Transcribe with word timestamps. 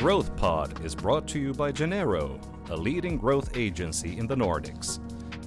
Growth 0.00 0.34
Pod 0.36 0.82
is 0.82 0.94
brought 0.94 1.28
to 1.28 1.38
you 1.38 1.52
by 1.52 1.70
Genero, 1.70 2.40
a 2.70 2.74
leading 2.74 3.18
growth 3.18 3.54
agency 3.54 4.16
in 4.16 4.26
the 4.26 4.34
Nordics. 4.34 4.98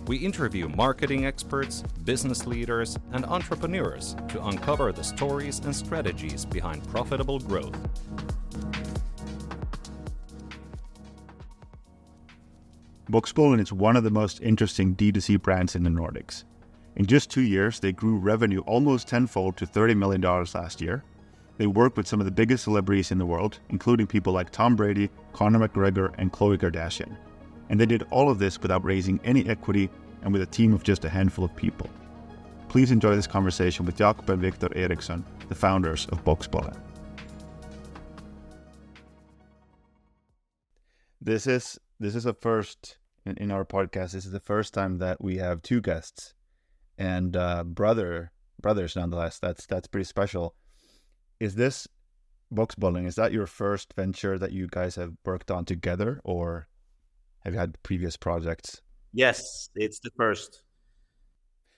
We 0.08 0.18
interview 0.18 0.70
marketing 0.70 1.26
experts, 1.26 1.82
business 2.04 2.46
leaders, 2.46 2.96
and 3.14 3.26
entrepreneurs 3.26 4.16
to 4.28 4.46
uncover 4.46 4.92
the 4.92 5.04
stories 5.04 5.58
and 5.62 5.76
strategies 5.76 6.46
behind 6.46 6.88
profitable 6.90 7.40
growth. 7.40 7.76
Boxbollen 13.10 13.60
is 13.60 13.74
one 13.74 13.96
of 13.96 14.04
the 14.04 14.12
most 14.12 14.40
interesting 14.42 14.96
D2C 14.96 15.42
brands 15.42 15.76
in 15.76 15.82
the 15.82 15.90
Nordics. 15.90 16.44
In 16.96 17.08
just 17.08 17.32
two 17.32 17.42
years, 17.42 17.80
they 17.80 17.92
grew 17.92 18.18
revenue 18.18 18.60
almost 18.68 19.08
tenfold 19.08 19.58
to 19.58 19.66
$30 19.66 19.98
million 19.98 20.22
last 20.22 20.80
year. 20.80 21.04
They 21.58 21.68
work 21.68 21.96
with 21.96 22.08
some 22.08 22.20
of 22.20 22.26
the 22.26 22.32
biggest 22.32 22.64
celebrities 22.64 23.12
in 23.12 23.20
the 23.20 23.26
world, 23.26 23.60
including 23.70 24.08
people 24.08 24.34
like 24.34 24.50
Tom 24.50 24.76
Brady, 24.76 25.10
Conor 25.34 25.68
McGregor, 25.68 26.14
and 26.18 26.32
Khloe 26.32 26.58
Kardashian. 26.58 27.16
And 27.70 27.80
they 27.80 27.86
did 27.86 28.04
all 28.10 28.30
of 28.30 28.40
this 28.40 28.62
without 28.62 28.84
raising 28.84 29.20
any 29.24 29.48
equity 29.48 29.90
and 30.24 30.34
with 30.34 30.42
a 30.42 30.48
team 30.48 30.74
of 30.74 30.84
just 30.84 31.06
a 31.06 31.10
handful 31.10 31.46
of 31.46 31.56
people. 31.56 31.90
Please 32.70 32.92
enjoy 32.92 33.16
this 33.16 33.28
conversation 33.28 33.86
with 33.86 33.98
Jakob 33.98 34.30
and 34.32 34.42
Victor 34.42 34.70
Eriksson, 34.76 35.24
the 35.48 35.56
founders 35.56 36.08
of 36.08 36.24
Boxbollen. 36.26 36.76
This 41.22 41.48
is 41.48 41.80
this 42.00 42.16
is 42.16 42.26
a 42.26 42.34
first 42.34 42.98
in, 43.26 43.38
in 43.38 43.52
our 43.52 43.64
podcast. 43.64 44.12
This 44.12 44.26
is 44.26 44.32
the 44.32 44.40
first 44.40 44.74
time 44.74 44.98
that 44.98 45.24
we 45.24 45.38
have 45.38 45.62
two 45.62 45.82
guests 45.82 46.34
and 46.98 47.38
uh, 47.38 47.64
brother 47.64 48.32
brothers 48.60 48.96
nonetheless. 48.96 49.40
That's 49.40 49.66
that's 49.66 49.88
pretty 49.88 50.06
special. 50.06 50.56
Is 51.40 51.56
this 51.56 51.88
Boxbollen? 52.54 53.06
Is 53.06 53.16
that 53.16 53.34
your 53.34 53.48
first 53.48 53.94
venture 53.94 54.38
that 54.38 54.52
you 54.52 54.68
guys 54.68 54.96
have 54.96 55.14
worked 55.26 55.52
on 55.52 55.66
together, 55.66 56.22
or 56.24 56.68
have 57.40 57.54
you 57.54 57.60
had 57.60 57.82
previous 57.84 58.16
projects? 58.18 58.82
Yes, 59.12 59.70
it's 59.76 60.00
the 60.00 60.12
first. 60.18 60.62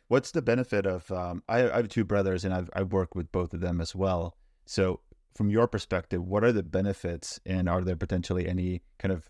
What's 0.07 0.31
the 0.31 0.41
benefit 0.41 0.85
of? 0.85 1.09
Um, 1.11 1.43
I, 1.49 1.69
I 1.69 1.77
have 1.77 1.89
two 1.89 2.05
brothers, 2.05 2.45
and 2.45 2.53
I've 2.53 2.69
I've 2.73 2.93
worked 2.93 3.15
with 3.15 3.31
both 3.31 3.53
of 3.53 3.61
them 3.61 3.81
as 3.81 3.95
well. 3.95 4.37
So, 4.65 4.99
from 5.35 5.49
your 5.49 5.67
perspective, 5.67 6.23
what 6.23 6.43
are 6.43 6.51
the 6.51 6.63
benefits, 6.63 7.39
and 7.45 7.67
are 7.67 7.81
there 7.81 7.95
potentially 7.95 8.47
any 8.47 8.81
kind 8.99 9.11
of 9.11 9.29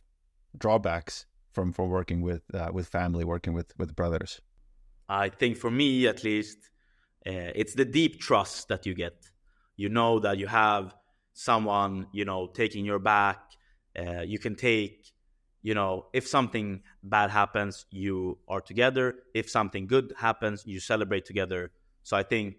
drawbacks 0.57 1.25
from 1.53 1.71
from 1.71 1.89
working 1.89 2.21
with 2.21 2.43
uh, 2.53 2.69
with 2.73 2.87
family, 2.87 3.23
working 3.23 3.53
with 3.53 3.73
with 3.77 3.95
brothers? 3.95 4.41
I 5.07 5.29
think 5.29 5.57
for 5.57 5.71
me, 5.71 6.07
at 6.07 6.23
least, 6.23 6.57
uh, 7.25 7.53
it's 7.55 7.75
the 7.75 7.85
deep 7.85 8.19
trust 8.19 8.67
that 8.67 8.85
you 8.85 8.93
get. 8.95 9.13
You 9.75 9.89
know 9.89 10.19
that 10.19 10.37
you 10.37 10.47
have 10.47 10.95
someone, 11.33 12.07
you 12.11 12.25
know, 12.25 12.47
taking 12.47 12.85
your 12.85 12.99
back. 12.99 13.39
Uh, 13.97 14.21
you 14.21 14.39
can 14.39 14.55
take, 14.55 15.11
you 15.61 15.73
know, 15.73 16.07
if 16.13 16.27
something 16.27 16.81
bad 17.03 17.29
happens, 17.29 17.85
you 17.91 18.37
are 18.47 18.61
together. 18.61 19.15
If 19.33 19.49
something 19.49 19.87
good 19.87 20.13
happens, 20.17 20.63
you 20.65 20.79
celebrate 20.79 21.25
together. 21.25 21.71
So 22.03 22.15
I 22.17 22.23
think 22.23 22.55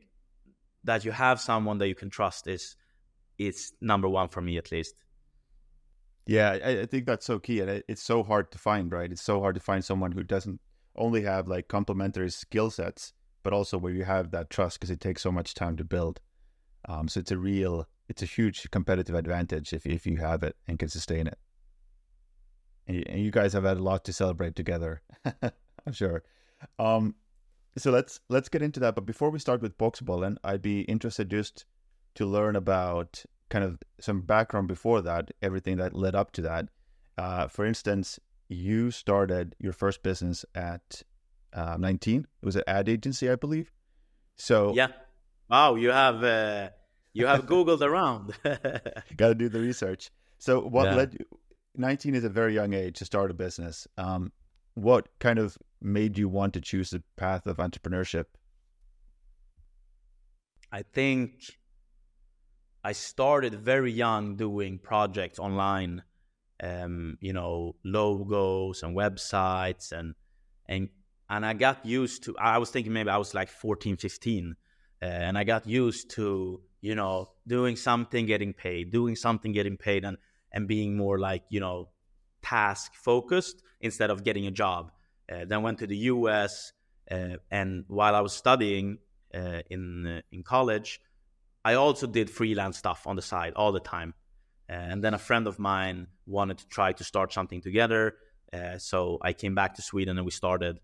that 0.84 1.04
you 1.04 1.12
have 1.12 1.40
someone 1.40 1.78
that 1.78 1.88
you 1.88 1.94
can 1.94 2.10
trust 2.10 2.46
is 2.46 2.76
is 3.38 3.72
number 3.80 4.08
one 4.08 4.28
for 4.28 4.40
me, 4.40 4.56
at 4.56 4.72
least. 4.72 4.94
Yeah, 6.26 6.58
I, 6.64 6.80
I 6.80 6.86
think 6.86 7.06
that's 7.06 7.26
so 7.26 7.38
key, 7.38 7.60
and 7.60 7.70
it, 7.70 7.84
it's 7.86 8.02
so 8.02 8.22
hard 8.22 8.50
to 8.52 8.58
find. 8.58 8.90
Right, 8.90 9.12
it's 9.12 9.22
so 9.22 9.40
hard 9.40 9.54
to 9.54 9.60
find 9.60 9.84
someone 9.84 10.12
who 10.12 10.22
doesn't 10.22 10.60
only 10.96 11.22
have 11.22 11.48
like 11.48 11.68
complementary 11.68 12.30
skill 12.30 12.70
sets, 12.70 13.12
but 13.42 13.52
also 13.52 13.78
where 13.78 13.92
you 13.92 14.04
have 14.04 14.30
that 14.32 14.50
trust 14.50 14.80
because 14.80 14.90
it 14.90 15.00
takes 15.00 15.22
so 15.22 15.30
much 15.30 15.54
time 15.54 15.76
to 15.76 15.84
build. 15.84 16.20
Um, 16.86 17.08
so 17.08 17.20
it's 17.20 17.30
a 17.30 17.38
real, 17.38 17.88
it's 18.08 18.22
a 18.22 18.26
huge 18.26 18.70
competitive 18.70 19.14
advantage 19.14 19.72
if 19.72 19.86
if 19.86 20.06
you 20.06 20.16
have 20.18 20.42
it 20.42 20.56
and 20.68 20.78
can 20.78 20.88
sustain 20.88 21.26
it. 21.26 21.38
And, 22.86 23.06
and 23.08 23.20
you 23.20 23.30
guys 23.30 23.52
have 23.52 23.64
had 23.64 23.76
a 23.76 23.82
lot 23.82 24.04
to 24.04 24.12
celebrate 24.12 24.54
together, 24.54 25.02
I'm 25.42 25.92
sure. 25.92 26.22
Um, 26.78 27.16
so 27.76 27.90
let's 27.90 28.20
let's 28.28 28.48
get 28.48 28.62
into 28.62 28.80
that. 28.80 28.94
But 28.94 29.06
before 29.06 29.30
we 29.30 29.38
start 29.38 29.60
with 29.60 29.76
Boxbollen, 29.76 30.36
I'd 30.44 30.62
be 30.62 30.82
interested 30.82 31.30
just 31.30 31.66
to 32.14 32.24
learn 32.24 32.56
about 32.56 33.24
kind 33.48 33.64
of 33.64 33.78
some 34.00 34.22
background 34.22 34.68
before 34.68 35.02
that, 35.02 35.30
everything 35.42 35.76
that 35.76 35.94
led 35.94 36.14
up 36.14 36.32
to 36.32 36.42
that. 36.42 36.68
Uh, 37.18 37.46
for 37.48 37.64
instance, 37.64 38.18
you 38.48 38.90
started 38.90 39.54
your 39.58 39.72
first 39.72 40.02
business 40.02 40.44
at 40.54 41.02
uh, 41.52 41.76
19. 41.78 42.26
It 42.42 42.46
was 42.46 42.56
an 42.56 42.62
ad 42.66 42.88
agency, 42.88 43.30
I 43.30 43.36
believe. 43.36 43.70
So 44.36 44.74
yeah, 44.74 44.88
wow, 45.48 45.74
you 45.74 45.90
have 45.90 46.22
uh, 46.22 46.70
you 47.12 47.26
have 47.26 47.46
googled 47.46 47.80
around. 47.80 48.34
Got 49.16 49.28
to 49.28 49.34
do 49.34 49.48
the 49.48 49.60
research. 49.60 50.10
So 50.38 50.60
what 50.60 50.86
yeah. 50.86 50.94
led 50.94 51.14
you? 51.14 51.26
19 51.76 52.14
is 52.14 52.24
a 52.24 52.28
very 52.28 52.54
young 52.54 52.72
age 52.72 52.98
to 52.98 53.04
start 53.04 53.30
a 53.30 53.34
business. 53.34 53.86
Um, 53.98 54.32
what 54.74 55.08
kind 55.18 55.38
of 55.38 55.56
made 55.80 56.18
you 56.18 56.28
want 56.28 56.54
to 56.54 56.60
choose 56.60 56.90
the 56.90 57.02
path 57.16 57.46
of 57.46 57.58
entrepreneurship? 57.58 58.24
I 60.72 60.82
think 60.82 61.32
I 62.84 62.92
started 62.92 63.54
very 63.54 63.92
young 63.92 64.36
doing 64.36 64.78
projects 64.78 65.38
online, 65.38 66.02
um, 66.62 67.18
you 67.20 67.32
know, 67.32 67.76
logos 67.84 68.82
and 68.82 68.96
websites 68.96 69.92
and 69.92 70.14
and 70.66 70.88
and 71.28 71.46
I 71.46 71.54
got 71.54 71.84
used 71.84 72.24
to 72.24 72.36
I 72.38 72.58
was 72.58 72.70
thinking 72.70 72.92
maybe 72.92 73.10
I 73.10 73.16
was 73.16 73.34
like 73.34 73.48
14, 73.48 73.96
15 73.96 74.50
uh, 74.50 74.54
and 75.00 75.36
I 75.36 75.44
got 75.44 75.66
used 75.66 76.10
to, 76.12 76.60
you 76.80 76.94
know, 76.94 77.30
doing 77.46 77.76
something 77.76 78.26
getting 78.26 78.52
paid, 78.52 78.90
doing 78.90 79.16
something 79.16 79.52
getting 79.52 79.76
paid 79.76 80.04
and 80.04 80.16
and 80.52 80.66
being 80.68 80.96
more 80.96 81.18
like, 81.18 81.44
you 81.50 81.60
know, 81.60 81.88
task 82.42 82.94
focused 82.94 83.62
instead 83.80 84.10
of 84.10 84.24
getting 84.24 84.46
a 84.46 84.50
job. 84.50 84.90
Uh, 85.30 85.44
then 85.44 85.62
went 85.62 85.78
to 85.78 85.86
the 85.86 85.96
US 85.96 86.72
uh, 87.10 87.36
and 87.50 87.84
while 87.88 88.14
I 88.14 88.20
was 88.20 88.32
studying 88.32 88.98
uh, 89.34 89.62
in 89.70 90.06
uh, 90.06 90.20
in 90.32 90.42
college, 90.42 91.00
I 91.64 91.74
also 91.74 92.06
did 92.06 92.30
freelance 92.30 92.78
stuff 92.78 93.06
on 93.06 93.16
the 93.16 93.22
side 93.22 93.52
all 93.54 93.72
the 93.72 93.80
time. 93.80 94.14
And 94.68 95.02
then 95.02 95.14
a 95.14 95.18
friend 95.18 95.46
of 95.46 95.58
mine 95.58 96.08
wanted 96.26 96.58
to 96.58 96.68
try 96.68 96.92
to 96.92 97.04
start 97.04 97.32
something 97.32 97.60
together. 97.60 98.16
Uh, 98.52 98.78
so 98.78 99.18
I 99.22 99.32
came 99.32 99.54
back 99.54 99.74
to 99.74 99.82
Sweden 99.82 100.16
and 100.18 100.24
we 100.24 100.32
started 100.32 100.80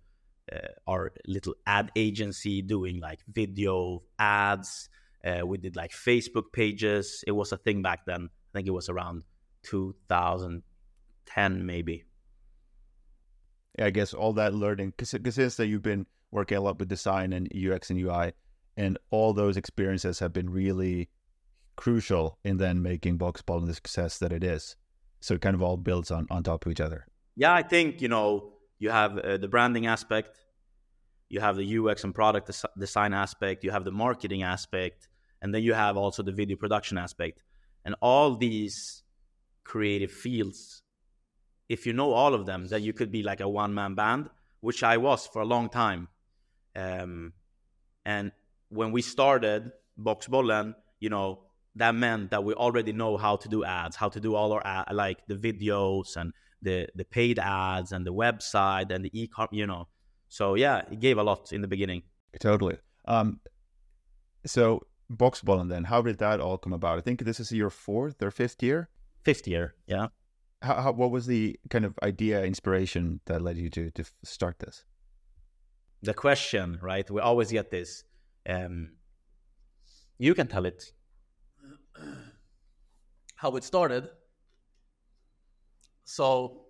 our 0.87 1.13
little 1.27 1.55
ad 1.67 1.91
agency 1.97 2.63
doing 2.63 3.01
like 3.01 3.21
video 3.29 4.03
ads. 4.19 4.89
Uh, 5.25 5.47
we 5.47 5.59
did 5.59 5.77
like 5.77 5.93
Facebook 5.93 6.53
pages. 6.53 7.23
It 7.27 7.33
was 7.33 7.53
a 7.53 7.57
thing 7.57 7.83
back 7.83 8.07
then. 8.07 8.29
I 8.33 8.59
think 8.59 8.67
it 8.67 8.73
was 8.73 8.89
around 8.89 9.23
2010, 9.65 11.67
maybe. 11.67 12.05
Yeah, 13.79 13.87
I 13.87 13.91
guess 13.91 14.13
all 14.13 14.35
that 14.35 14.55
learning, 14.55 14.91
because 14.91 15.11
since 15.35 15.57
that 15.57 15.67
you've 15.67 15.83
been 15.83 16.07
working 16.31 16.59
a 16.59 16.61
lot 16.61 16.79
with 16.79 16.89
design 16.89 17.33
and 17.33 17.49
UX 17.55 17.91
and 17.91 17.99
UI, 17.99 18.33
and 18.77 18.99
all 19.11 19.33
those 19.33 19.57
experiences 19.57 20.19
have 20.19 20.33
been 20.33 20.51
really 20.51 21.09
crucial 21.77 22.39
in 22.45 22.59
then 22.59 22.83
making 22.83 23.19
Boxbollen 23.19 23.67
the 23.67 23.75
success 23.75 24.19
that 24.19 24.33
it 24.33 24.45
is. 24.45 24.77
So 25.21 25.35
it 25.35 25.41
kind 25.41 25.55
of 25.55 25.63
all 25.63 25.77
builds 25.77 26.11
on, 26.11 26.27
on 26.31 26.43
top 26.43 26.67
of 26.67 26.73
each 26.73 26.81
other. 26.81 27.07
Yeah, 27.37 27.55
I 27.55 27.63
think, 27.63 28.03
you 28.03 28.09
know, 28.09 28.53
you 28.83 28.91
have 28.91 29.17
uh, 29.17 29.37
the 29.37 29.47
branding 29.47 29.87
aspect, 29.87 30.31
you 31.29 31.39
have 31.39 31.57
the 31.57 31.79
UX 31.79 32.03
and 32.03 32.13
product 32.13 32.49
des- 32.49 32.73
design 32.77 33.15
aspect, 33.15 33.63
you 33.63 33.71
have 33.71 33.85
the 33.85 33.93
marketing 33.93 34.43
aspect, 34.43 35.09
and 35.41 35.55
then 35.55 35.63
you 35.63 35.73
have 35.73 35.97
also 35.97 36.21
the 36.25 36.33
video 36.33 36.57
production 36.57 36.99
aspect. 36.99 37.45
And 37.85 37.95
all 38.01 38.35
these 38.35 39.05
creative 39.63 40.11
fields, 40.11 40.83
if 41.69 41.87
you 41.87 41.93
know 41.93 42.11
all 42.13 42.35
of 42.35 42.45
them, 42.45 42.67
then 42.67 42.83
you 42.83 42.93
could 42.93 43.13
be 43.13 43.23
like 43.23 43.41
a 43.41 43.49
one 43.49 43.73
man 43.73 43.95
band, 43.95 44.31
which 44.61 44.83
I 44.83 44.97
was 44.97 45.29
for 45.29 45.41
a 45.43 45.47
long 45.47 45.69
time. 45.69 46.09
Um, 46.75 47.35
and 48.05 48.33
when 48.69 48.91
we 48.91 49.01
started 49.01 49.71
Boxbollen, 49.97 50.75
you 50.99 51.09
know, 51.09 51.45
that 51.77 51.95
meant 51.95 52.33
that 52.33 52.43
we 52.43 52.53
already 52.55 52.93
know 52.93 53.17
how 53.17 53.37
to 53.37 53.49
do 53.49 53.63
ads, 53.65 53.95
how 53.95 54.09
to 54.09 54.19
do 54.19 54.35
all 54.35 54.53
our 54.53 54.67
ad, 54.67 54.93
like 54.93 55.25
the 55.29 55.37
videos 55.37 56.17
and 56.17 56.33
the 56.63 56.89
the 56.95 57.05
paid 57.05 57.39
ads 57.39 57.93
and 57.93 58.07
the 58.07 58.13
website 58.13 58.91
and 58.91 59.05
the 59.05 59.11
e-com, 59.21 59.49
you 59.51 59.67
know. 59.67 59.89
So 60.29 60.55
yeah, 60.55 60.83
it 60.91 61.01
gave 61.01 61.19
a 61.19 61.23
lot 61.23 61.53
in 61.53 61.61
the 61.61 61.69
beginning. 61.69 62.03
Totally. 62.41 62.79
Um, 63.07 63.41
so 64.47 64.81
and 65.11 65.71
then, 65.71 65.85
how 65.85 66.01
did 66.01 66.19
that 66.19 66.41
all 66.41 66.57
come 66.57 66.73
about? 66.73 66.99
I 66.99 67.03
think 67.03 67.25
this 67.25 67.41
is 67.41 67.53
your 67.53 67.71
fourth 67.71 68.23
or 68.23 68.31
fifth 68.31 68.63
year. 68.63 68.89
Fifth 69.25 69.47
year, 69.47 69.75
yeah. 69.87 70.09
How, 70.63 70.81
how 70.81 70.93
what 70.93 71.11
was 71.11 71.27
the 71.27 71.59
kind 71.71 71.85
of 71.85 71.99
idea, 72.03 72.43
inspiration 72.45 73.21
that 73.27 73.43
led 73.43 73.57
you 73.57 73.69
to 73.71 73.91
to 73.91 74.05
start 74.25 74.59
this? 74.59 74.85
The 76.03 76.15
question, 76.15 76.79
right? 76.83 77.09
We 77.11 77.21
always 77.21 77.53
get 77.53 77.71
this 77.71 78.05
um, 78.49 78.91
you 80.19 80.35
can 80.35 80.47
tell 80.47 80.67
it. 80.67 80.93
How 83.37 83.57
it 83.57 83.65
started. 83.65 84.09
So, 86.13 86.67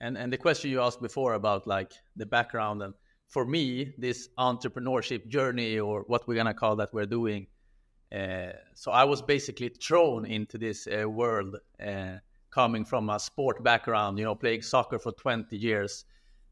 and 0.00 0.18
and 0.18 0.32
the 0.32 0.38
question 0.38 0.70
you 0.72 0.80
asked 0.82 1.00
before 1.00 1.34
about 1.34 1.66
like 1.68 1.92
the 2.16 2.26
background 2.26 2.82
and 2.82 2.94
for 3.28 3.44
me, 3.44 3.94
this 3.98 4.28
entrepreneurship 4.38 5.28
journey 5.28 5.78
or 5.78 6.02
what 6.08 6.26
we're 6.26 6.34
gonna 6.34 6.54
call 6.54 6.76
that 6.76 6.92
we're 6.92 7.06
doing, 7.20 7.46
Uh, 8.10 8.52
so 8.74 8.90
I 8.90 9.04
was 9.04 9.22
basically 9.22 9.68
thrown 9.68 10.26
into 10.26 10.58
this 10.58 10.88
uh, 10.88 11.08
world, 11.08 11.56
uh, 11.78 12.18
coming 12.50 12.86
from 12.86 13.10
a 13.10 13.18
sport 13.18 13.62
background. 13.62 14.18
You 14.18 14.24
know, 14.24 14.34
playing 14.34 14.62
soccer 14.62 14.98
for 14.98 15.12
20 15.12 15.56
years, 15.56 16.06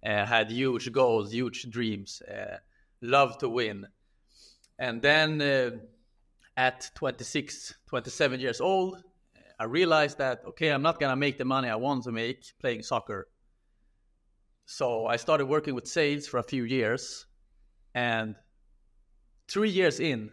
uh, 0.04 0.26
had 0.26 0.50
huge 0.50 0.92
goals, 0.92 1.32
huge 1.32 1.70
dreams, 1.70 2.22
uh, 2.22 2.58
loved 3.00 3.40
to 3.40 3.48
win, 3.48 3.86
and 4.78 5.02
then 5.02 5.40
uh, 5.40 5.70
at 6.56 6.90
26, 6.94 7.74
27 7.86 8.40
years 8.40 8.60
old, 8.60 9.02
I 9.58 9.64
realized 9.64 10.18
that 10.18 10.42
okay, 10.48 10.68
I'm 10.70 10.82
not 10.82 11.00
gonna 11.00 11.16
make 11.16 11.38
the 11.38 11.44
money 11.44 11.68
I 11.68 11.76
want 11.76 12.04
to 12.04 12.12
make 12.12 12.44
playing 12.60 12.82
soccer. 12.82 13.28
So 14.66 15.06
I 15.06 15.16
started 15.16 15.46
working 15.46 15.74
with 15.74 15.86
sales 15.86 16.26
for 16.26 16.38
a 16.38 16.42
few 16.42 16.64
years, 16.64 17.26
and 17.94 18.34
three 19.48 19.70
years 19.70 20.00
in, 20.00 20.30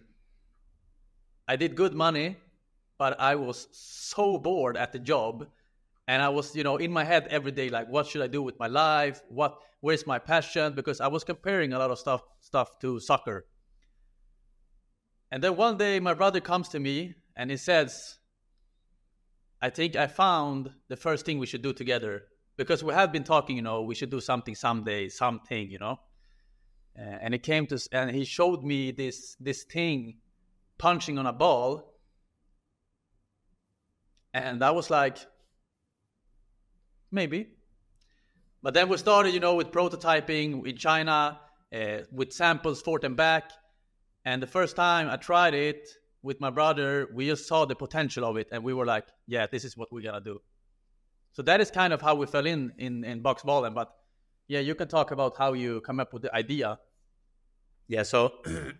I 1.48 1.56
did 1.56 1.75
good 1.75 1.94
money, 1.94 2.38
but 2.98 3.20
I 3.20 3.36
was 3.36 3.68
so 3.72 4.38
bored 4.38 4.75
at 4.75 4.92
the 4.92 5.00
job, 5.00 5.48
and 6.08 6.22
I 6.22 6.30
was 6.30 6.56
you 6.56 6.64
know 6.64 6.78
in 6.78 6.92
my 6.92 7.04
head 7.04 7.28
every 7.30 7.52
day 7.52 7.70
like, 7.70 7.88
what 7.90 8.08
should 8.08 8.22
I 8.22 8.28
do 8.28 8.42
with 8.42 8.60
my 8.60 8.68
life? 8.68 9.22
What 9.30 9.58
where's 9.80 10.08
my 10.08 10.20
passion? 10.20 10.74
Because 10.74 11.00
I 11.00 11.08
was 11.08 11.24
comparing 11.24 11.74
a 11.74 11.80
lot 11.80 11.92
of 11.92 12.00
stuff 12.00 12.24
stuff 12.42 12.80
to 12.80 13.00
soccer. 13.00 13.46
And 15.31 15.44
then 15.44 15.56
one 15.56 15.78
day 15.78 16.00
my 16.00 16.14
brother 16.14 16.40
comes 16.40 16.70
to 16.70 16.80
me 16.80 17.16
and 17.36 17.50
he 17.50 17.58
says, 17.58 18.20
I 19.63 19.69
think 19.69 19.95
I 19.95 20.07
found 20.07 20.71
the 20.89 20.98
first 20.98 21.25
thing 21.25 21.39
we 21.39 21.45
should 21.45 21.62
do 21.62 21.71
together 21.71 22.24
because 22.57 22.83
we 22.83 22.94
have 22.94 23.13
been 23.13 23.24
talking, 23.24 23.56
you 23.56 23.62
know, 23.62 23.83
we 23.83 23.95
should 23.95 24.10
do 24.10 24.19
something 24.19 24.56
someday, 24.56 25.07
something, 25.07 25.71
you 25.71 25.80
know. 25.80 26.01
Uh, 27.00 27.18
and 27.21 27.33
it 27.33 27.44
came 27.44 27.65
to, 27.68 27.80
and 27.94 28.12
he 28.12 28.25
showed 28.25 28.62
me 28.62 28.92
this 28.92 29.38
this 29.39 29.63
thing, 29.63 30.18
punching 30.77 31.18
on 31.18 31.25
a 31.25 31.31
ball, 31.31 31.95
and 34.33 34.62
I 34.62 34.71
was 34.71 34.89
like, 34.89 35.18
maybe. 37.10 37.48
But 38.62 38.74
then 38.74 38.89
we 38.89 38.98
started, 38.98 39.33
you 39.33 39.39
know, 39.39 39.56
with 39.56 39.71
prototyping 39.71 40.68
in 40.68 40.75
China, 40.75 41.39
uh, 41.74 42.00
with 42.12 42.33
samples 42.33 42.81
forth 42.81 43.06
and 43.06 43.15
back. 43.15 43.51
And 44.25 44.44
the 44.44 44.48
first 44.57 44.75
time 44.75 45.10
I 45.10 45.15
tried 45.15 45.54
it, 45.54 45.88
with 46.24 46.40
my 46.40 46.50
brother, 46.50 47.08
we 47.14 47.28
just 47.28 47.48
saw 47.48 47.66
the 47.66 47.75
potential 47.75 48.24
of 48.25 48.38
it, 48.38 48.48
and 48.52 48.64
we 48.64 48.74
were 48.74 48.86
like, 48.86 49.06
"Yeah, 49.28 49.46
this 49.46 49.66
is 49.66 49.78
what 49.78 49.92
we're 49.92 50.02
gonna 50.02 50.22
do." 50.22 50.42
So 51.34 51.42
that 51.44 51.62
is 51.62 51.70
kind 51.70 51.94
of 51.94 52.02
how 52.02 52.16
we 52.16 52.25
fell 52.25 52.46
in 52.46 52.72
in 52.78 53.04
in 53.04 53.22
Boxbollen. 53.22 53.75
But 53.75 53.94
yeah, 54.48 54.62
you 54.62 54.74
can 54.74 54.88
talk 54.88 55.12
about 55.12 55.38
how 55.38 55.54
you 55.54 55.81
come 55.81 56.00
up 56.00 56.14
with 56.14 56.24
the 56.24 56.34
idea. 56.34 56.80
Yeah, 57.88 58.04
so 58.04 58.34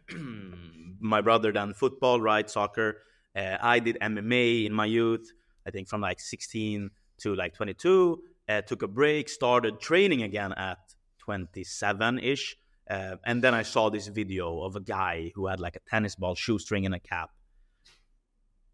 my 1.00 1.22
brother 1.22 1.52
done 1.52 1.74
football, 1.74 2.22
right, 2.22 2.50
soccer. 2.50 3.02
Uh, 3.36 3.58
I 3.62 3.80
did 3.80 3.98
MMA 4.00 4.66
in 4.66 4.74
my 4.74 4.86
youth. 4.86 5.32
I 5.68 5.72
think 5.72 5.88
from 5.90 6.02
like 6.02 6.20
16 6.20 6.90
to 7.20 7.36
like 7.36 7.54
22. 7.54 8.24
Uh, 8.48 8.62
took 8.62 8.82
a 8.82 8.88
break, 8.88 9.30
started 9.30 9.80
training 9.80 10.24
again 10.24 10.54
at 10.54 10.78
27 11.20 12.20
ish. 12.20 12.56
Uh, 12.90 13.16
and 13.26 13.42
then 13.44 13.54
I 13.54 13.64
saw 13.64 13.90
this 13.90 14.08
video 14.08 14.62
of 14.62 14.76
a 14.76 14.82
guy 14.82 15.32
who 15.36 15.48
had 15.48 15.60
like 15.60 15.76
a 15.76 15.90
tennis 15.90 16.16
ball, 16.16 16.36
shoestring, 16.36 16.86
and 16.86 16.94
a 16.94 17.00
cap. 17.00 17.32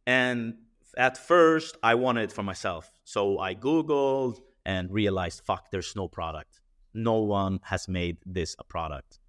And 0.07 0.55
at 0.97 1.17
first, 1.17 1.77
I 1.83 1.95
wanted 1.95 2.23
it 2.23 2.31
for 2.31 2.43
myself. 2.43 2.91
So 3.03 3.39
I 3.39 3.53
Googled 3.53 4.39
and 4.65 4.91
realized, 4.91 5.43
fuck, 5.45 5.71
there's 5.71 5.95
no 5.95 6.07
product. 6.07 6.59
No 6.93 7.21
one 7.21 7.59
has 7.63 7.87
made 7.87 8.17
this 8.25 8.55
a 8.59 8.63
product. 8.63 9.19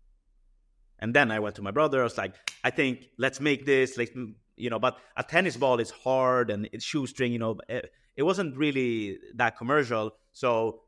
And 0.99 1.15
then 1.15 1.31
I 1.31 1.39
went 1.39 1.57
to 1.57 1.63
my 1.63 1.71
brother. 1.71 2.01
I 2.01 2.05
was 2.05 2.19
like, 2.19 2.35
I 2.65 2.71
think 2.71 3.07
let's 3.19 3.41
make 3.41 3.65
this, 3.67 3.97
like, 3.99 4.15
you 4.57 4.71
know, 4.71 4.79
but 4.79 4.99
a 5.17 5.23
tennis 5.23 5.57
ball 5.57 5.81
is 5.81 5.91
hard 5.91 6.51
and 6.51 6.69
it's 6.73 6.85
shoestring, 6.85 7.33
you 7.33 7.39
know. 7.39 7.59
It, 7.69 7.91
it 8.17 8.23
wasn't 8.23 8.57
really 8.57 9.19
that 9.37 9.57
commercial. 9.57 10.13
So 10.33 10.81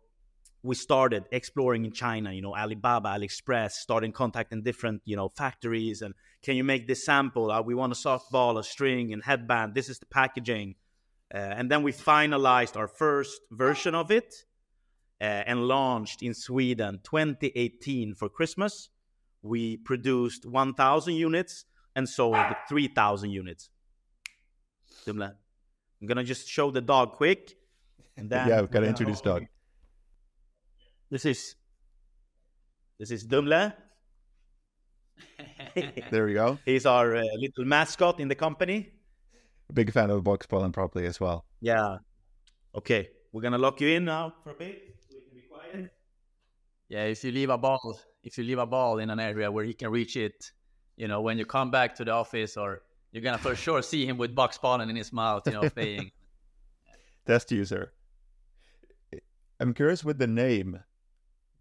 we 0.62 0.75
started 0.76 1.25
exploring 1.32 1.85
in 1.85 1.93
China, 1.93 2.32
you 2.32 2.41
know, 2.41 2.55
Alibaba, 2.55 3.09
AliExpress, 3.11 3.73
starting 3.73 4.12
contacting 4.12 4.62
different, 4.62 5.03
you 5.05 5.17
know, 5.17 5.29
factories. 5.29 6.03
And 6.03 6.14
can 6.43 6.56
you 6.56 6.62
make 6.62 6.87
this 6.87 7.05
sample? 7.05 7.50
Uh, 7.50 7.62
we 7.62 7.75
want 7.75 7.93
a 7.93 7.97
softball, 7.97 8.59
a 8.59 8.62
string, 8.62 9.12
and 9.12 9.23
headband. 9.25 9.75
This 9.75 9.88
is 9.88 9.99
the 9.99 10.06
packaging. 10.06 10.76
Uh, 11.35 11.38
and 11.38 11.70
then 11.70 11.82
we 11.82 11.93
finalized 11.93 12.76
our 12.76 12.87
first 12.87 13.41
version 13.50 13.94
of 13.94 14.11
it 14.11 14.44
uh, 15.20 15.25
and 15.25 15.67
launched 15.67 16.23
in 16.23 16.32
Sweden 16.35 17.00
2018 17.03 18.15
for 18.15 18.29
Christmas. 18.29 18.91
We 19.43 19.79
produced 19.79 20.47
1,000 20.47 21.15
units 21.15 21.65
and 21.97 22.08
sold 22.08 22.37
3,000 22.69 23.31
units. 23.31 23.70
I'm 26.03 26.06
gonna 26.06 26.25
just 26.25 26.49
show 26.49 26.70
the 26.70 26.81
dog 26.81 27.12
quick. 27.12 27.55
And 28.17 28.31
then 28.31 28.49
yeah, 28.49 28.61
we've 28.61 28.70
got 28.70 28.81
to 28.81 28.87
introduce 28.87 29.20
dog. 29.20 29.47
This 31.12 31.26
is 31.26 31.56
this 32.99 33.11
is 33.11 33.26
Dumle. 33.26 33.75
there 36.11 36.25
we 36.25 36.32
go. 36.32 36.59
He's 36.64 36.87
our 36.87 37.17
uh, 37.17 37.23
little 37.37 37.67
mascot 37.67 38.19
in 38.19 38.29
the 38.29 38.35
company. 38.35 38.88
A 39.69 39.73
big 39.75 39.93
fan 39.93 40.09
of 40.09 40.25
Boxbollen 40.25 40.73
properly 40.73 41.05
as 41.05 41.20
well. 41.20 41.44
Yeah. 41.61 41.99
Okay, 42.75 43.11
we're 43.31 43.43
gonna 43.43 43.59
lock 43.59 43.79
you 43.82 43.88
in 43.88 44.06
now 44.06 44.32
for 44.43 44.53
a 44.53 44.55
bit. 44.55 44.97
So 45.00 45.17
we 45.17 45.20
can 45.20 45.35
be 45.35 45.43
quiet. 45.43 45.91
Yeah, 46.88 47.05
if 47.05 47.23
you 47.23 47.31
leave 47.31 47.50
a 47.50 47.58
ball, 47.58 48.00
if 48.25 48.38
you 48.38 48.44
leave 48.44 48.58
a 48.58 48.67
ball 48.67 48.97
in 48.97 49.11
an 49.11 49.20
area 49.20 49.53
where 49.53 49.67
he 49.67 49.75
can 49.75 49.91
reach 49.91 50.17
it, 50.17 50.50
you 50.97 51.08
know, 51.08 51.20
when 51.20 51.37
you 51.37 51.44
come 51.44 51.70
back 51.70 51.94
to 51.97 52.06
the 52.06 52.12
office, 52.12 52.56
or 52.56 52.81
you're 53.11 53.23
gonna 53.23 53.37
for 53.37 53.55
sure 53.55 53.82
see 53.82 54.06
him 54.06 54.17
with 54.17 54.35
Boxbollen 54.35 54.88
in 54.88 54.97
his 54.97 55.12
mouth, 55.12 55.43
you 55.44 55.53
know, 55.53 55.69
playing. 55.69 56.11
Test 57.26 57.53
user. 57.53 57.93
I'm 59.61 59.75
curious 59.75 60.03
with 60.03 60.19
the 60.19 60.26
name 60.26 60.81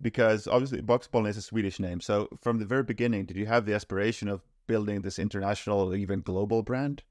because 0.01 0.47
obviously 0.47 0.81
Boxbollen 0.81 1.29
is 1.29 1.37
a 1.37 1.41
Swedish 1.41 1.79
name. 1.79 2.01
So 2.01 2.27
from 2.41 2.59
the 2.59 2.65
very 2.65 2.83
beginning, 2.83 3.25
did 3.25 3.37
you 3.37 3.45
have 3.45 3.65
the 3.65 3.73
aspiration 3.73 4.27
of 4.27 4.41
building 4.67 5.01
this 5.01 5.19
international 5.19 5.93
even 5.95 6.21
global 6.21 6.63
brand? 6.63 7.03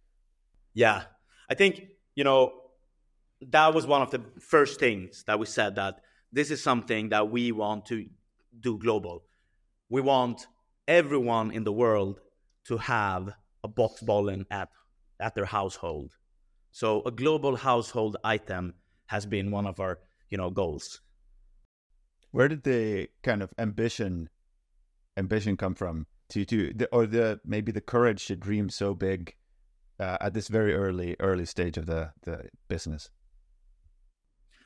Yeah, 0.74 1.02
I 1.48 1.54
think 1.54 1.82
you 2.14 2.24
know 2.24 2.52
that 3.40 3.74
was 3.74 3.86
one 3.86 4.02
of 4.02 4.10
the 4.10 4.22
first 4.40 4.78
things 4.78 5.24
that 5.26 5.38
we 5.38 5.46
said 5.46 5.76
that 5.76 6.00
this 6.32 6.50
is 6.50 6.62
something 6.62 7.08
that 7.08 7.30
we 7.30 7.52
want 7.52 7.86
to 7.86 8.06
do 8.58 8.78
global. 8.78 9.24
We 9.88 10.00
want 10.00 10.46
everyone 10.86 11.50
in 11.50 11.64
the 11.64 11.72
world 11.72 12.20
to 12.66 12.76
have 12.76 13.34
a 13.64 13.68
Boxbollen 13.68 14.44
at 14.50 14.68
at 15.18 15.34
their 15.34 15.46
household. 15.46 16.16
So 16.72 17.02
a 17.04 17.10
global 17.10 17.56
household 17.56 18.16
item 18.22 18.74
has 19.06 19.26
been 19.26 19.50
one 19.50 19.66
of 19.66 19.80
our 19.80 19.98
you 20.28 20.38
know 20.38 20.50
goals 20.50 21.00
where 22.30 22.48
did 22.48 22.62
the 22.62 23.08
kind 23.22 23.42
of 23.42 23.52
ambition 23.58 24.28
ambition 25.16 25.56
come 25.56 25.74
from? 25.74 26.06
To 26.30 26.44
to 26.44 26.72
the, 26.72 26.88
or 26.92 27.06
the 27.06 27.40
maybe 27.44 27.72
the 27.72 27.80
courage 27.80 28.26
to 28.26 28.36
dream 28.36 28.70
so 28.70 28.94
big 28.94 29.34
uh, 29.98 30.18
at 30.20 30.34
this 30.34 30.48
very 30.48 30.74
early 30.74 31.16
early 31.18 31.46
stage 31.46 31.76
of 31.76 31.86
the 31.86 32.12
the 32.22 32.48
business? 32.68 33.10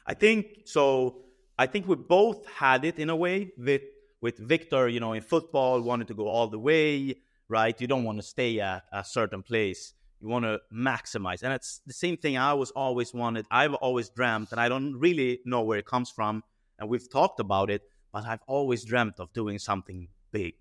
I 0.06 0.14
think 0.14 0.46
so 0.66 1.22
i 1.56 1.66
think 1.66 1.86
we 1.88 1.94
both 1.94 2.44
had 2.48 2.84
it 2.84 2.98
in 2.98 3.08
a 3.08 3.16
way 3.16 3.52
with 3.56 3.82
with 4.20 4.36
victor 4.36 4.88
you 4.88 4.98
know 4.98 5.12
in 5.12 5.22
football 5.22 5.80
wanted 5.80 6.08
to 6.08 6.14
go 6.14 6.26
all 6.26 6.48
the 6.48 6.58
way 6.58 7.14
right? 7.48 7.78
You 7.80 7.86
don't 7.86 8.04
want 8.04 8.18
to 8.18 8.22
stay 8.22 8.60
at 8.60 8.84
a 8.92 9.04
certain 9.04 9.42
place. 9.42 9.92
You 10.20 10.28
want 10.28 10.44
to 10.44 10.60
maximize. 10.72 11.42
And 11.42 11.52
it's 11.52 11.80
the 11.86 11.92
same 11.92 12.16
thing 12.16 12.38
i 12.38 12.54
was 12.54 12.70
always 12.70 13.12
wanted. 13.12 13.46
I've 13.50 13.74
always 13.74 14.08
dreamt 14.08 14.52
and 14.52 14.60
i 14.60 14.68
don't 14.68 14.94
really 14.98 15.40
know 15.44 15.62
where 15.62 15.78
it 15.78 15.86
comes 15.86 16.10
from 16.10 16.42
and 16.78 16.88
we've 16.88 17.10
talked 17.10 17.40
about 17.40 17.70
it, 17.70 17.82
but 18.12 18.24
I've 18.24 18.42
always 18.46 18.84
dreamt 18.84 19.18
of 19.18 19.32
doing 19.32 19.58
something 19.58 20.08
big. 20.32 20.54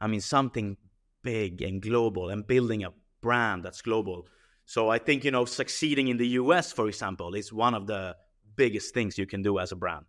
I 0.00 0.06
mean, 0.06 0.20
something 0.20 0.76
big 1.22 1.62
and 1.62 1.82
global 1.82 2.30
and 2.30 2.46
building 2.46 2.84
a 2.84 2.92
brand 3.20 3.64
that's 3.64 3.82
global. 3.82 4.26
So 4.64 4.88
I 4.88 4.98
think, 4.98 5.24
you 5.24 5.30
know, 5.30 5.44
succeeding 5.44 6.08
in 6.08 6.16
the 6.16 6.28
US, 6.42 6.72
for 6.72 6.88
example, 6.88 7.34
is 7.34 7.52
one 7.52 7.74
of 7.74 7.86
the 7.86 8.16
biggest 8.56 8.94
things 8.94 9.18
you 9.18 9.26
can 9.26 9.42
do 9.42 9.58
as 9.58 9.72
a 9.72 9.76
brand. 9.76 10.06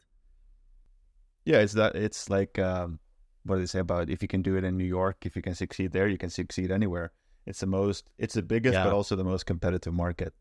Yeah, 1.45 1.59
it's 1.59 1.73
that 1.73 1.95
it's 1.95 2.29
like 2.29 2.59
um, 2.59 2.99
what 3.45 3.55
do 3.55 3.61
they 3.61 3.67
say 3.67 3.79
about 3.79 4.09
if 4.09 4.21
you 4.21 4.27
can 4.27 4.41
do 4.41 4.55
it 4.57 4.63
in 4.63 4.77
New 4.77 4.85
York, 4.85 5.25
if 5.25 5.35
you 5.35 5.41
can 5.41 5.55
succeed 5.55 5.91
there, 5.91 6.07
you 6.07 6.17
can 6.17 6.29
succeed 6.29 6.71
anywhere. 6.71 7.11
It's 7.45 7.61
the 7.61 7.67
most, 7.67 8.09
it's 8.17 8.35
the 8.35 8.43
biggest, 8.43 8.73
yeah. 8.73 8.83
but 8.83 8.93
also 8.93 9.15
the 9.15 9.23
most 9.23 9.45
competitive 9.45 9.93
market. 9.93 10.33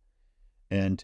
And 0.71 1.03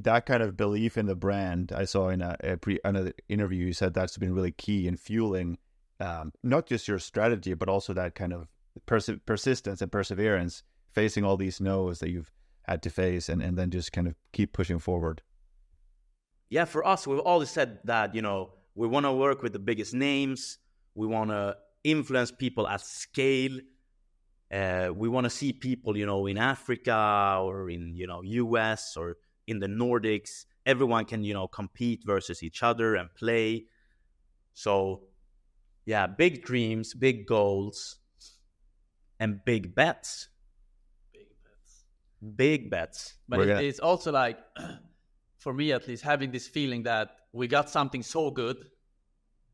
that 0.00 0.26
kind 0.26 0.42
of 0.42 0.56
belief 0.56 0.98
in 0.98 1.06
the 1.06 1.14
brand, 1.14 1.72
I 1.72 1.84
saw 1.84 2.08
in 2.08 2.20
a, 2.20 2.36
a 2.42 2.56
pre 2.56 2.80
another 2.84 3.12
interview, 3.28 3.66
you 3.66 3.72
said 3.72 3.94
that's 3.94 4.18
been 4.18 4.34
really 4.34 4.52
key 4.52 4.86
in 4.86 4.96
fueling 4.96 5.58
um, 6.00 6.32
not 6.42 6.66
just 6.66 6.88
your 6.88 6.98
strategy, 6.98 7.54
but 7.54 7.68
also 7.68 7.92
that 7.94 8.14
kind 8.14 8.32
of 8.32 8.48
pers- 8.86 9.10
persistence 9.26 9.80
and 9.80 9.90
perseverance, 9.90 10.62
facing 10.92 11.24
all 11.24 11.36
these 11.36 11.60
no's 11.60 11.98
that 12.00 12.10
you've 12.10 12.32
had 12.62 12.82
to 12.82 12.90
face, 12.90 13.28
and, 13.28 13.42
and 13.42 13.56
then 13.56 13.70
just 13.70 13.92
kind 13.92 14.06
of 14.06 14.14
keep 14.32 14.52
pushing 14.52 14.78
forward. 14.78 15.22
Yeah, 16.50 16.64
for 16.64 16.86
us, 16.86 17.06
we've 17.06 17.18
always 17.20 17.50
said 17.50 17.78
that 17.84 18.14
you 18.14 18.22
know 18.22 18.50
we 18.74 18.88
want 18.88 19.06
to 19.06 19.12
work 19.12 19.42
with 19.42 19.52
the 19.52 19.58
biggest 19.58 19.94
names, 19.94 20.58
we 20.94 21.06
want 21.06 21.30
to 21.30 21.56
influence 21.84 22.30
people 22.32 22.66
at 22.66 22.80
scale, 22.80 23.58
Uh, 24.52 24.90
we 24.94 25.08
want 25.08 25.24
to 25.24 25.30
see 25.30 25.52
people, 25.52 25.96
you 25.96 26.06
know, 26.06 26.26
in 26.26 26.38
Africa 26.38 27.40
or 27.42 27.70
in 27.70 27.96
you 27.96 28.06
know 28.06 28.22
US 28.22 28.96
or 28.96 29.16
in 29.46 29.58
the 29.60 29.66
Nordics. 29.66 30.46
Everyone 30.66 31.04
can 31.04 31.22
you 31.24 31.34
know 31.34 31.46
compete 31.46 32.02
versus 32.04 32.42
each 32.42 32.62
other 32.62 32.94
and 32.94 33.12
play. 33.14 33.66
So, 34.54 35.02
yeah, 35.84 36.06
big 36.06 36.44
dreams, 36.44 36.94
big 36.94 37.26
goals, 37.26 37.96
and 39.18 39.44
big 39.44 39.74
bets. 39.74 40.28
Big 41.12 41.26
bets. 41.42 41.84
Big 42.36 42.70
bets. 42.70 43.14
But 43.28 43.40
it, 43.40 43.46
gonna- 43.48 43.62
it's 43.62 43.80
also 43.80 44.12
like, 44.12 44.38
for 45.38 45.52
me 45.52 45.72
at 45.72 45.86
least, 45.88 46.02
having 46.04 46.30
this 46.30 46.46
feeling 46.48 46.84
that 46.84 47.10
we 47.32 47.48
got 47.48 47.68
something 47.68 48.02
so 48.02 48.30
good, 48.30 48.56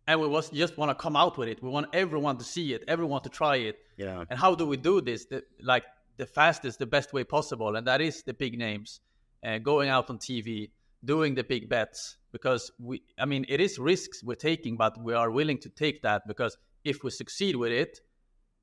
and 0.07 0.21
we 0.21 0.27
was 0.29 0.51
just 0.51 0.77
want 0.77 0.91
to 0.91 0.95
come 0.95 1.17
out 1.17 1.39
with 1.39 1.49
it. 1.49 1.63
We 1.63 1.71
want 1.71 1.87
everyone 1.93 2.37
to 2.39 2.45
see 2.45 2.75
it, 2.75 2.85
everyone 2.89 3.23
to 3.23 3.29
try 3.29 3.57
it. 3.57 3.79
Yeah. 3.97 4.25
And 4.29 4.39
how 4.39 4.55
do 4.55 4.67
we 4.67 4.77
do 4.77 5.01
this? 5.01 5.25
The, 5.27 5.43
like 5.63 5.85
the 6.17 6.27
fastest, 6.27 6.79
the 6.79 6.87
best 6.87 7.13
way 7.13 7.25
possible, 7.25 7.77
and 7.77 7.87
that 7.87 8.01
is 8.01 8.23
the 8.23 8.35
big 8.35 8.59
names, 8.59 9.01
uh, 9.45 9.59
going 9.59 9.89
out 9.89 10.11
on 10.11 10.19
TV, 10.19 10.71
doing 11.05 11.35
the 11.35 11.45
big 11.45 11.69
bets. 11.69 12.17
Because 12.33 12.71
we, 12.79 13.03
I 13.19 13.25
mean, 13.25 13.45
it 13.49 13.61
is 13.61 13.79
risks 13.79 14.23
we're 14.23 14.37
taking, 14.37 14.77
but 14.77 14.97
we 15.03 15.15
are 15.15 15.31
willing 15.31 15.59
to 15.59 15.69
take 15.69 16.03
that 16.03 16.23
because 16.29 16.57
if 16.85 17.03
we 17.03 17.11
succeed 17.11 17.57
with 17.57 17.73
it, 17.73 18.01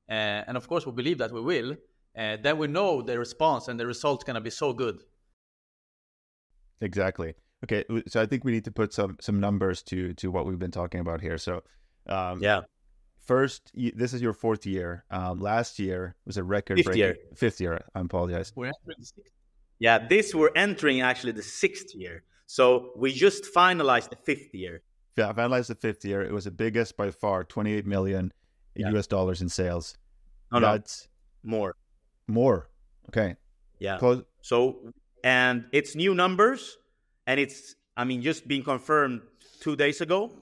uh, 0.08 0.44
and 0.46 0.56
of 0.56 0.66
course 0.68 0.86
we 0.86 0.92
believe 0.92 1.18
that 1.18 1.32
we 1.32 1.40
will, 1.42 1.72
uh, 2.16 2.36
then 2.42 2.56
we 2.58 2.66
know 2.66 3.02
the 3.02 3.18
response 3.18 3.68
and 3.68 3.78
the 3.78 3.86
result's 3.86 4.24
gonna 4.24 4.40
be 4.40 4.48
so 4.50 4.72
good. 4.72 5.02
Exactly. 6.80 7.34
Okay, 7.64 7.84
so 8.06 8.22
I 8.22 8.26
think 8.26 8.44
we 8.44 8.52
need 8.52 8.64
to 8.64 8.70
put 8.70 8.92
some 8.92 9.16
some 9.20 9.40
numbers 9.40 9.82
to 9.84 10.14
to 10.14 10.30
what 10.30 10.46
we've 10.46 10.58
been 10.58 10.70
talking 10.70 11.00
about 11.00 11.20
here. 11.20 11.36
So, 11.38 11.62
um, 12.06 12.40
Yeah. 12.40 12.60
first, 13.20 13.70
this 13.74 14.14
is 14.14 14.22
your 14.22 14.32
fourth 14.32 14.64
year. 14.64 15.04
Um, 15.10 15.40
last 15.40 15.78
year 15.78 16.14
was 16.24 16.36
a 16.36 16.44
record 16.44 16.76
Fifth 16.76 16.86
breaking 16.86 17.00
year. 17.00 17.16
fifth 17.34 17.60
year. 17.60 17.84
I 17.94 18.00
apologize. 18.00 18.52
We're 18.54 18.66
entering 18.66 18.96
the 19.00 19.04
sixth. 19.06 19.34
Yeah, 19.78 19.98
this 20.08 20.34
we're 20.34 20.50
entering 20.56 21.00
actually 21.00 21.32
the 21.32 21.42
sixth 21.42 21.94
year. 21.94 22.24
So 22.46 22.90
we 22.96 23.12
just 23.12 23.44
finalized 23.54 24.10
the 24.10 24.16
fifth 24.16 24.54
year. 24.54 24.82
Yeah, 25.16 25.32
finalized 25.32 25.68
the 25.68 25.74
fifth 25.74 26.04
year. 26.04 26.22
It 26.22 26.32
was 26.32 26.44
the 26.44 26.50
biggest 26.50 26.96
by 26.96 27.10
far, 27.10 27.44
28 27.44 27.86
million 27.86 28.32
Yeah. 28.74 28.90
US 28.96 29.06
dollars 29.06 29.40
in 29.42 29.48
sales. 29.48 29.96
No, 30.52 30.58
no, 30.60 30.72
That's 30.72 31.08
more. 31.42 31.74
more. 32.26 32.68
Okay. 33.08 33.36
Yeah. 33.78 33.98
Close. 33.98 34.22
So 34.42 34.92
and 35.24 35.64
it's 35.72 35.94
new 35.94 36.14
numbers, 36.14 36.78
and 37.26 37.38
it's 37.40 37.74
I 37.96 38.04
mean 38.04 38.22
just 38.22 38.46
being 38.48 38.62
confirmed 38.64 39.20
two 39.60 39.76
days 39.76 40.00
ago. 40.00 40.32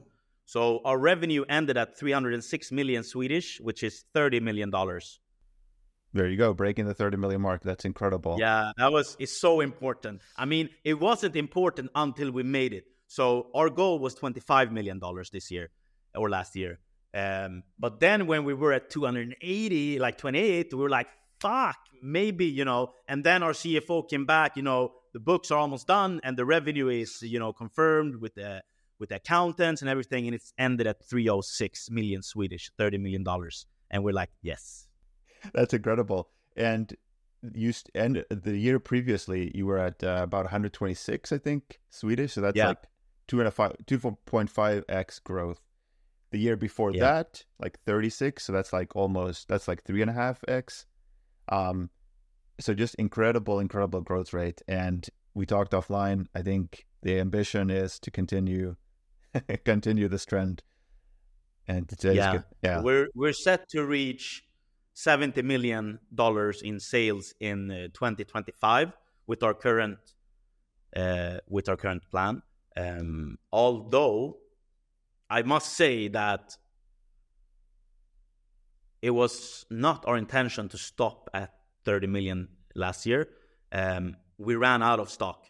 So 0.45 0.81
our 0.85 0.99
revenue 0.99 1.45
ended 1.49 1.77
at 1.77 1.99
306 1.99 2.71
million 2.73 3.03
Swedish, 3.03 3.61
which 3.61 3.83
is 3.83 4.05
30 4.15 4.41
million 4.41 4.71
dollars. 4.71 5.21
There 6.17 6.29
you 6.29 6.39
go, 6.39 6.55
breaking 6.55 6.87
the 6.87 6.95
30 6.95 7.19
million 7.19 7.43
mark. 7.43 7.63
That's 7.63 7.85
incredible. 7.85 8.37
Yeah, 8.39 8.73
that 8.79 8.91
was 8.91 9.19
it's 9.19 9.39
so 9.39 9.61
important. 9.61 10.23
I 10.35 10.47
mean, 10.47 10.71
it 10.83 10.99
wasn't 10.99 11.37
important 11.37 11.91
until 11.95 12.31
we 12.31 12.43
made 12.43 12.73
it. 12.73 12.85
So 13.07 13.49
our 13.55 13.69
goal 13.69 13.99
was 13.99 14.15
25 14.15 14.73
million 14.73 14.99
dollars 14.99 15.29
this 15.29 15.51
year 15.51 15.69
or 16.15 16.31
last 16.31 16.57
year. 16.57 16.79
Um, 17.13 17.65
but 17.79 18.01
then 18.01 18.27
when 18.27 18.45
we 18.45 18.55
were 18.55 18.73
at 18.73 18.89
280, 18.89 19.99
like 19.99 20.17
28, 20.17 20.73
we 20.73 20.79
were 20.79 20.89
like, 20.89 21.09
fuck, 21.39 21.77
maybe, 22.03 22.47
you 22.47 22.65
know. 22.65 22.95
And 23.07 23.23
then 23.23 23.43
our 23.43 23.53
CFO 23.53 24.09
came 24.09 24.25
back, 24.25 24.57
you 24.57 24.63
know, 24.63 24.95
the 25.13 25.21
books 25.21 25.51
are 25.51 25.59
almost 25.59 25.87
done 25.87 26.21
and 26.25 26.39
the 26.39 26.47
revenue 26.47 26.89
is, 26.89 27.21
you 27.21 27.39
know, 27.39 27.53
confirmed 27.53 28.17
with 28.23 28.37
the 28.37 28.63
with 28.99 29.11
the 29.11 29.17
accountants 29.17 29.83
and 29.83 29.91
everything, 29.91 30.27
and 30.27 30.35
it's 30.35 30.55
ended 30.57 30.87
at 30.87 31.05
306 31.05 31.91
million 31.91 32.23
Swedish, 32.23 32.71
30 32.79 32.97
million 32.97 33.23
dollars. 33.23 33.67
And 33.91 34.03
we're 34.03 34.15
like, 34.15 34.31
yes. 34.41 34.86
That's 35.55 35.75
incredible. 35.75 36.29
And 36.57 36.95
you 37.55 37.73
st- 37.73 37.91
and 37.95 38.25
the 38.31 38.57
year 38.57 38.79
previously, 38.79 39.53
you 39.55 39.67
were 39.67 39.79
at 39.79 40.03
uh, 40.03 40.21
about 40.23 40.45
126, 40.45 41.33
I 41.33 41.39
think, 41.39 41.81
Swedish. 41.91 42.33
So 42.33 42.41
that's 42.41 42.57
Yeah. 42.57 42.69
like 42.69 42.85
two 43.29 43.41
and 43.41 43.49
a 43.49 43.51
five, 43.51 43.77
2.5x 43.87 45.23
growth. 45.23 45.61
The 46.31 46.39
year 46.39 46.57
before 46.57 46.93
Yeah. 46.93 47.01
that, 47.01 47.45
like 47.59 47.79
36. 47.87 48.43
So 48.45 48.53
that's 48.53 48.73
like 48.73 48.97
almost, 48.97 49.49
that's 49.49 49.69
like 49.69 49.85
three 49.85 50.01
and 50.03 50.11
a 50.11 50.15
half 50.15 50.43
x. 50.49 50.87
Um, 51.49 51.91
so 52.59 52.75
just 52.75 52.95
incredible, 52.97 53.61
incredible 53.61 54.01
growth 54.01 54.33
rate. 54.33 54.61
And 54.67 55.09
we 55.35 55.47
talked 55.47 55.73
offline. 55.73 56.27
I 56.35 56.43
think 56.43 56.87
the 57.03 57.21
ambition 57.21 57.71
is 57.71 57.99
to 58.01 58.11
continue, 58.11 58.77
continue 59.65 60.09
this 60.09 60.25
trend. 60.25 60.63
And 61.69 61.91
Yeah. 62.03 62.43
Yeah. 62.63 62.81
We're 62.83 63.09
we're 63.15 63.33
set 63.33 63.69
to 63.71 63.85
reach 63.85 64.43
70 64.97 65.43
million 65.43 65.99
dollars 66.15 66.63
in 66.63 66.81
sales 66.81 67.35
in 67.39 67.71
uh, 67.71 67.89
2025 67.93 68.93
with 69.27 69.43
our 69.43 69.53
current 69.53 69.99
uh, 70.97 71.37
with 71.47 71.69
our 71.69 71.77
current 71.77 72.03
plan. 72.11 72.41
Um, 72.79 73.37
although 73.53 74.39
I 75.29 75.43
must 75.43 75.75
say 75.75 76.09
that 76.09 76.57
it 79.03 79.11
was 79.11 79.67
not 79.69 80.07
our 80.07 80.17
intention 80.17 80.71
to 80.71 80.79
stop 80.79 81.29
at 81.35 81.53
30 81.85 82.07
million 82.07 82.49
last 82.75 83.05
year. 83.05 83.29
Um, 83.73 84.17
we 84.39 84.55
ran 84.55 84.83
out 84.83 84.99
of 84.99 85.11
stock, 85.11 85.45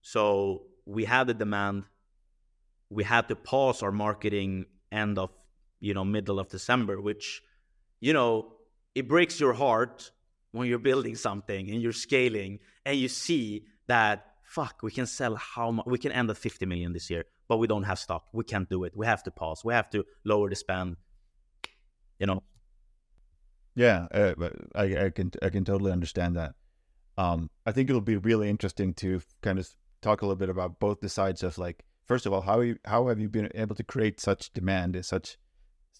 so 0.00 0.66
we 0.86 1.06
had 1.06 1.26
the 1.26 1.34
demand. 1.34 1.86
We 2.88 3.02
had 3.02 3.26
to 3.28 3.34
pause 3.34 3.82
our 3.82 3.90
marketing 3.90 4.66
end 4.92 5.18
of 5.18 5.30
you 5.80 5.92
know 5.92 6.04
middle 6.04 6.38
of 6.38 6.48
December, 6.50 7.00
which 7.00 7.42
you 8.06 8.12
know 8.12 8.30
it 8.94 9.08
breaks 9.08 9.40
your 9.40 9.54
heart 9.64 10.10
when 10.52 10.68
you're 10.68 10.86
building 10.90 11.16
something 11.16 11.70
and 11.70 11.78
you're 11.82 12.00
scaling 12.08 12.52
and 12.86 12.96
you 13.02 13.08
see 13.08 13.64
that 13.86 14.16
fuck 14.44 14.74
we 14.82 14.90
can 14.98 15.06
sell 15.06 15.34
how 15.36 15.70
much 15.70 15.86
we 15.86 15.98
can 15.98 16.12
end 16.12 16.30
at 16.30 16.36
50 16.36 16.66
million 16.66 16.92
this 16.92 17.08
year 17.10 17.24
but 17.46 17.58
we 17.58 17.66
don't 17.66 17.82
have 17.82 17.98
stock. 17.98 18.24
We 18.32 18.42
can't 18.42 18.70
do 18.70 18.84
it. 18.84 18.96
We 18.96 19.04
have 19.04 19.22
to 19.24 19.30
pause. 19.30 19.62
We 19.62 19.74
have 19.74 19.90
to 19.90 20.04
lower 20.24 20.48
the 20.48 20.56
spend 20.56 20.96
you 22.18 22.26
know? 22.26 22.42
Yeah, 23.74 24.06
uh, 24.12 24.34
I, 24.74 25.06
I 25.06 25.10
can 25.10 25.32
I 25.42 25.48
can 25.48 25.64
totally 25.64 25.90
understand 25.90 26.36
that. 26.36 26.54
Um, 27.18 27.50
I 27.66 27.72
think 27.72 27.90
it'll 27.90 28.00
be 28.00 28.16
really 28.16 28.48
interesting 28.48 28.94
to 28.94 29.20
kind 29.42 29.58
of 29.58 29.68
talk 30.00 30.22
a 30.22 30.26
little 30.26 30.36
bit 30.36 30.48
about 30.48 30.78
both 30.78 31.00
the 31.00 31.08
sides 31.08 31.42
of 31.42 31.58
like, 31.58 31.84
first 32.06 32.24
of 32.24 32.32
all, 32.32 32.40
how 32.40 32.60
you 32.60 32.76
how 32.84 33.08
have 33.08 33.18
you 33.18 33.28
been 33.28 33.50
able 33.54 33.74
to 33.74 33.82
create 33.82 34.20
such 34.20 34.52
demand, 34.52 34.94
and 34.94 35.04
such 35.04 35.38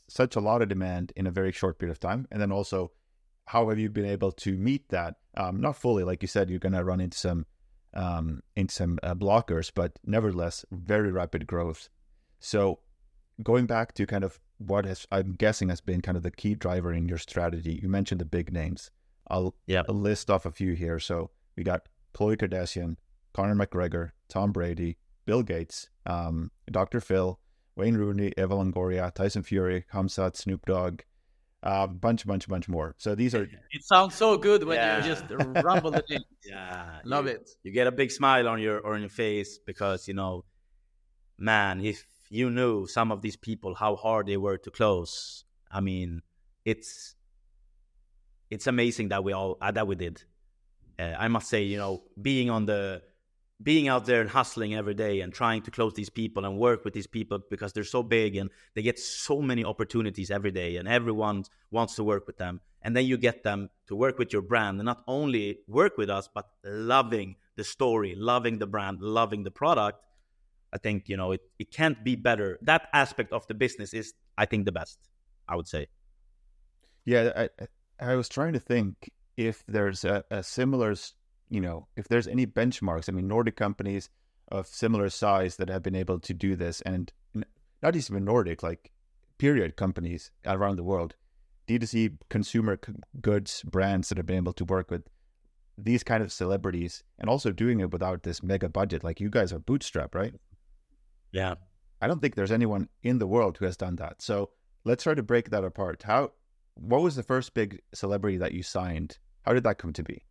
such 0.09 0.37
a 0.37 0.41
lot 0.41 0.63
of 0.63 0.69
demand 0.69 1.13
in 1.17 1.27
a 1.27 1.31
very 1.31 1.53
short 1.53 1.79
period 1.79 1.93
of 1.93 2.01
time, 2.01 2.27
and 2.31 2.41
then 2.41 2.53
also 2.53 2.93
how 3.47 3.69
have 3.69 3.79
you 3.79 3.91
been 3.91 4.07
able 4.07 4.33
to 4.33 4.57
meet 4.57 4.89
that? 4.89 5.17
Um, 5.37 5.61
not 5.61 5.77
fully, 5.77 6.03
like 6.05 6.23
you 6.23 6.29
said, 6.29 6.49
you're 6.49 6.59
gonna 6.59 6.85
run 6.85 7.01
into 7.01 7.19
some 7.19 7.47
um, 7.95 8.43
into 8.57 8.75
some 8.75 8.99
uh, 9.03 9.15
blockers, 9.15 9.71
but 9.75 9.99
nevertheless, 10.05 10.65
very 10.73 11.13
rapid 11.13 11.47
growth. 11.47 11.89
So 12.41 12.81
going 13.43 13.67
back 13.67 13.95
to 13.95 14.07
kind 14.07 14.25
of 14.25 14.41
what 14.59 14.85
has 14.85 15.07
I'm 15.13 15.33
guessing 15.33 15.69
has 15.69 15.81
been 15.81 16.01
kind 16.01 16.17
of 16.17 16.23
the 16.23 16.31
key 16.31 16.55
driver 16.55 16.93
in 16.93 17.09
your 17.09 17.19
strategy. 17.19 17.79
You 17.83 17.89
mentioned 17.89 18.21
the 18.21 18.25
big 18.25 18.53
names. 18.53 18.91
I'll, 19.29 19.55
Yeah. 19.67 19.83
I'll 19.89 19.95
list 19.95 20.31
off 20.31 20.45
a 20.47 20.51
few 20.51 20.73
here. 20.75 20.99
So 20.99 21.31
we 21.57 21.63
got 21.65 21.89
Khloe 22.15 22.37
Kardashian, 22.37 22.97
Conor 23.33 23.55
McGregor, 23.55 24.11
Tom 24.29 24.53
Brady, 24.53 24.99
Bill 25.25 25.43
Gates, 25.43 25.89
um, 26.07 26.51
Dr. 26.71 27.01
Phil, 27.01 27.41
Wayne 27.77 27.97
Rooney, 27.97 28.33
Eva 28.39 28.55
Longoria, 28.55 29.13
Tyson 29.13 29.43
Fury, 29.43 29.85
Hamzat, 29.93 30.37
Snoop 30.37 30.65
Dogg, 30.67 31.01
a 31.63 31.89
bunch, 31.89 32.27
bunch, 32.27 32.47
bunch 32.49 32.69
more. 32.69 32.95
So 32.99 33.15
these 33.15 33.35
are 33.35 33.45
It 33.73 33.85
sounds 33.85 34.15
so 34.15 34.37
good 34.39 34.65
when 34.65 34.77
Yeah. 34.81 34.99
you 34.99 35.03
just 35.15 35.25
rumble 35.65 35.91
the 35.91 36.05
names. 36.09 36.25
yeah 36.45 36.99
Love 37.05 37.27
you, 37.27 37.33
it. 37.33 37.51
you 37.63 37.73
get 37.73 37.87
a 37.87 37.93
big 37.93 38.11
smile 38.11 38.47
on 38.49 38.61
your 38.61 38.87
on 38.87 39.01
your 39.01 39.09
face 39.11 39.59
because 39.59 40.07
you 40.09 40.15
know 40.15 40.45
man 41.39 41.81
if 41.81 42.05
you 42.31 42.49
knew 42.51 42.87
some 42.87 43.11
of 43.11 43.23
these 43.23 43.37
people 43.37 43.75
how 43.75 43.97
hard 43.97 44.27
they 44.27 44.37
were 44.37 44.57
to 44.59 44.71
close 44.71 45.45
i 45.71 45.81
mean 45.81 46.23
it's 46.65 47.15
it's 48.51 48.67
amazing 48.67 49.09
that 49.09 49.25
we 49.25 49.33
all 49.33 49.57
uh, 49.61 49.71
that 49.73 49.87
we 49.87 49.95
did 49.97 50.23
uh, 50.99 51.15
i 51.19 51.27
must 51.29 51.49
say 51.49 51.63
you 51.63 51.77
know 51.77 52.03
being 52.21 52.51
on 52.51 52.67
the 52.67 53.03
being 53.65 53.89
out 53.89 54.05
there 54.07 54.21
and 54.21 54.31
hustling 54.31 54.75
every 54.75 54.95
day 54.95 55.21
and 55.21 55.33
trying 55.33 55.63
to 55.63 55.71
close 55.71 55.95
these 55.95 56.11
people 56.11 56.45
and 56.45 56.59
work 56.59 56.85
with 56.85 56.95
these 56.95 57.07
people 57.09 57.41
because 57.51 57.73
they're 57.73 57.83
so 57.83 58.03
big 58.03 58.37
and 58.37 58.51
they 58.75 58.83
get 58.83 58.99
so 58.99 59.41
many 59.41 59.65
opportunities 59.65 60.31
every 60.31 60.51
day 60.53 60.77
and 60.77 60.87
everyone 60.87 61.45
wants 61.71 61.97
to 61.97 62.05
work 62.05 62.27
with 62.27 62.37
them. 62.37 62.61
And 62.83 62.95
then 62.95 63.07
you 63.07 63.17
get 63.17 63.43
them 63.43 63.71
to 63.89 63.97
work 63.97 64.19
with 64.19 64.33
your 64.33 64.43
brand 64.43 64.79
and 64.79 64.85
not 64.87 65.03
only 65.09 65.59
work 65.67 65.97
with 65.97 66.11
us 66.11 66.29
but 66.33 66.47
loving 66.65 67.37
the 67.57 67.65
story 67.65 68.15
loving 68.17 68.59
the 68.59 68.67
brand 68.67 69.01
loving 69.01 69.43
the 69.45 69.51
product. 69.51 69.99
I 70.73 70.79
think 70.79 71.09
you 71.09 71.17
know 71.17 71.33
it, 71.33 71.41
it 71.59 71.71
can't 71.71 72.05
be 72.05 72.17
better. 72.17 72.59
That 72.63 72.89
aspect 72.93 73.33
of 73.33 73.47
the 73.47 73.55
business 73.55 73.95
is 73.95 74.13
i 74.37 74.45
think 74.45 74.65
the 74.67 74.73
best 74.73 74.99
i 75.49 75.55
would 75.57 75.69
say. 75.69 75.87
Yeah, 77.05 77.33
I 77.37 77.49
I- 78.01 78.17
was 78.17 78.29
trying 78.29 78.55
to 78.55 78.61
think 78.61 79.11
if 79.37 79.63
there's 79.67 80.05
a, 80.05 80.25
a 80.31 80.43
similar, 80.43 80.95
you 81.55 81.61
know, 81.61 81.87
if 81.97 82.09
there's 82.09 82.27
any 82.27 82.47
benchmarks. 82.47 83.09
I 83.09 83.13
mean, 83.13 83.29
Nordic 83.29 83.55
companies 83.55 84.11
of 84.49 84.67
similar 84.67 85.09
size 85.09 85.57
that 85.57 85.69
have 85.69 85.85
been 85.85 85.95
able 85.95 86.19
to 86.19 86.35
do 86.35 86.57
this, 86.57 86.81
and 86.81 87.13
not 87.81 87.95
just 87.95 88.11
even 88.11 88.25
Nordic, 88.25 88.63
like 88.63 88.91
period 89.39 89.77
companies 89.77 90.33
around 90.45 90.77
the 90.77 90.83
world. 90.83 91.15
D2C 91.69 92.19
consumer 92.29 92.79
goods 93.21 93.63
brands 93.63 94.09
that 94.09 94.19
have 94.19 94.27
been 94.27 94.37
able 94.37 94.53
to 94.55 94.65
work 94.65 94.91
with 94.91 95.05
these 95.79 96.03
kind 96.03 96.23
of 96.23 96.33
celebrities 96.33 97.05
and 97.19 97.31
also 97.31 97.53
doing 97.53 97.81
it 97.81 97.91
without 97.91 98.23
this 98.25 98.43
mega 98.43 98.69
budget. 98.69 99.03
Like 99.03 99.21
you 99.21 99.31
guys 99.31 99.53
are 99.53 99.59
bootstrap, 99.59 100.15
right? 100.15 100.35
Yeah. 101.33 101.55
I 102.03 102.07
don't 102.07 102.21
think 102.21 102.35
there's 102.35 102.53
anyone 102.53 102.89
in 103.03 103.19
the 103.19 103.27
world 103.27 103.57
who 103.59 103.65
has 103.65 103.77
done 103.77 103.97
that. 103.97 104.21
So 104.21 104.51
let's 104.85 105.05
try 105.05 105.15
to 105.15 105.23
break 105.23 105.51
that 105.51 105.65
apart. 105.65 106.03
How 106.03 106.33
what 106.75 107.01
was 107.03 107.17
the 107.17 107.23
first 107.23 107.55
big 107.55 107.81
celebrity 107.95 108.37
that 108.39 108.53
you 108.53 108.63
signed? 108.63 109.19
How 109.43 109.53
did 109.55 109.65
that 109.65 109.79
come 109.79 109.93
to 109.95 110.03
be? 110.03 110.25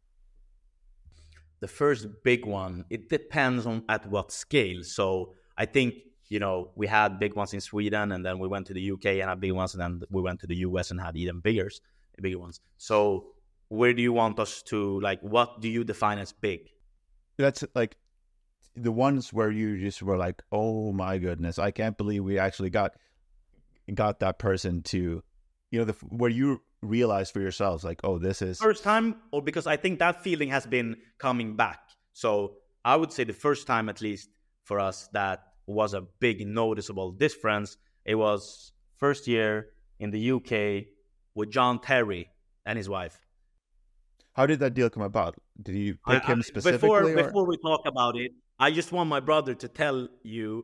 The 1.64 1.70
first 1.70 2.08
big 2.26 2.46
one, 2.46 2.84
it 2.90 3.08
depends 3.08 3.66
on 3.66 3.86
at 3.88 4.06
what 4.08 4.34
scale. 4.34 4.84
So 4.84 5.32
I 5.58 5.66
think, 5.66 5.94
you 6.28 6.38
know, 6.38 6.72
we 6.76 6.88
had 6.88 7.20
big 7.20 7.38
ones 7.38 7.54
in 7.54 7.62
Sweden 7.62 8.12
and 8.12 8.26
then 8.26 8.38
we 8.38 8.50
went 8.50 8.68
to 8.68 8.74
the 8.74 8.92
UK 8.92 9.06
and 9.22 9.30
had 9.30 9.40
big 9.40 9.54
ones 9.54 9.74
and 9.74 9.82
then 9.82 10.02
we 10.12 10.22
went 10.22 10.42
to 10.42 10.48
the 10.48 10.58
US 10.68 10.92
and 10.92 11.00
had 11.00 11.16
even 11.16 11.40
bigger 11.40 11.70
bigger 12.22 12.38
ones. 12.38 12.60
So 12.78 13.28
where 13.70 13.94
do 13.94 14.02
you 14.02 14.12
want 14.12 14.40
us 14.40 14.62
to 14.64 15.00
like 15.00 15.22
what 15.22 15.62
do 15.62 15.70
you 15.70 15.86
define 15.86 16.18
as 16.18 16.34
big? 16.34 16.68
That's 17.38 17.64
like 17.74 17.96
the 18.76 18.92
ones 18.92 19.32
where 19.32 19.50
you 19.50 19.80
just 19.80 20.04
were 20.04 20.18
like, 20.18 20.44
"Oh 20.52 20.92
my 20.92 21.18
goodness, 21.18 21.58
I 21.60 21.72
can't 21.72 21.98
believe 21.98 22.26
we 22.26 22.40
actually 22.40 22.72
got 22.72 22.92
got 23.94 24.20
that 24.20 24.38
person 24.38 24.82
to 24.92 25.24
you 25.72 25.80
know, 25.80 25.86
the 25.86 25.94
where 26.10 26.30
you 26.30 26.62
realize 26.84 27.32
for 27.32 27.40
yourselves, 27.40 27.84
like, 27.84 28.02
oh, 28.04 28.18
this 28.18 28.42
is 28.42 28.60
first 28.60 28.84
time, 28.84 29.16
or 29.32 29.42
because 29.42 29.68
I 29.68 29.78
think 29.78 30.00
that 30.00 30.24
feeling 30.24 30.50
has 30.50 30.66
been 30.66 30.98
coming 31.18 31.56
back. 31.56 31.80
So 32.14 32.56
I 32.86 32.96
would 32.96 33.12
say 33.12 33.24
the 33.24 33.34
first 33.34 33.68
time, 33.68 33.90
at 33.90 34.02
least 34.02 34.30
for 34.64 34.80
us, 34.80 35.08
that 35.14 35.44
was 35.66 35.94
a 35.94 36.02
big 36.20 36.46
noticeable 36.46 37.12
difference. 37.12 37.78
It 38.06 38.16
was 38.16 38.72
first 38.98 39.28
year 39.28 39.68
in 40.00 40.12
the 40.12 40.32
UK 40.32 40.86
with 41.36 41.52
John 41.52 41.80
Terry 41.80 42.30
and 42.66 42.78
his 42.78 42.90
wife. 42.90 43.18
How 44.34 44.46
did 44.46 44.60
that 44.60 44.74
deal 44.74 44.90
come 44.90 45.04
about? 45.04 45.36
Did 45.62 45.76
you 45.76 45.94
pick 46.08 46.24
I, 46.28 46.34
him 46.34 46.42
specifically? 46.42 46.90
Before, 46.90 47.04
or? 47.04 47.16
before 47.16 47.46
we 47.48 47.58
talk 47.58 47.82
about 47.86 48.18
it, 48.18 48.32
I 48.60 48.72
just 48.72 48.92
want 48.92 49.10
my 49.10 49.20
brother 49.20 49.54
to 49.54 49.68
tell 49.68 50.08
you 50.24 50.64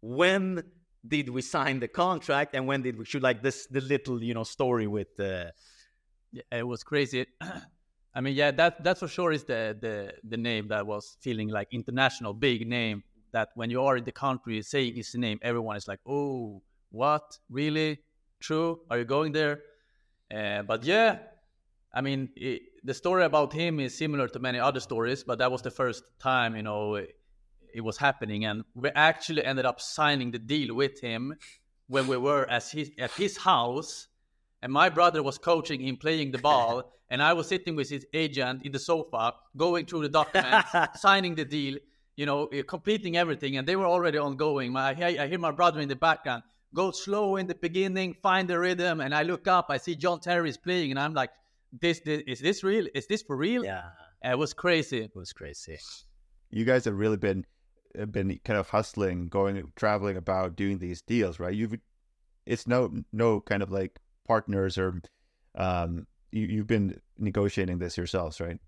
when 0.00 0.62
did 1.06 1.28
we 1.28 1.42
sign 1.42 1.80
the 1.80 1.88
contract 1.88 2.54
and 2.54 2.66
when 2.66 2.82
did 2.82 2.98
we 2.98 3.04
shoot 3.04 3.22
like 3.22 3.42
this 3.42 3.66
the 3.66 3.80
little 3.80 4.22
you 4.22 4.34
know 4.34 4.44
story 4.44 4.86
with 4.86 5.16
the 5.16 5.52
yeah, 6.32 6.42
it 6.52 6.66
was 6.66 6.84
crazy. 6.84 7.26
I 8.14 8.20
mean 8.20 8.34
yeah 8.34 8.50
that 8.52 8.84
that 8.84 8.98
for 8.98 9.08
sure 9.08 9.32
is 9.32 9.44
the 9.44 9.76
the 9.80 10.14
the 10.24 10.36
name 10.36 10.68
that 10.68 10.86
was 10.86 11.16
feeling 11.20 11.48
like 11.48 11.68
international 11.72 12.34
big 12.34 12.66
name 12.66 13.02
that 13.32 13.50
when 13.54 13.70
you 13.70 13.82
are 13.82 13.96
in 13.96 14.04
the 14.04 14.12
country 14.12 14.60
saying 14.62 14.94
his 14.94 15.14
name 15.14 15.38
everyone 15.42 15.76
is 15.76 15.86
like 15.88 16.00
oh 16.06 16.62
what? 16.92 17.38
Really? 17.48 18.00
True? 18.40 18.80
Are 18.90 18.98
you 18.98 19.04
going 19.04 19.30
there? 19.30 19.60
Uh, 20.34 20.62
but 20.62 20.84
yeah 20.84 21.18
i 21.92 22.00
mean 22.00 22.28
it, 22.36 22.62
the 22.84 22.94
story 22.94 23.24
about 23.24 23.52
him 23.52 23.80
is 23.80 23.98
similar 23.98 24.28
to 24.28 24.38
many 24.38 24.60
other 24.60 24.78
stories 24.78 25.24
but 25.24 25.38
that 25.38 25.50
was 25.50 25.60
the 25.60 25.70
first 25.72 26.04
time 26.20 26.54
you 26.54 26.62
know 26.62 26.94
it 27.74 27.82
was 27.82 27.96
happening, 27.96 28.44
and 28.44 28.64
we 28.74 28.90
actually 28.90 29.44
ended 29.44 29.66
up 29.66 29.80
signing 29.80 30.30
the 30.30 30.38
deal 30.38 30.74
with 30.74 31.00
him 31.00 31.34
when 31.88 32.06
we 32.06 32.16
were 32.16 32.48
at 32.48 32.68
his, 32.68 32.90
at 32.98 33.10
his 33.12 33.36
house, 33.36 34.08
and 34.62 34.72
my 34.72 34.88
brother 34.88 35.22
was 35.22 35.38
coaching 35.38 35.80
him 35.80 35.96
playing 35.96 36.30
the 36.30 36.38
ball, 36.38 36.92
and 37.10 37.22
I 37.22 37.32
was 37.32 37.48
sitting 37.48 37.76
with 37.76 37.90
his 37.90 38.06
agent 38.14 38.62
in 38.64 38.72
the 38.72 38.78
sofa, 38.78 39.34
going 39.56 39.86
through 39.86 40.02
the 40.02 40.08
documents, 40.08 40.70
signing 41.00 41.34
the 41.34 41.44
deal, 41.44 41.78
you 42.16 42.26
know, 42.26 42.46
eh, 42.46 42.62
completing 42.66 43.16
everything, 43.16 43.56
and 43.56 43.66
they 43.66 43.76
were 43.76 43.86
already 43.86 44.18
ongoing. 44.18 44.72
My, 44.72 44.90
I, 44.90 45.24
I 45.24 45.26
hear 45.26 45.38
my 45.38 45.50
brother 45.50 45.80
in 45.80 45.88
the 45.88 45.96
background 45.96 46.42
go 46.74 46.90
slow 46.90 47.36
in 47.36 47.46
the 47.46 47.54
beginning, 47.54 48.14
find 48.22 48.48
the 48.48 48.58
rhythm, 48.58 49.00
and 49.00 49.14
I 49.14 49.22
look 49.22 49.48
up, 49.48 49.66
I 49.70 49.76
see 49.76 49.96
John 49.96 50.20
Terry 50.20 50.48
is 50.48 50.56
playing, 50.56 50.90
and 50.90 51.00
I'm 51.00 51.14
like, 51.14 51.30
this, 51.72 52.00
this 52.00 52.22
is 52.26 52.40
this 52.40 52.64
real? 52.64 52.86
Is 52.94 53.06
this 53.06 53.22
for 53.22 53.36
real? 53.36 53.64
Yeah, 53.64 53.82
it 54.24 54.38
was 54.38 54.52
crazy. 54.52 54.98
It 55.02 55.14
was 55.14 55.32
crazy. 55.32 55.78
You 56.50 56.64
guys 56.64 56.84
have 56.84 56.96
really 56.96 57.16
been 57.16 57.46
been 58.10 58.38
kind 58.44 58.58
of 58.58 58.68
hustling, 58.68 59.28
going 59.28 59.72
traveling 59.76 60.16
about 60.16 60.56
doing 60.56 60.78
these 60.78 61.02
deals, 61.02 61.38
right? 61.40 61.54
You've 61.54 61.76
it's 62.46 62.66
no 62.66 62.90
no 63.12 63.40
kind 63.40 63.62
of 63.62 63.70
like 63.70 63.98
partners 64.26 64.78
or 64.78 65.00
um 65.54 66.06
you, 66.32 66.46
you've 66.46 66.66
been 66.66 67.00
negotiating 67.18 67.78
this 67.78 67.96
yourselves, 67.96 68.40
right? 68.40 68.58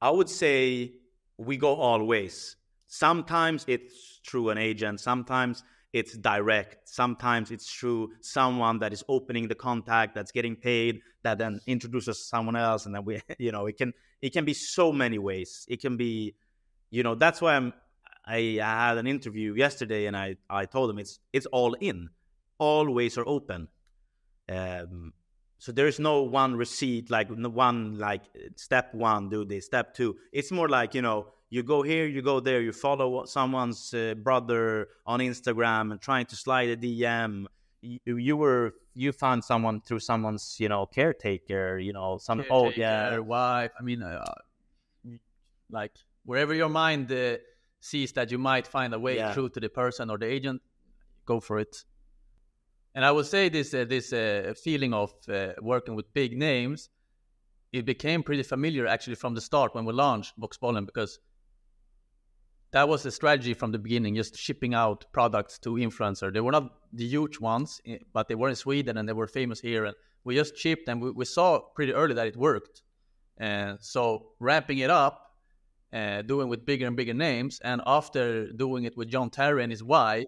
I 0.00 0.10
would 0.10 0.28
say 0.28 0.92
we 1.38 1.56
go 1.56 1.74
all 1.74 2.04
ways. 2.04 2.56
Sometimes 2.86 3.64
it's 3.66 4.20
through 4.26 4.50
an 4.50 4.58
agent, 4.58 5.00
sometimes 5.00 5.64
it's 5.92 6.16
direct, 6.16 6.88
sometimes 6.88 7.50
it's 7.50 7.72
through 7.72 8.10
someone 8.20 8.78
that 8.80 8.92
is 8.92 9.02
opening 9.08 9.48
the 9.48 9.54
contact 9.54 10.14
that's 10.14 10.32
getting 10.32 10.56
paid 10.56 11.00
that 11.22 11.38
then 11.38 11.60
introduces 11.66 12.28
someone 12.28 12.56
else 12.56 12.84
and 12.86 12.94
then 12.94 13.04
we 13.04 13.20
you 13.38 13.50
know 13.50 13.66
it 13.66 13.76
can 13.76 13.92
it 14.24 14.32
can 14.32 14.46
be 14.46 14.54
so 14.54 14.90
many 14.90 15.18
ways. 15.18 15.66
It 15.68 15.82
can 15.82 15.98
be 15.98 16.34
you 16.94 17.02
know 17.02 17.16
that's 17.16 17.40
why 17.40 17.56
I'm 17.56 17.72
I, 18.24 18.58
had 18.60 18.98
an 18.98 19.06
interview 19.06 19.54
yesterday 19.54 20.06
and 20.06 20.16
I 20.16 20.36
I 20.48 20.64
told 20.66 20.90
them 20.90 20.98
it's 20.98 21.18
it's 21.32 21.46
all 21.46 21.74
in, 21.74 22.10
all 22.58 22.88
ways 22.88 23.18
are 23.18 23.26
open. 23.26 23.68
Um, 24.48 25.12
so 25.58 25.72
there 25.72 25.88
is 25.88 25.98
no 25.98 26.22
one 26.22 26.54
receipt 26.56 27.10
like 27.10 27.30
no 27.30 27.48
one 27.48 27.98
like 27.98 28.22
step 28.56 28.94
one 28.94 29.28
do 29.28 29.44
this 29.44 29.66
step 29.66 29.94
two. 29.94 30.16
It's 30.32 30.52
more 30.52 30.68
like 30.68 30.94
you 30.94 31.02
know 31.02 31.32
you 31.50 31.62
go 31.62 31.82
here, 31.82 32.06
you 32.06 32.22
go 32.22 32.38
there, 32.40 32.60
you 32.60 32.72
follow 32.72 33.24
someone's 33.24 33.92
uh, 33.92 34.14
brother 34.14 34.88
on 35.04 35.20
Instagram 35.20 35.90
and 35.90 36.00
trying 36.00 36.26
to 36.26 36.36
slide 36.36 36.68
a 36.70 36.76
DM. 36.76 37.46
You, 37.82 38.16
you 38.16 38.36
were 38.36 38.74
you 38.94 39.12
found 39.12 39.44
someone 39.44 39.80
through 39.80 40.00
someone's 40.00 40.56
you 40.60 40.68
know 40.68 40.86
caretaker, 40.86 41.78
you 41.78 41.92
know 41.92 42.18
some 42.18 42.38
caretaker, 42.38 42.54
oh 42.54 42.72
yeah 42.76 43.18
wife. 43.18 43.72
I 43.78 43.82
mean, 43.82 44.02
uh, 44.02 44.24
like 45.70 45.92
wherever 46.24 46.54
your 46.54 46.68
mind 46.68 47.10
uh, 47.12 47.36
sees 47.80 48.12
that 48.12 48.30
you 48.30 48.38
might 48.38 48.66
find 48.66 48.94
a 48.94 48.98
way 48.98 49.16
yeah. 49.16 49.32
through 49.32 49.50
to 49.50 49.60
the 49.60 49.68
person 49.68 50.10
or 50.10 50.18
the 50.18 50.26
agent, 50.26 50.62
go 51.26 51.40
for 51.40 51.58
it. 51.58 51.84
And 52.94 53.04
I 53.04 53.10
would 53.10 53.26
say 53.26 53.48
this 53.48 53.74
uh, 53.74 53.84
this 53.84 54.12
uh, 54.12 54.54
feeling 54.62 54.94
of 54.94 55.12
uh, 55.28 55.52
working 55.60 55.94
with 55.96 56.12
big 56.14 56.36
names, 56.38 56.88
it 57.72 57.84
became 57.84 58.22
pretty 58.22 58.44
familiar 58.44 58.86
actually 58.86 59.16
from 59.16 59.34
the 59.34 59.40
start 59.40 59.74
when 59.74 59.84
we 59.84 59.92
launched 59.92 60.38
Boxbollen 60.38 60.86
because 60.86 61.18
that 62.70 62.88
was 62.88 63.02
the 63.02 63.10
strategy 63.10 63.54
from 63.54 63.70
the 63.70 63.78
beginning, 63.78 64.16
just 64.16 64.36
shipping 64.36 64.74
out 64.74 65.04
products 65.12 65.58
to 65.60 65.70
influencer. 65.74 66.32
They 66.32 66.40
were 66.40 66.50
not 66.52 66.72
the 66.92 67.06
huge 67.06 67.38
ones, 67.38 67.80
eh, 67.86 67.98
but 68.12 68.26
they 68.26 68.34
were 68.34 68.48
in 68.48 68.56
Sweden 68.56 68.96
and 68.96 69.08
they 69.08 69.12
were 69.12 69.28
famous 69.28 69.60
here. 69.60 69.84
And 69.84 69.94
we 70.24 70.34
just 70.34 70.56
shipped 70.56 70.88
and 70.88 71.00
we, 71.00 71.10
we 71.12 71.24
saw 71.24 71.60
pretty 71.76 71.92
early 71.92 72.14
that 72.14 72.26
it 72.26 72.36
worked. 72.36 72.82
And 73.36 73.78
so 73.80 74.30
ramping 74.40 74.78
it 74.78 74.90
up 74.90 75.23
uh, 75.94 76.22
doing 76.22 76.48
with 76.48 76.66
bigger 76.66 76.86
and 76.86 76.96
bigger 76.96 77.14
names. 77.14 77.60
And 77.62 77.80
after 77.86 78.52
doing 78.52 78.84
it 78.84 78.96
with 78.96 79.08
John 79.08 79.30
Terry 79.30 79.62
and 79.62 79.70
his 79.70 79.82
wife, 79.82 80.26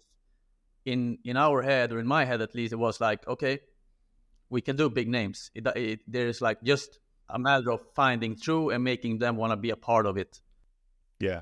in 0.85 1.19
in 1.25 1.37
our 1.37 1.63
head 1.63 1.93
or 1.93 1.99
in 1.99 2.07
my 2.07 2.25
head 2.25 2.41
at 2.41 2.55
least, 2.55 2.73
it 2.73 2.77
was 2.77 3.01
like, 3.01 3.27
okay, 3.27 3.59
we 4.49 4.61
can 4.61 4.77
do 4.77 4.89
big 4.89 5.09
names. 5.09 5.51
It, 5.55 5.67
it, 5.77 6.01
there's 6.07 6.41
like 6.41 6.63
just 6.63 7.01
a 7.29 7.39
matter 7.39 7.73
of 7.73 7.81
finding 7.95 8.37
through 8.37 8.71
and 8.71 8.85
making 8.85 9.19
them 9.19 9.37
want 9.37 9.51
to 9.51 9.57
be 9.57 9.71
a 9.71 9.77
part 9.77 10.07
of 10.07 10.17
it. 10.17 10.41
Yeah, 11.19 11.41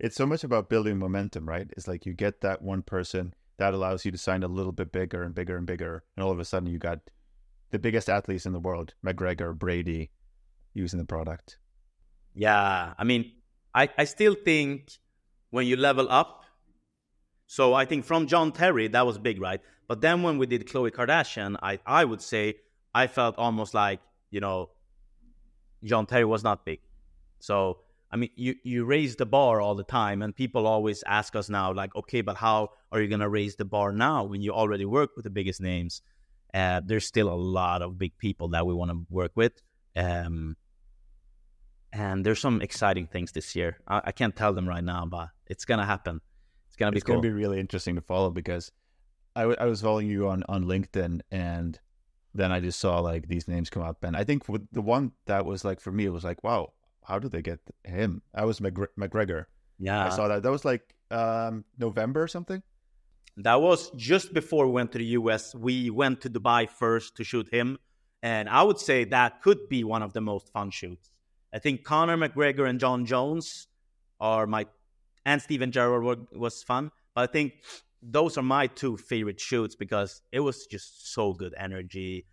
it's 0.00 0.16
so 0.16 0.26
much 0.26 0.42
about 0.42 0.68
building 0.68 0.98
momentum, 0.98 1.48
right? 1.48 1.68
It's 1.76 1.86
like 1.86 2.04
you 2.04 2.12
get 2.12 2.40
that 2.40 2.62
one 2.62 2.82
person 2.82 3.34
that 3.58 3.74
allows 3.74 4.04
you 4.04 4.10
to 4.10 4.18
sign 4.18 4.42
a 4.42 4.48
little 4.48 4.72
bit 4.72 4.90
bigger 4.90 5.22
and 5.22 5.34
bigger 5.34 5.56
and 5.56 5.66
bigger, 5.66 6.02
and 6.16 6.24
all 6.24 6.32
of 6.32 6.40
a 6.40 6.44
sudden 6.44 6.68
you 6.68 6.78
got 6.78 6.98
the 7.70 7.78
biggest 7.78 8.10
athletes 8.10 8.46
in 8.46 8.52
the 8.52 8.58
world, 8.58 8.94
McGregor, 9.06 9.56
Brady, 9.56 10.10
using 10.74 10.98
the 10.98 11.04
product. 11.04 11.58
Yeah, 12.34 12.94
I 12.98 13.04
mean, 13.04 13.30
I, 13.74 13.88
I 13.96 14.04
still 14.04 14.34
think 14.34 14.90
when 15.50 15.66
you 15.66 15.76
level 15.76 16.08
up, 16.10 16.44
so 17.46 17.74
I 17.74 17.84
think 17.84 18.04
from 18.04 18.26
John 18.26 18.52
Terry, 18.52 18.88
that 18.88 19.06
was 19.06 19.18
big, 19.18 19.40
right? 19.40 19.60
But 19.88 20.00
then 20.00 20.22
when 20.22 20.38
we 20.38 20.46
did 20.46 20.68
Khloe 20.68 20.90
Kardashian, 20.90 21.56
I, 21.62 21.80
I 21.84 22.04
would 22.04 22.22
say 22.22 22.54
I 22.94 23.08
felt 23.08 23.36
almost 23.38 23.74
like, 23.74 24.00
you 24.30 24.40
know, 24.40 24.70
John 25.82 26.06
Terry 26.06 26.24
was 26.24 26.44
not 26.44 26.64
big. 26.64 26.80
So, 27.40 27.78
I 28.12 28.16
mean, 28.16 28.30
you, 28.36 28.54
you 28.62 28.84
raise 28.84 29.16
the 29.16 29.26
bar 29.26 29.60
all 29.60 29.74
the 29.74 29.84
time, 29.84 30.22
and 30.22 30.34
people 30.34 30.66
always 30.66 31.02
ask 31.06 31.34
us 31.34 31.48
now, 31.48 31.72
like, 31.72 31.94
okay, 31.96 32.20
but 32.20 32.36
how 32.36 32.70
are 32.92 33.00
you 33.00 33.08
going 33.08 33.20
to 33.20 33.28
raise 33.28 33.56
the 33.56 33.64
bar 33.64 33.92
now 33.92 34.24
when 34.24 34.42
you 34.42 34.52
already 34.52 34.84
work 34.84 35.10
with 35.16 35.24
the 35.24 35.30
biggest 35.30 35.60
names? 35.60 36.02
Uh, 36.52 36.80
there's 36.84 37.06
still 37.06 37.32
a 37.32 37.34
lot 37.34 37.82
of 37.82 37.98
big 37.98 38.16
people 38.18 38.48
that 38.50 38.66
we 38.66 38.74
want 38.74 38.90
to 38.90 39.06
work 39.08 39.32
with. 39.34 39.52
Um, 39.96 40.56
and 41.92 42.24
there's 42.24 42.40
some 42.40 42.62
exciting 42.62 43.06
things 43.06 43.32
this 43.32 43.54
year. 43.56 43.78
I, 43.86 44.00
I 44.04 44.12
can't 44.12 44.34
tell 44.34 44.52
them 44.52 44.68
right 44.68 44.84
now, 44.84 45.06
but 45.06 45.28
it's 45.46 45.64
gonna 45.64 45.86
happen. 45.86 46.20
It's 46.68 46.76
gonna 46.76 46.92
be 46.92 46.98
it's 46.98 47.04
cool. 47.04 47.16
gonna 47.16 47.22
be 47.22 47.30
really 47.32 47.60
interesting 47.60 47.96
to 47.96 48.00
follow 48.00 48.30
because 48.30 48.72
I, 49.36 49.42
w- 49.42 49.56
I 49.60 49.66
was 49.66 49.82
following 49.82 50.08
you 50.08 50.28
on 50.28 50.44
on 50.48 50.64
LinkedIn 50.64 51.20
and 51.30 51.78
then 52.34 52.52
I 52.52 52.60
just 52.60 52.78
saw 52.78 53.00
like 53.00 53.28
these 53.28 53.48
names 53.48 53.70
come 53.70 53.82
up 53.82 54.04
and 54.04 54.16
I 54.16 54.24
think 54.24 54.44
the 54.72 54.82
one 54.82 55.12
that 55.26 55.44
was 55.44 55.64
like 55.64 55.80
for 55.80 55.90
me 55.90 56.04
it 56.04 56.10
was 56.10 56.24
like 56.24 56.44
wow 56.44 56.72
how 57.04 57.18
did 57.18 57.32
they 57.32 57.42
get 57.42 57.60
him? 57.84 58.22
I 58.34 58.44
was 58.44 58.60
McGregor. 58.60 59.46
Yeah, 59.78 60.06
I 60.06 60.10
saw 60.10 60.28
that. 60.28 60.42
That 60.42 60.50
was 60.50 60.64
like 60.64 60.94
um 61.10 61.64
November 61.78 62.22
or 62.22 62.28
something. 62.28 62.62
That 63.36 63.60
was 63.60 63.90
just 63.96 64.34
before 64.34 64.66
we 64.66 64.72
went 64.72 64.92
to 64.92 64.98
the 64.98 65.10
US. 65.20 65.54
We 65.54 65.90
went 65.90 66.20
to 66.22 66.30
Dubai 66.30 66.68
first 66.68 67.16
to 67.16 67.24
shoot 67.24 67.48
him. 67.52 67.78
And 68.22 68.48
I 68.48 68.62
would 68.62 68.78
say 68.78 69.04
that 69.04 69.40
could 69.40 69.68
be 69.68 69.82
one 69.82 70.02
of 70.02 70.12
the 70.12 70.20
most 70.20 70.52
fun 70.52 70.70
shoots. 70.70 71.10
I 71.52 71.58
think 71.58 71.84
Conor 71.84 72.16
McGregor 72.16 72.68
and 72.68 72.78
Jon 72.78 73.06
Jones 73.06 73.66
are 74.20 74.46
my, 74.46 74.66
and 75.26 75.42
Steven 75.42 75.72
Gerrard 75.72 76.26
was 76.32 76.62
fun. 76.62 76.90
But 77.14 77.28
I 77.28 77.32
think 77.32 77.54
those 78.02 78.38
are 78.38 78.42
my 78.42 78.66
two 78.66 78.96
favorite 78.96 79.40
shoots 79.40 79.74
because 79.74 80.22
it 80.32 80.40
was 80.40 80.66
just 80.66 81.12
so 81.12 81.32
good 81.32 81.54
energy. 81.56 82.26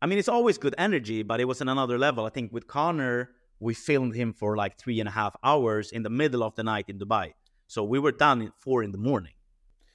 I 0.00 0.06
mean, 0.06 0.18
it's 0.18 0.28
always 0.28 0.58
good 0.58 0.74
energy, 0.78 1.22
but 1.22 1.40
it 1.40 1.46
was 1.46 1.60
in 1.60 1.68
another 1.68 1.98
level. 1.98 2.26
I 2.26 2.30
think 2.30 2.52
with 2.52 2.66
Conor, 2.66 3.30
we 3.60 3.74
filmed 3.74 4.14
him 4.14 4.32
for 4.32 4.56
like 4.56 4.78
three 4.78 5.00
and 5.00 5.08
a 5.08 5.12
half 5.12 5.36
hours 5.42 5.92
in 5.92 6.02
the 6.02 6.10
middle 6.10 6.42
of 6.42 6.54
the 6.54 6.62
night 6.62 6.86
in 6.88 6.98
Dubai. 6.98 7.32
So 7.66 7.82
we 7.84 7.98
were 7.98 8.12
done 8.12 8.42
at 8.42 8.52
four 8.58 8.82
in 8.82 8.92
the 8.92 8.98
morning. 8.98 9.32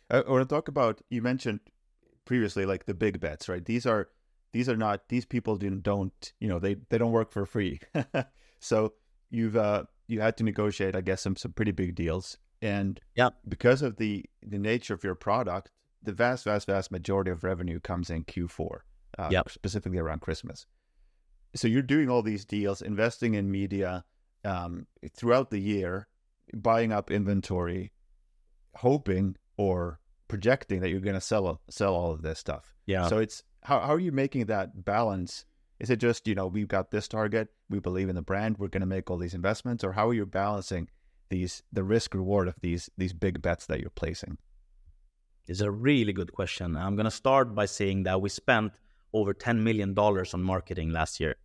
I 0.09 0.21
want 0.21 0.47
to 0.47 0.55
talk 0.55 0.67
about 0.67 1.01
you 1.09 1.21
mentioned 1.21 1.59
previously 2.25 2.65
like 2.65 2.85
the 2.85 2.93
big 2.93 3.19
bets, 3.19 3.47
right? 3.47 3.63
These 3.63 3.85
are 3.85 4.09
these 4.51 4.67
are 4.67 4.75
not 4.75 5.09
these 5.09 5.25
people 5.25 5.55
do, 5.57 5.69
don't 5.75 6.33
you 6.39 6.47
know 6.47 6.57
they 6.57 6.75
they 6.89 6.97
don't 6.97 7.11
work 7.11 7.31
for 7.31 7.45
free. 7.45 7.79
so 8.59 8.93
you've 9.29 9.55
uh 9.55 9.83
you 10.07 10.21
had 10.21 10.37
to 10.37 10.43
negotiate, 10.43 10.95
I 10.95 11.01
guess, 11.01 11.21
some 11.21 11.35
some 11.35 11.53
pretty 11.53 11.71
big 11.71 11.95
deals, 11.95 12.37
and 12.61 12.99
yeah, 13.15 13.29
because 13.47 13.81
of 13.81 13.97
the 13.97 14.25
the 14.41 14.59
nature 14.59 14.93
of 14.93 15.03
your 15.03 15.15
product, 15.15 15.71
the 16.01 16.11
vast 16.11 16.45
vast 16.45 16.67
vast 16.67 16.91
majority 16.91 17.31
of 17.31 17.43
revenue 17.43 17.79
comes 17.79 18.09
in 18.09 18.23
Q4, 18.23 18.79
uh, 19.17 19.29
yeah, 19.31 19.41
specifically 19.47 19.99
around 19.99 20.21
Christmas. 20.21 20.65
So 21.55 21.67
you're 21.67 21.81
doing 21.81 22.09
all 22.09 22.21
these 22.21 22.45
deals, 22.45 22.81
investing 22.81 23.33
in 23.33 23.49
media 23.49 24.03
um, 24.45 24.85
throughout 25.15 25.49
the 25.49 25.59
year, 25.59 26.07
buying 26.53 26.91
up 26.91 27.09
inventory, 27.11 27.91
hoping 28.75 29.35
or 29.57 29.99
projecting 30.27 30.79
that 30.79 30.89
you're 30.89 31.01
going 31.01 31.15
to 31.15 31.21
sell 31.21 31.61
sell 31.69 31.93
all 31.95 32.11
of 32.11 32.21
this 32.21 32.39
stuff. 32.39 32.73
Yeah. 32.85 33.07
So 33.07 33.17
it's 33.17 33.43
how 33.63 33.79
how 33.79 33.93
are 33.93 33.99
you 33.99 34.11
making 34.11 34.45
that 34.45 34.85
balance? 34.85 35.45
Is 35.79 35.89
it 35.89 35.97
just 35.97 36.27
you 36.27 36.35
know 36.35 36.47
we've 36.47 36.67
got 36.67 36.91
this 36.91 37.07
target, 37.07 37.49
we 37.69 37.79
believe 37.79 38.09
in 38.09 38.15
the 38.15 38.21
brand, 38.21 38.57
we're 38.57 38.67
going 38.67 38.81
to 38.81 38.87
make 38.87 39.09
all 39.09 39.17
these 39.17 39.33
investments, 39.33 39.83
or 39.83 39.93
how 39.93 40.09
are 40.09 40.13
you 40.13 40.25
balancing 40.25 40.89
these 41.29 41.63
the 41.71 41.83
risk 41.83 42.13
reward 42.13 42.47
of 42.47 42.55
these 42.61 42.89
these 42.97 43.13
big 43.13 43.41
bets 43.41 43.65
that 43.67 43.79
you're 43.79 43.89
placing? 43.89 44.37
It's 45.47 45.61
a 45.61 45.71
really 45.71 46.13
good 46.13 46.31
question. 46.31 46.77
I'm 46.77 46.95
going 46.95 47.05
to 47.05 47.11
start 47.11 47.55
by 47.55 47.65
saying 47.65 48.03
that 48.03 48.21
we 48.21 48.29
spent 48.29 48.73
over 49.13 49.33
$10 49.33 49.57
million 49.61 49.97
on 49.97 50.43
marketing 50.43 50.91
last 50.91 51.19
year. 51.19 51.37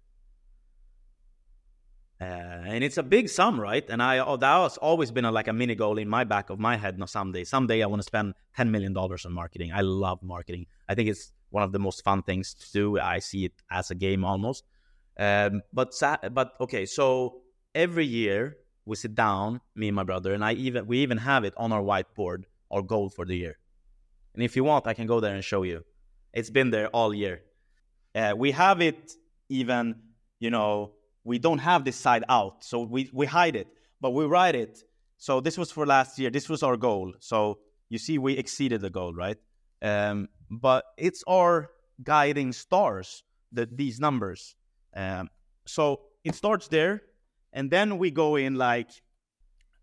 Uh, 2.20 2.24
and 2.24 2.84
it's 2.84 2.98
a 2.98 3.02
big 3.02 3.28
sum, 3.28 3.58
right? 3.58 3.84
And 3.88 4.02
I 4.02 4.18
oh, 4.18 4.36
that 4.36 4.60
has 4.62 4.76
always 4.76 5.10
been 5.10 5.24
a, 5.24 5.32
like 5.32 5.48
a 5.48 5.52
mini 5.52 5.74
goal 5.74 5.98
in 5.98 6.08
my 6.08 6.24
back 6.24 6.48
of 6.50 6.58
my 6.60 6.76
head. 6.76 6.98
No, 6.98 7.06
someday, 7.06 7.44
someday 7.44 7.82
I 7.82 7.86
want 7.86 8.00
to 8.00 8.06
spend 8.06 8.34
ten 8.56 8.70
million 8.70 8.92
dollars 8.92 9.26
on 9.26 9.32
marketing. 9.32 9.72
I 9.74 9.80
love 9.80 10.22
marketing. 10.22 10.66
I 10.88 10.94
think 10.94 11.08
it's 11.08 11.32
one 11.54 11.62
of 11.62 11.72
the 11.72 11.78
most 11.78 12.02
fun 12.02 12.22
things 12.22 12.52
to 12.54 12.72
do. 12.72 12.98
I 12.98 13.20
see 13.20 13.44
it 13.44 13.52
as 13.70 13.90
a 13.90 13.94
game 13.94 14.24
almost. 14.24 14.64
Um, 15.18 15.62
but 15.72 15.94
but 16.32 16.48
okay, 16.60 16.84
so 16.84 17.42
every 17.74 18.04
year 18.04 18.56
we 18.84 18.96
sit 18.96 19.14
down, 19.14 19.60
me 19.76 19.88
and 19.88 19.96
my 19.96 20.02
brother, 20.02 20.34
and 20.34 20.44
I 20.44 20.52
even 20.54 20.86
we 20.86 20.98
even 20.98 21.18
have 21.18 21.44
it 21.44 21.54
on 21.56 21.72
our 21.72 21.82
whiteboard, 21.82 22.44
our 22.70 22.82
goal 22.82 23.08
for 23.08 23.24
the 23.24 23.36
year. 23.36 23.56
And 24.34 24.42
if 24.42 24.56
you 24.56 24.64
want, 24.64 24.88
I 24.88 24.94
can 24.94 25.06
go 25.06 25.20
there 25.20 25.34
and 25.34 25.44
show 25.44 25.62
you. 25.62 25.84
It's 26.32 26.50
been 26.50 26.70
there 26.70 26.88
all 26.88 27.14
year. 27.14 27.42
Uh, 28.14 28.34
we 28.36 28.50
have 28.50 28.80
it 28.80 29.12
even, 29.48 29.94
you 30.40 30.50
know, 30.50 30.92
we 31.22 31.38
don't 31.38 31.60
have 31.60 31.84
this 31.84 31.96
side 31.96 32.24
out, 32.28 32.64
so 32.64 32.82
we 32.82 33.10
we 33.12 33.26
hide 33.26 33.54
it, 33.54 33.68
but 34.00 34.10
we 34.10 34.24
write 34.24 34.56
it. 34.56 34.82
So 35.18 35.40
this 35.40 35.56
was 35.56 35.70
for 35.70 35.86
last 35.86 36.18
year. 36.18 36.30
This 36.30 36.48
was 36.48 36.62
our 36.64 36.76
goal. 36.76 37.14
So 37.20 37.58
you 37.88 37.98
see, 37.98 38.18
we 38.18 38.32
exceeded 38.36 38.80
the 38.80 38.90
goal, 38.90 39.14
right? 39.14 39.38
Um, 39.84 40.28
but 40.50 40.84
it's 40.96 41.22
our 41.28 41.70
guiding 42.02 42.52
stars 42.52 43.22
that 43.52 43.76
these 43.76 44.00
numbers. 44.00 44.56
Um, 44.96 45.28
so 45.66 46.00
it 46.24 46.34
starts 46.34 46.68
there, 46.68 47.02
and 47.52 47.70
then 47.70 47.98
we 47.98 48.10
go 48.10 48.36
in 48.36 48.54
like 48.54 48.90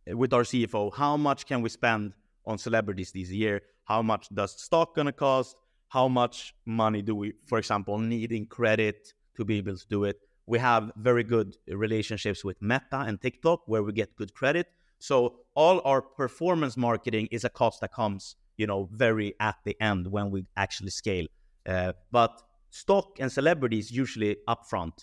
with 0.07 0.33
our 0.33 0.43
CFO. 0.43 0.93
How 0.93 1.15
much 1.17 1.45
can 1.45 1.61
we 1.61 1.69
spend 1.69 2.13
on 2.45 2.57
celebrities 2.57 3.11
this 3.11 3.29
year? 3.29 3.61
How 3.85 4.01
much 4.01 4.27
does 4.33 4.59
stock 4.59 4.95
gonna 4.95 5.11
cost? 5.13 5.55
How 5.89 6.07
much 6.07 6.55
money 6.65 7.01
do 7.01 7.15
we, 7.15 7.33
for 7.45 7.57
example, 7.59 7.99
need 7.99 8.31
in 8.31 8.45
credit 8.45 9.13
to 9.35 9.45
be 9.45 9.57
able 9.57 9.77
to 9.77 9.87
do 9.87 10.05
it? 10.05 10.17
We 10.47 10.57
have 10.59 10.91
very 10.95 11.23
good 11.23 11.55
relationships 11.67 12.43
with 12.43 12.61
Meta 12.61 12.99
and 13.07 13.21
TikTok 13.21 13.67
where 13.67 13.83
we 13.83 13.91
get 13.93 14.15
good 14.15 14.33
credit. 14.33 14.67
So 14.99 15.35
all 15.55 15.81
our 15.83 16.01
performance 16.01 16.77
marketing 16.77 17.27
is 17.31 17.43
a 17.43 17.49
cost 17.49 17.81
that 17.81 17.93
comes, 17.93 18.35
you 18.61 18.67
know, 18.67 18.81
very 18.91 19.29
at 19.39 19.57
the 19.65 19.75
end 19.81 20.07
when 20.15 20.31
we 20.31 20.45
actually 20.55 20.91
scale. 20.91 21.27
Uh, 21.65 21.93
but 22.11 22.31
stock 22.69 23.19
and 23.19 23.31
celebrities 23.31 23.91
usually 23.91 24.37
upfront, 24.47 24.95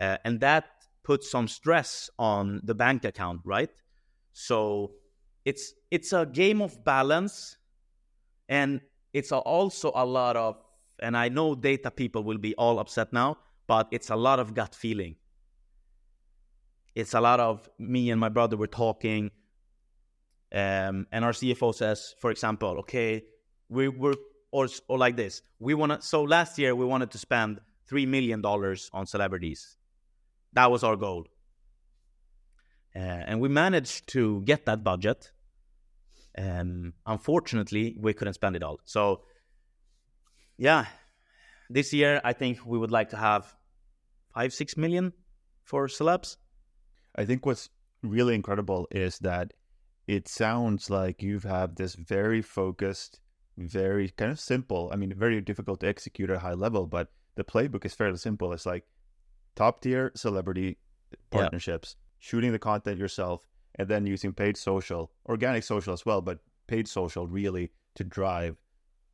uh, 0.00 0.16
and 0.24 0.40
that 0.40 0.64
puts 1.02 1.30
some 1.30 1.46
stress 1.46 2.10
on 2.18 2.60
the 2.64 2.74
bank 2.74 3.04
account, 3.04 3.40
right? 3.44 3.70
So 4.32 4.92
it's 5.44 5.74
it's 5.90 6.12
a 6.12 6.26
game 6.26 6.60
of 6.62 6.84
balance, 6.84 7.58
and 8.48 8.80
it's 9.12 9.32
also 9.32 9.92
a 9.94 10.04
lot 10.04 10.36
of. 10.36 10.56
And 11.00 11.16
I 11.16 11.28
know 11.28 11.54
data 11.54 11.90
people 11.90 12.22
will 12.22 12.38
be 12.38 12.54
all 12.54 12.78
upset 12.78 13.12
now 13.12 13.36
but 13.66 13.88
it's 13.90 14.10
a 14.10 14.16
lot 14.16 14.38
of 14.38 14.54
gut 14.54 14.74
feeling. 14.74 15.16
It's 16.94 17.14
a 17.14 17.20
lot 17.20 17.40
of 17.40 17.68
me 17.78 18.10
and 18.10 18.20
my 18.20 18.28
brother 18.28 18.56
were 18.56 18.68
talking, 18.68 19.30
um, 20.54 21.06
and 21.10 21.24
our 21.24 21.32
CFO 21.32 21.74
says, 21.74 22.14
for 22.20 22.30
example, 22.30 22.78
okay, 22.78 23.24
we 23.68 23.88
were 23.88 24.14
or 24.52 24.68
or 24.86 24.96
like 24.96 25.16
this. 25.16 25.42
We 25.58 25.74
want 25.74 25.92
to. 25.92 26.06
So 26.06 26.22
last 26.22 26.58
year 26.58 26.76
we 26.76 26.84
wanted 26.84 27.10
to 27.10 27.18
spend 27.18 27.60
three 27.88 28.06
million 28.06 28.40
dollars 28.40 28.88
on 28.92 29.06
celebrities. 29.06 29.76
That 30.52 30.70
was 30.70 30.84
our 30.84 30.94
goal, 30.94 31.26
uh, 32.94 32.98
and 33.28 33.40
we 33.40 33.48
managed 33.48 34.06
to 34.10 34.42
get 34.42 34.64
that 34.66 34.84
budget. 34.84 35.32
Um, 36.38 36.94
unfortunately, 37.04 37.96
we 37.98 38.12
couldn't 38.12 38.34
spend 38.34 38.54
it 38.54 38.62
all. 38.62 38.78
So, 38.84 39.22
yeah, 40.56 40.86
this 41.68 41.92
year, 41.92 42.20
I 42.24 42.32
think 42.32 42.64
we 42.64 42.78
would 42.78 42.92
like 42.92 43.10
to 43.10 43.16
have 43.16 43.56
five, 44.32 44.52
six 44.52 44.76
million 44.76 45.12
for 45.64 45.88
celebs. 45.88 46.36
I 47.16 47.24
think 47.24 47.44
what's 47.44 47.70
really 48.02 48.34
incredible 48.34 48.86
is 48.90 49.18
that 49.20 49.52
it 50.06 50.28
sounds 50.28 50.90
like 50.90 51.22
you 51.22 51.34
have 51.34 51.44
had 51.44 51.76
this 51.76 51.94
very 51.94 52.42
focused, 52.42 53.20
very 53.56 54.10
kind 54.10 54.30
of 54.30 54.40
simple. 54.40 54.90
I 54.92 54.96
mean, 54.96 55.12
very 55.16 55.40
difficult 55.40 55.80
to 55.80 55.88
execute 55.88 56.30
at 56.30 56.36
a 56.36 56.40
high 56.40 56.54
level, 56.54 56.86
but 56.86 57.08
the 57.36 57.44
playbook 57.44 57.84
is 57.84 57.94
fairly 57.94 58.18
simple. 58.18 58.52
It's 58.52 58.66
like 58.66 58.84
top 59.56 59.80
tier 59.80 60.12
celebrity 60.14 60.78
partnerships, 61.30 61.96
yeah. 61.96 62.04
shooting 62.18 62.52
the 62.52 62.58
content 62.58 62.98
yourself, 62.98 63.46
and 63.76 63.88
then 63.88 64.06
using 64.06 64.32
paid 64.32 64.56
social, 64.56 65.10
organic 65.26 65.64
social 65.64 65.92
as 65.92 66.04
well, 66.04 66.20
but 66.20 66.38
paid 66.66 66.88
social 66.88 67.26
really 67.26 67.70
to 67.94 68.04
drive 68.04 68.56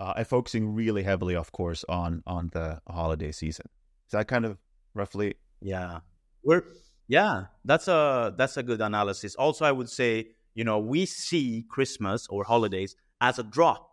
uh, 0.00 0.14
and 0.16 0.26
focusing 0.26 0.74
really 0.74 1.02
heavily, 1.02 1.36
of 1.36 1.52
course, 1.52 1.84
on 1.88 2.22
on 2.26 2.50
the 2.52 2.80
holiday 2.88 3.30
season. 3.30 3.66
Is 4.06 4.12
that 4.12 4.28
kind 4.28 4.44
of 4.44 4.58
roughly? 4.94 5.34
Yeah, 5.60 6.00
we're 6.42 6.64
yeah. 7.06 7.44
That's 7.64 7.86
a 7.86 8.34
that's 8.36 8.56
a 8.56 8.62
good 8.62 8.80
analysis. 8.80 9.34
Also, 9.34 9.64
I 9.64 9.72
would 9.72 9.90
say 9.90 10.28
you 10.54 10.64
know 10.64 10.78
we 10.78 11.06
see 11.06 11.64
Christmas 11.68 12.26
or 12.28 12.44
holidays 12.44 12.96
as 13.20 13.38
a 13.38 13.42
drop. 13.42 13.90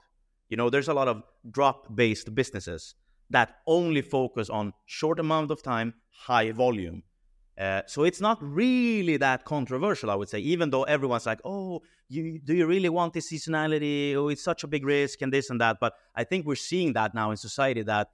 You 0.49 0.57
know, 0.57 0.69
there's 0.69 0.87
a 0.87 0.93
lot 0.93 1.07
of 1.07 1.23
drop 1.49 1.93
based 1.93 2.33
businesses 2.33 2.95
that 3.29 3.57
only 3.67 4.01
focus 4.01 4.49
on 4.49 4.73
short 4.85 5.19
amount 5.19 5.51
of 5.51 5.61
time, 5.61 5.93
high 6.09 6.51
volume. 6.51 7.03
Uh, 7.59 7.81
so 7.87 8.03
it's 8.03 8.21
not 8.21 8.37
really 8.41 9.17
that 9.17 9.43
controversial, 9.43 10.11
I 10.11 10.15
would 10.15 10.29
say, 10.29 10.39
even 10.39 10.69
though 10.69 10.83
everyone's 10.83 11.25
like, 11.25 11.41
oh, 11.43 11.81
you, 12.07 12.39
do 12.39 12.53
you 12.53 12.67
really 12.67 12.89
want 12.89 13.13
this 13.13 13.31
seasonality? 13.31 14.15
Oh, 14.15 14.29
it's 14.29 14.43
such 14.43 14.63
a 14.63 14.67
big 14.67 14.85
risk 14.85 15.21
and 15.21 15.33
this 15.33 15.49
and 15.49 15.59
that. 15.59 15.77
But 15.81 15.93
I 16.15 16.23
think 16.23 16.45
we're 16.45 16.55
seeing 16.55 16.93
that 16.93 17.15
now 17.15 17.31
in 17.31 17.37
society 17.37 17.81
that 17.83 18.11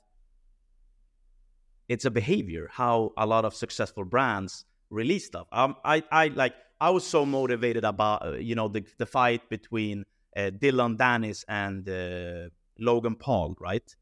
it's 1.90 2.06
a 2.06 2.12
behavior, 2.12 2.70
how 2.72 3.12
a 3.18 3.26
lot 3.26 3.44
of 3.44 3.54
successful 3.54 4.06
brands 4.06 4.66
release 4.90 5.26
stuff. 5.26 5.48
Um, 5.52 5.76
I, 5.84 6.04
I 6.12 6.28
like, 6.30 6.54
I 6.80 6.90
was 6.90 7.06
so 7.06 7.26
motivated 7.26 7.84
about, 7.84 8.26
uh, 8.26 8.32
you 8.34 8.56
know, 8.56 8.68
the, 8.68 8.84
the 8.98 9.06
fight 9.06 9.50
between 9.50 10.06
uh, 10.36 10.50
Dillon 10.50 10.98
Danis 10.98 11.46
and 11.48 11.88
uh, 11.88 12.50
Logan 12.80 13.16
Paul, 13.16 13.56
right? 13.60 13.96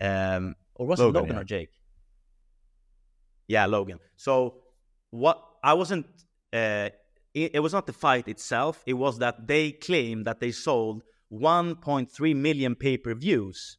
Um, 0.00 0.54
or 0.74 0.86
was 0.86 1.00
Logan, 1.00 1.16
it 1.16 1.18
Logan 1.18 1.36
yeah. 1.36 1.40
or 1.40 1.44
Jake? 1.44 1.70
Yeah, 3.48 3.66
Logan. 3.66 3.98
So 4.16 4.62
what 5.10 5.42
I 5.62 5.74
wasn't. 5.74 6.06
Uh, 6.52 6.90
it, 7.34 7.56
it 7.56 7.60
was 7.60 7.72
not 7.72 7.86
the 7.86 7.92
fight 7.92 8.28
itself. 8.28 8.82
It 8.86 8.94
was 8.94 9.18
that 9.18 9.46
they 9.46 9.72
claimed 9.72 10.26
that 10.26 10.40
they 10.40 10.52
sold 10.52 11.02
1.3 11.32 12.36
million 12.36 12.74
pay 12.74 12.96
per 12.96 13.14
views. 13.14 13.76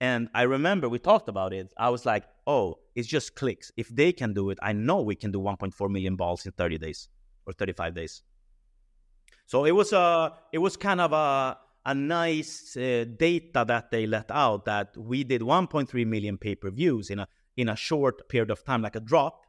And 0.00 0.28
I 0.34 0.42
remember 0.42 0.88
we 0.88 0.98
talked 0.98 1.28
about 1.28 1.52
it. 1.52 1.72
I 1.76 1.90
was 1.90 2.06
like, 2.06 2.24
oh, 2.48 2.78
it's 2.96 3.06
just 3.06 3.36
clicks. 3.36 3.70
If 3.76 3.88
they 3.90 4.10
can 4.10 4.32
do 4.32 4.48
it, 4.50 4.58
I 4.62 4.72
know 4.72 5.02
we 5.02 5.14
can 5.14 5.30
do 5.30 5.38
1.4 5.38 5.90
million 5.90 6.16
balls 6.16 6.46
in 6.46 6.52
30 6.52 6.78
days 6.78 7.08
or 7.46 7.52
35 7.52 7.94
days. 7.94 8.22
So 9.46 9.66
it 9.66 9.72
was 9.72 9.92
a, 9.92 10.32
it 10.52 10.58
was 10.58 10.76
kind 10.76 11.00
of 11.00 11.12
a, 11.12 11.58
a 11.84 11.94
nice 11.94 12.76
uh, 12.76 13.04
data 13.16 13.64
that 13.68 13.90
they 13.90 14.06
let 14.06 14.30
out 14.30 14.64
that 14.64 14.96
we 14.96 15.24
did 15.24 15.42
1.3 15.42 16.06
million 16.06 16.38
pay-per-views 16.38 17.10
in 17.10 17.20
a 17.20 17.28
in 17.56 17.68
a 17.68 17.76
short 17.76 18.28
period 18.28 18.50
of 18.50 18.64
time, 18.64 18.82
like 18.82 18.94
a 18.94 19.00
drop. 19.00 19.44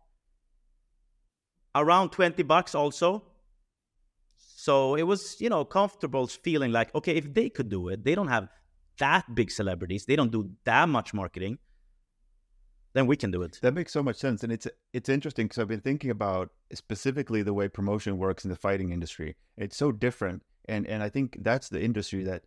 Around 1.75 2.09
20 2.09 2.41
bucks 2.43 2.73
also. 2.73 3.23
So 4.35 4.95
it 4.95 5.03
was, 5.03 5.39
you 5.39 5.47
know, 5.47 5.63
comfortable 5.63 6.25
feeling 6.25 6.71
like, 6.71 6.93
okay, 6.95 7.15
if 7.15 7.31
they 7.33 7.49
could 7.49 7.69
do 7.69 7.89
it, 7.89 8.03
they 8.03 8.15
don't 8.15 8.27
have 8.27 8.47
that 8.97 9.35
big 9.35 9.51
celebrities, 9.51 10.05
they 10.05 10.15
don't 10.15 10.31
do 10.31 10.49
that 10.65 10.89
much 10.89 11.13
marketing, 11.13 11.59
then 12.93 13.07
we 13.07 13.15
can 13.15 13.31
do 13.31 13.41
it. 13.43 13.59
That 13.61 13.73
makes 13.73 13.93
so 13.93 14.03
much 14.03 14.17
sense, 14.17 14.43
and 14.43 14.51
it's 14.51 14.67
it's 14.93 15.09
interesting 15.09 15.45
because 15.45 15.59
I've 15.59 15.67
been 15.67 15.81
thinking 15.81 16.11
about 16.11 16.49
specifically 16.73 17.43
the 17.43 17.53
way 17.53 17.67
promotion 17.67 18.17
works 18.17 18.43
in 18.43 18.49
the 18.49 18.55
fighting 18.55 18.91
industry. 18.91 19.35
It's 19.57 19.77
so 19.77 19.91
different, 19.91 20.43
and 20.67 20.87
and 20.87 21.03
I 21.03 21.09
think 21.09 21.37
that's 21.41 21.69
the 21.69 21.81
industry 21.81 22.23
that, 22.23 22.43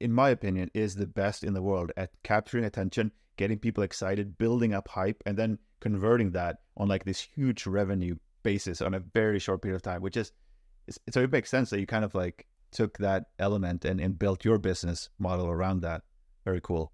in 0.00 0.12
my 0.12 0.30
opinion, 0.30 0.70
is 0.74 0.94
the 0.94 1.06
best 1.06 1.44
in 1.44 1.54
the 1.54 1.62
world 1.62 1.92
at 1.96 2.10
capturing 2.22 2.64
attention 2.64 3.12
getting 3.36 3.58
people 3.58 3.82
excited, 3.82 4.38
building 4.38 4.74
up 4.74 4.88
hype, 4.88 5.22
and 5.26 5.36
then 5.36 5.58
converting 5.80 6.32
that 6.32 6.58
on 6.76 6.88
like 6.88 7.04
this 7.04 7.20
huge 7.20 7.66
revenue 7.66 8.14
basis 8.42 8.80
on 8.80 8.94
a 8.94 9.00
very 9.00 9.38
short 9.38 9.62
period 9.62 9.76
of 9.76 9.82
time, 9.82 10.02
which 10.02 10.16
is 10.16 10.32
so 11.10 11.22
it 11.22 11.32
makes 11.32 11.50
sense 11.50 11.70
that 11.70 11.80
you 11.80 11.86
kind 11.86 12.04
of 12.04 12.14
like 12.14 12.46
took 12.72 12.98
that 12.98 13.26
element 13.38 13.84
and, 13.84 14.00
and 14.00 14.18
built 14.18 14.44
your 14.44 14.58
business 14.58 15.08
model 15.18 15.46
around 15.48 15.80
that. 15.80 16.02
Very 16.44 16.60
cool. 16.60 16.92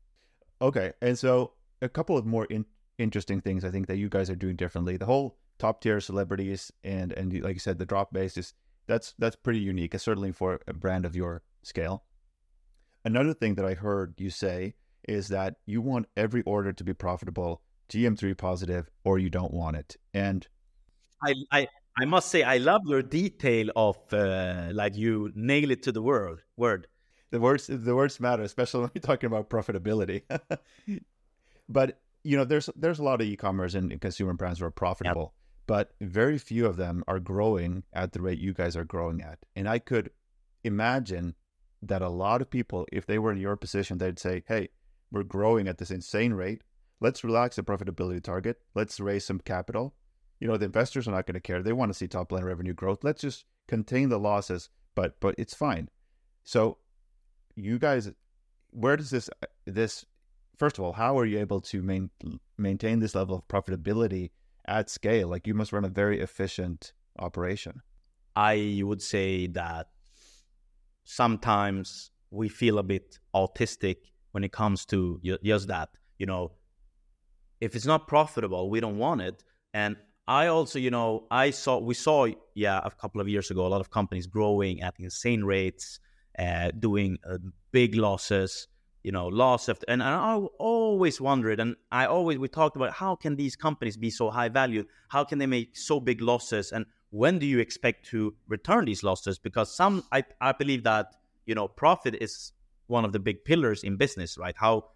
Okay. 0.60 0.92
And 1.00 1.18
so 1.18 1.52
a 1.80 1.88
couple 1.88 2.16
of 2.16 2.26
more 2.26 2.44
in, 2.46 2.66
interesting 2.98 3.40
things 3.40 3.64
I 3.64 3.70
think 3.70 3.86
that 3.86 3.96
you 3.96 4.08
guys 4.08 4.30
are 4.30 4.36
doing 4.36 4.56
differently. 4.56 4.96
The 4.96 5.06
whole 5.06 5.36
top 5.58 5.80
tier 5.80 6.00
celebrities 6.00 6.72
and 6.84 7.12
and 7.12 7.32
like 7.42 7.54
you 7.54 7.60
said, 7.60 7.78
the 7.78 7.86
drop 7.86 8.12
base 8.12 8.36
is 8.36 8.54
that's 8.86 9.14
that's 9.18 9.36
pretty 9.36 9.60
unique, 9.60 9.98
certainly 9.98 10.32
for 10.32 10.60
a 10.66 10.72
brand 10.72 11.04
of 11.04 11.14
your 11.14 11.42
scale. 11.62 12.04
Another 13.04 13.34
thing 13.34 13.54
that 13.54 13.64
I 13.64 13.74
heard 13.74 14.14
you 14.18 14.30
say 14.30 14.74
is 15.08 15.28
that 15.28 15.56
you 15.66 15.80
want 15.80 16.06
every 16.16 16.42
order 16.42 16.72
to 16.72 16.84
be 16.84 16.92
profitable, 16.92 17.62
GM3 17.90 18.36
positive, 18.36 18.90
or 19.04 19.18
you 19.18 19.30
don't 19.30 19.54
want 19.54 19.76
it. 19.76 19.96
And 20.12 20.46
I, 21.22 21.34
I, 21.50 21.68
I 21.96 22.04
must 22.04 22.28
say, 22.28 22.42
I 22.42 22.58
love 22.58 22.82
your 22.86 23.02
detail 23.02 23.70
of 23.74 23.96
uh, 24.12 24.68
like 24.72 24.96
you 24.96 25.32
nail 25.34 25.70
it 25.70 25.82
to 25.84 25.92
the 25.92 26.02
word. 26.02 26.42
Word. 26.56 26.86
The 27.30 27.40
words, 27.40 27.66
the 27.66 27.94
words 27.94 28.20
matter, 28.20 28.42
especially 28.42 28.80
when 28.80 28.90
you're 28.94 29.02
talking 29.02 29.26
about 29.26 29.50
profitability. 29.50 30.22
but 31.68 32.00
you 32.24 32.36
know, 32.36 32.44
there's 32.44 32.68
there's 32.76 32.98
a 32.98 33.04
lot 33.04 33.20
of 33.20 33.26
e-commerce 33.26 33.74
and 33.74 34.00
consumer 34.00 34.34
brands 34.34 34.58
that 34.58 34.66
are 34.66 34.70
profitable, 34.70 35.22
yep. 35.22 35.66
but 35.66 35.92
very 36.00 36.38
few 36.38 36.66
of 36.66 36.76
them 36.76 37.04
are 37.06 37.20
growing 37.20 37.84
at 37.92 38.12
the 38.12 38.20
rate 38.20 38.38
you 38.38 38.52
guys 38.52 38.76
are 38.76 38.84
growing 38.84 39.22
at. 39.22 39.38
And 39.54 39.68
I 39.68 39.78
could 39.78 40.10
imagine 40.64 41.34
that 41.82 42.02
a 42.02 42.08
lot 42.08 42.42
of 42.42 42.50
people, 42.50 42.86
if 42.92 43.06
they 43.06 43.18
were 43.18 43.32
in 43.32 43.38
your 43.38 43.56
position, 43.56 43.98
they'd 43.98 44.18
say, 44.18 44.42
"Hey, 44.48 44.70
we're 45.10 45.22
growing 45.22 45.68
at 45.68 45.78
this 45.78 45.90
insane 45.90 46.34
rate. 46.34 46.62
Let's 47.00 47.24
relax 47.24 47.56
the 47.56 47.62
profitability 47.62 48.22
target. 48.22 48.60
Let's 48.74 48.98
raise 48.98 49.24
some 49.24 49.40
capital. 49.40 49.94
You 50.40 50.48
know, 50.48 50.56
the 50.56 50.66
investors 50.66 51.06
are 51.08 51.12
not 51.12 51.26
going 51.26 51.34
to 51.34 51.40
care. 51.40 51.62
They 51.62 51.72
want 51.72 51.90
to 51.90 51.98
see 51.98 52.08
top 52.08 52.32
line 52.32 52.44
revenue 52.44 52.74
growth. 52.74 53.04
Let's 53.04 53.22
just 53.22 53.44
contain 53.66 54.08
the 54.08 54.18
losses, 54.18 54.70
but 54.94 55.18
but 55.20 55.34
it's 55.38 55.54
fine. 55.54 55.88
So, 56.44 56.78
you 57.54 57.78
guys, 57.78 58.10
where 58.70 58.96
does 58.96 59.10
this 59.10 59.30
this 59.64 60.04
first 60.58 60.78
of 60.78 60.84
all, 60.84 60.92
how 60.92 61.18
are 61.18 61.24
you 61.26 61.38
able 61.38 61.60
to 61.60 61.82
main, 61.82 62.10
maintain 62.56 62.98
this 62.98 63.14
level 63.14 63.36
of 63.36 63.48
profitability 63.48 64.30
at 64.66 64.90
scale? 64.90 65.28
Like 65.28 65.46
you 65.46 65.54
must 65.54 65.72
run 65.72 65.84
a 65.84 65.88
very 65.88 66.20
efficient 66.20 66.92
operation. 67.18 67.80
I 68.36 68.82
would 68.84 69.02
say 69.02 69.46
that 69.48 69.88
sometimes 71.04 72.10
we 72.30 72.48
feel 72.48 72.78
a 72.78 72.82
bit 72.82 73.18
autistic 73.34 73.96
when 74.32 74.44
it 74.44 74.52
comes 74.52 74.84
to 74.86 75.20
just 75.42 75.68
that. 75.68 75.88
You 76.18 76.26
know, 76.26 76.52
if 77.60 77.74
it's 77.74 77.86
not 77.86 78.06
profitable, 78.06 78.70
we 78.70 78.80
don't 78.80 78.98
want 78.98 79.22
it. 79.22 79.42
And 79.74 79.96
I 80.26 80.48
also, 80.48 80.78
you 80.78 80.90
know, 80.90 81.26
I 81.30 81.50
saw 81.50 81.78
we 81.78 81.94
saw 81.94 82.26
yeah 82.54 82.80
a 82.84 82.90
couple 82.90 83.20
of 83.20 83.28
years 83.28 83.50
ago 83.50 83.66
a 83.66 83.68
lot 83.68 83.80
of 83.80 83.90
companies 83.90 84.26
growing 84.26 84.82
at 84.82 84.94
insane 84.98 85.42
rates, 85.42 86.00
uh, 86.38 86.70
doing 86.78 87.18
uh, 87.28 87.38
big 87.72 87.94
losses. 87.94 88.68
You 89.04 89.12
know, 89.12 89.28
loss 89.28 89.68
after, 89.68 89.86
and 89.88 90.02
I 90.02 90.34
always 90.58 91.20
wondered, 91.20 91.60
and 91.60 91.76
I 91.90 92.06
always 92.06 92.38
we 92.38 92.48
talked 92.48 92.76
about 92.76 92.92
how 92.92 93.14
can 93.14 93.36
these 93.36 93.54
companies 93.54 93.96
be 93.96 94.10
so 94.10 94.28
high 94.28 94.48
valued? 94.48 94.86
How 95.08 95.24
can 95.24 95.38
they 95.38 95.46
make 95.46 95.76
so 95.76 96.00
big 96.00 96.20
losses? 96.20 96.72
And 96.72 96.84
when 97.10 97.38
do 97.38 97.46
you 97.46 97.60
expect 97.60 98.06
to 98.08 98.34
return 98.48 98.84
these 98.86 99.02
losses? 99.02 99.38
Because 99.38 99.74
some, 99.74 100.02
I, 100.12 100.24
I 100.40 100.52
believe 100.52 100.82
that 100.82 101.14
you 101.48 101.54
know, 101.54 101.66
profit 101.66 102.14
is 102.20 102.52
one 102.88 103.06
of 103.06 103.12
the 103.12 103.18
big 103.18 103.42
pillars 103.44 103.82
in 103.82 103.96
business, 103.96 104.36
right? 104.36 104.54
How 104.56 104.90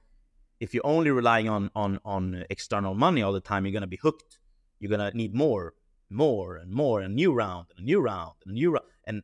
if 0.60 0.74
you're 0.74 0.86
only 0.86 1.10
relying 1.10 1.48
on 1.48 1.70
on 1.74 1.98
on 2.04 2.44
external 2.50 2.94
money 2.94 3.22
all 3.22 3.32
the 3.32 3.40
time, 3.40 3.64
you're 3.64 3.72
gonna 3.72 3.86
be 3.86 3.96
hooked. 3.96 4.38
You're 4.78 4.90
gonna 4.90 5.10
need 5.14 5.34
more, 5.34 5.74
more 6.10 6.56
and 6.56 6.70
more, 6.70 7.00
and 7.00 7.14
new 7.14 7.32
round 7.32 7.68
and 7.70 7.84
a 7.84 7.86
new 7.86 8.00
round 8.00 8.34
and 8.44 8.52
a 8.52 8.54
new 8.54 8.70
round. 8.70 8.86
And 9.06 9.22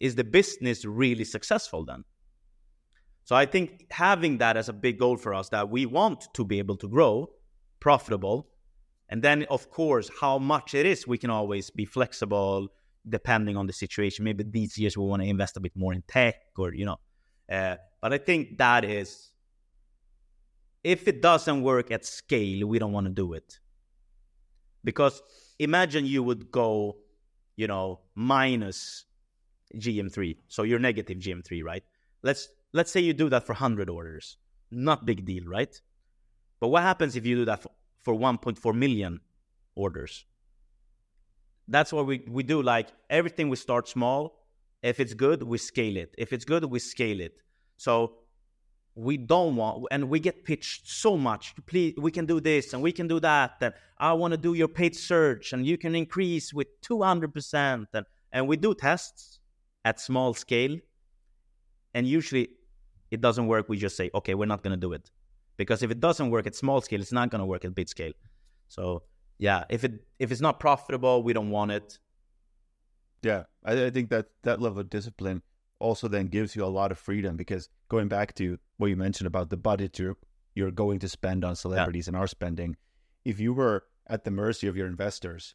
is 0.00 0.16
the 0.16 0.24
business 0.24 0.84
really 0.84 1.24
successful 1.24 1.84
then? 1.84 2.04
So 3.24 3.34
I 3.34 3.46
think 3.46 3.86
having 3.90 4.38
that 4.38 4.56
as 4.56 4.68
a 4.68 4.72
big 4.72 4.98
goal 4.98 5.16
for 5.16 5.34
us 5.34 5.48
that 5.48 5.70
we 5.70 5.86
want 5.86 6.28
to 6.34 6.44
be 6.44 6.58
able 6.58 6.76
to 6.76 6.88
grow 6.88 7.30
profitable. 7.80 8.48
And 9.08 9.22
then 9.22 9.46
of 9.50 9.70
course 9.70 10.10
how 10.20 10.38
much 10.38 10.74
it 10.74 10.86
is, 10.86 11.06
we 11.06 11.18
can 11.18 11.30
always 11.30 11.70
be 11.70 11.84
flexible 11.84 12.68
depending 13.08 13.56
on 13.56 13.66
the 13.66 13.72
situation. 13.72 14.24
Maybe 14.24 14.44
these 14.44 14.76
years 14.78 14.96
we 14.96 15.04
want 15.04 15.22
to 15.22 15.28
invest 15.28 15.56
a 15.56 15.60
bit 15.60 15.72
more 15.74 15.92
in 15.92 16.02
tech 16.06 16.36
or 16.56 16.74
you 16.74 16.84
know. 16.84 16.98
Uh, 17.50 17.76
but 18.00 18.12
I 18.12 18.18
think 18.18 18.58
that 18.58 18.84
is, 18.84 19.30
if 20.82 21.08
it 21.08 21.22
doesn't 21.22 21.62
work 21.62 21.90
at 21.90 22.04
scale, 22.04 22.66
we 22.66 22.78
don't 22.78 22.92
want 22.92 23.06
to 23.06 23.12
do 23.12 23.32
it. 23.32 23.58
Because 24.82 25.22
imagine 25.58 26.04
you 26.04 26.22
would 26.22 26.50
go, 26.50 26.96
you 27.56 27.66
know, 27.66 28.00
minus 28.14 29.06
GM3. 29.76 30.36
So 30.48 30.62
you're 30.62 30.78
negative 30.78 31.18
GM3, 31.18 31.64
right? 31.64 31.82
Let's 32.22 32.48
let's 32.74 32.90
say 32.90 33.00
you 33.00 33.14
do 33.14 33.30
that 33.30 33.46
for 33.46 33.54
100 33.54 33.88
orders. 33.88 34.36
Not 34.70 35.06
big 35.06 35.24
deal, 35.24 35.44
right? 35.46 35.80
But 36.60 36.68
what 36.68 36.82
happens 36.82 37.16
if 37.16 37.24
you 37.24 37.36
do 37.36 37.44
that 37.46 37.62
for, 37.62 37.70
for 38.02 38.14
1.4 38.14 38.74
million 38.74 39.20
orders? 39.74 40.26
That's 41.68 41.92
what 41.92 42.06
we, 42.06 42.22
we 42.28 42.42
do. 42.42 42.60
Like 42.60 42.88
everything, 43.08 43.48
we 43.48 43.56
start 43.56 43.88
small. 43.88 44.44
If 44.82 45.00
it's 45.00 45.14
good, 45.14 45.42
we 45.42 45.56
scale 45.56 45.96
it. 45.96 46.14
If 46.18 46.32
it's 46.32 46.44
good, 46.44 46.64
we 46.64 46.78
scale 46.78 47.20
it. 47.20 47.36
So 47.78 48.16
we 48.94 49.16
don't 49.16 49.56
want, 49.56 49.86
and 49.90 50.10
we 50.10 50.20
get 50.20 50.44
pitched 50.44 50.88
so 50.88 51.16
much. 51.16 51.54
Please, 51.66 51.94
we 51.96 52.10
can 52.10 52.26
do 52.26 52.40
this 52.40 52.72
and 52.72 52.82
we 52.82 52.92
can 52.92 53.08
do 53.08 53.18
that. 53.20 53.56
And 53.60 53.72
I 53.98 54.12
want 54.12 54.32
to 54.32 54.38
do 54.38 54.54
your 54.54 54.68
paid 54.68 54.94
search, 54.94 55.52
and 55.52 55.66
you 55.66 55.78
can 55.78 55.94
increase 55.94 56.52
with 56.52 56.68
two 56.82 57.02
hundred 57.02 57.32
percent. 57.32 57.88
And 57.94 58.04
and 58.32 58.46
we 58.46 58.56
do 58.56 58.74
tests 58.74 59.40
at 59.84 60.00
small 60.00 60.34
scale, 60.34 60.76
and 61.94 62.06
usually 62.06 62.48
it 63.14 63.20
doesn't 63.20 63.46
work. 63.46 63.68
We 63.68 63.76
just 63.78 63.96
say, 63.96 64.10
okay, 64.14 64.34
we're 64.34 64.52
not 64.54 64.62
going 64.62 64.76
to 64.78 64.84
do 64.86 64.92
it, 64.92 65.10
because 65.56 65.82
if 65.82 65.90
it 65.90 66.00
doesn't 66.00 66.30
work 66.30 66.46
at 66.46 66.54
small 66.54 66.80
scale, 66.80 67.00
it's 67.00 67.12
not 67.12 67.30
going 67.30 67.40
to 67.40 67.46
work 67.46 67.64
at 67.64 67.74
big 67.74 67.88
scale. 67.88 68.12
So 68.68 69.02
yeah, 69.38 69.64
if 69.68 69.84
it 69.84 69.92
if 70.18 70.30
it's 70.32 70.40
not 70.40 70.60
profitable, 70.60 71.22
we 71.22 71.32
don't 71.32 71.50
want 71.50 71.70
it. 71.70 71.98
Yeah, 73.22 73.44
I, 73.64 73.86
I 73.86 73.90
think 73.90 74.10
that 74.10 74.26
that 74.42 74.60
level 74.60 74.80
of 74.80 74.90
discipline 74.90 75.42
also 75.78 76.08
then 76.08 76.26
gives 76.26 76.54
you 76.56 76.64
a 76.64 76.66
lot 76.80 76.92
of 76.92 76.98
freedom 76.98 77.36
because 77.36 77.68
going 77.88 78.08
back 78.08 78.34
to 78.34 78.58
what 78.78 78.88
you 78.88 78.96
mentioned 78.96 79.26
about 79.26 79.50
the 79.50 79.56
budget 79.56 79.98
you're 79.98 80.16
you're 80.54 80.70
going 80.70 80.98
to 81.00 81.08
spend 81.08 81.44
on 81.44 81.56
celebrities 81.56 82.06
yeah. 82.06 82.10
and 82.10 82.16
our 82.16 82.28
spending, 82.28 82.76
if 83.24 83.40
you 83.40 83.52
were 83.52 83.84
at 84.06 84.24
the 84.24 84.30
mercy 84.30 84.66
of 84.68 84.76
your 84.76 84.86
investors, 84.86 85.54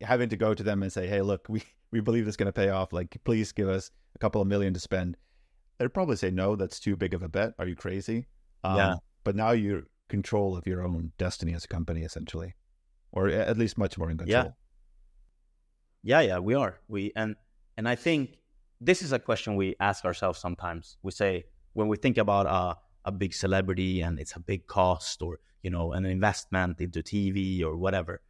having 0.00 0.30
to 0.30 0.36
go 0.36 0.54
to 0.54 0.62
them 0.62 0.82
and 0.82 0.92
say, 0.92 1.06
"Hey, 1.06 1.20
look, 1.20 1.46
we 1.48 1.62
we 1.90 2.00
believe 2.00 2.24
this 2.24 2.32
is 2.32 2.36
going 2.36 2.46
to 2.46 2.52
pay 2.52 2.70
off. 2.70 2.92
Like, 2.92 3.16
please 3.24 3.52
give 3.52 3.68
us 3.68 3.90
a 4.14 4.18
couple 4.18 4.40
of 4.40 4.48
million 4.48 4.72
to 4.74 4.80
spend," 4.80 5.16
they'd 5.80 5.92
probably 5.92 6.16
say, 6.16 6.30
"No, 6.30 6.54
that's 6.54 6.78
too 6.78 6.94
big 6.94 7.14
of 7.14 7.22
a 7.22 7.28
bet. 7.28 7.54
Are 7.58 7.66
you 7.66 7.74
crazy?" 7.74 8.26
Um, 8.62 8.76
yeah. 8.76 8.94
But 9.24 9.34
now 9.34 9.50
you're 9.50 9.84
control 10.08 10.56
of 10.56 10.66
your 10.66 10.82
own 10.84 11.12
destiny 11.18 11.54
as 11.54 11.64
a 11.64 11.68
company, 11.68 12.02
essentially, 12.02 12.54
or 13.12 13.28
at 13.28 13.56
least 13.56 13.78
much 13.78 13.96
more 13.96 14.10
in 14.10 14.18
control. 14.18 14.44
Yeah. 14.44 14.50
Yeah, 16.02 16.20
yeah, 16.20 16.38
we 16.38 16.54
are. 16.54 16.80
We 16.88 17.12
and 17.16 17.36
and 17.76 17.88
I 17.88 17.94
think 17.94 18.38
this 18.80 19.02
is 19.02 19.12
a 19.12 19.18
question 19.18 19.56
we 19.56 19.76
ask 19.80 20.04
ourselves 20.04 20.38
sometimes. 20.38 20.96
We 21.02 21.12
say 21.12 21.44
when 21.72 21.88
we 21.88 21.96
think 21.96 22.18
about 22.18 22.46
a, 22.46 22.76
a 23.04 23.12
big 23.12 23.34
celebrity 23.34 24.00
and 24.00 24.18
it's 24.18 24.34
a 24.36 24.40
big 24.40 24.66
cost 24.66 25.22
or 25.22 25.40
you 25.62 25.70
know 25.70 25.92
an 25.92 26.04
investment 26.06 26.80
into 26.80 27.02
TV 27.02 27.62
or 27.62 27.76
whatever, 27.76 28.22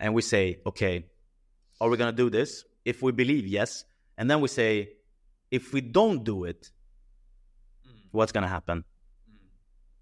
and 0.00 0.14
we 0.14 0.22
say, 0.22 0.60
okay, 0.66 1.06
are 1.80 1.88
we 1.90 1.96
gonna 1.96 2.12
do 2.12 2.30
this? 2.30 2.64
If 2.84 3.02
we 3.02 3.12
believe 3.12 3.46
yes, 3.46 3.84
and 4.16 4.30
then 4.30 4.40
we 4.40 4.48
say, 4.48 4.88
if 5.50 5.72
we 5.72 5.80
don't 5.80 6.24
do 6.24 6.44
it, 6.44 6.70
mm. 7.86 7.92
what's 8.12 8.32
gonna 8.32 8.48
happen? 8.48 8.84
Mm. 9.30 9.36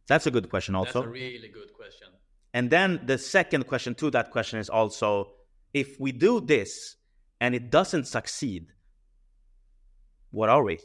That's 0.06 0.26
a 0.26 0.30
good 0.30 0.48
question. 0.48 0.74
Also, 0.74 1.00
that's 1.00 1.06
a 1.06 1.10
really 1.10 1.48
good 1.48 1.72
question. 1.72 2.08
And 2.54 2.70
then 2.70 3.00
the 3.06 3.18
second 3.18 3.66
question 3.66 3.94
to 3.96 4.10
that 4.10 4.30
question 4.30 4.58
is 4.58 4.68
also, 4.68 5.32
if 5.72 5.98
we 5.98 6.12
do 6.12 6.40
this 6.40 6.96
and 7.40 7.54
it 7.54 7.70
doesn't 7.70 8.06
succeed, 8.06 8.66
what 10.30 10.48
are 10.48 10.62
we? 10.62 10.78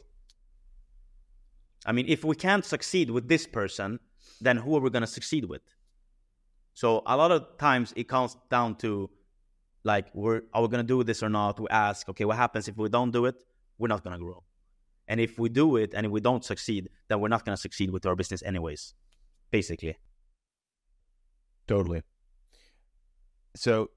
I 1.85 1.91
mean, 1.91 2.05
if 2.07 2.23
we 2.23 2.35
can't 2.35 2.65
succeed 2.65 3.09
with 3.09 3.27
this 3.27 3.45
person, 3.45 3.99
then 4.41 4.57
who 4.57 4.75
are 4.75 4.79
we 4.79 4.89
going 4.89 5.01
to 5.01 5.07
succeed 5.07 5.45
with? 5.45 5.61
So 6.73 7.01
a 7.05 7.17
lot 7.17 7.31
of 7.31 7.57
times 7.57 7.93
it 7.95 8.07
comes 8.07 8.37
down 8.49 8.75
to 8.77 9.09
like, 9.83 10.07
we're, 10.13 10.41
are 10.53 10.61
we 10.61 10.67
going 10.67 10.85
to 10.85 10.87
do 10.87 11.03
this 11.03 11.23
or 11.23 11.29
not? 11.29 11.59
We 11.59 11.67
ask, 11.69 12.07
okay, 12.09 12.25
what 12.25 12.37
happens 12.37 12.67
if 12.67 12.77
we 12.77 12.89
don't 12.89 13.11
do 13.11 13.25
it? 13.25 13.43
We're 13.77 13.87
not 13.87 14.03
going 14.03 14.17
to 14.17 14.23
grow. 14.23 14.43
And 15.07 15.19
if 15.19 15.39
we 15.39 15.49
do 15.49 15.77
it 15.77 15.93
and 15.93 16.05
if 16.05 16.11
we 16.11 16.19
don't 16.19 16.43
succeed, 16.43 16.89
then 17.07 17.19
we're 17.19 17.29
not 17.29 17.45
going 17.45 17.55
to 17.55 17.61
succeed 17.61 17.91
with 17.91 18.05
our 18.05 18.15
business 18.15 18.43
anyways, 18.43 18.93
basically. 19.51 19.97
Totally. 21.67 22.01
So, 23.55 23.91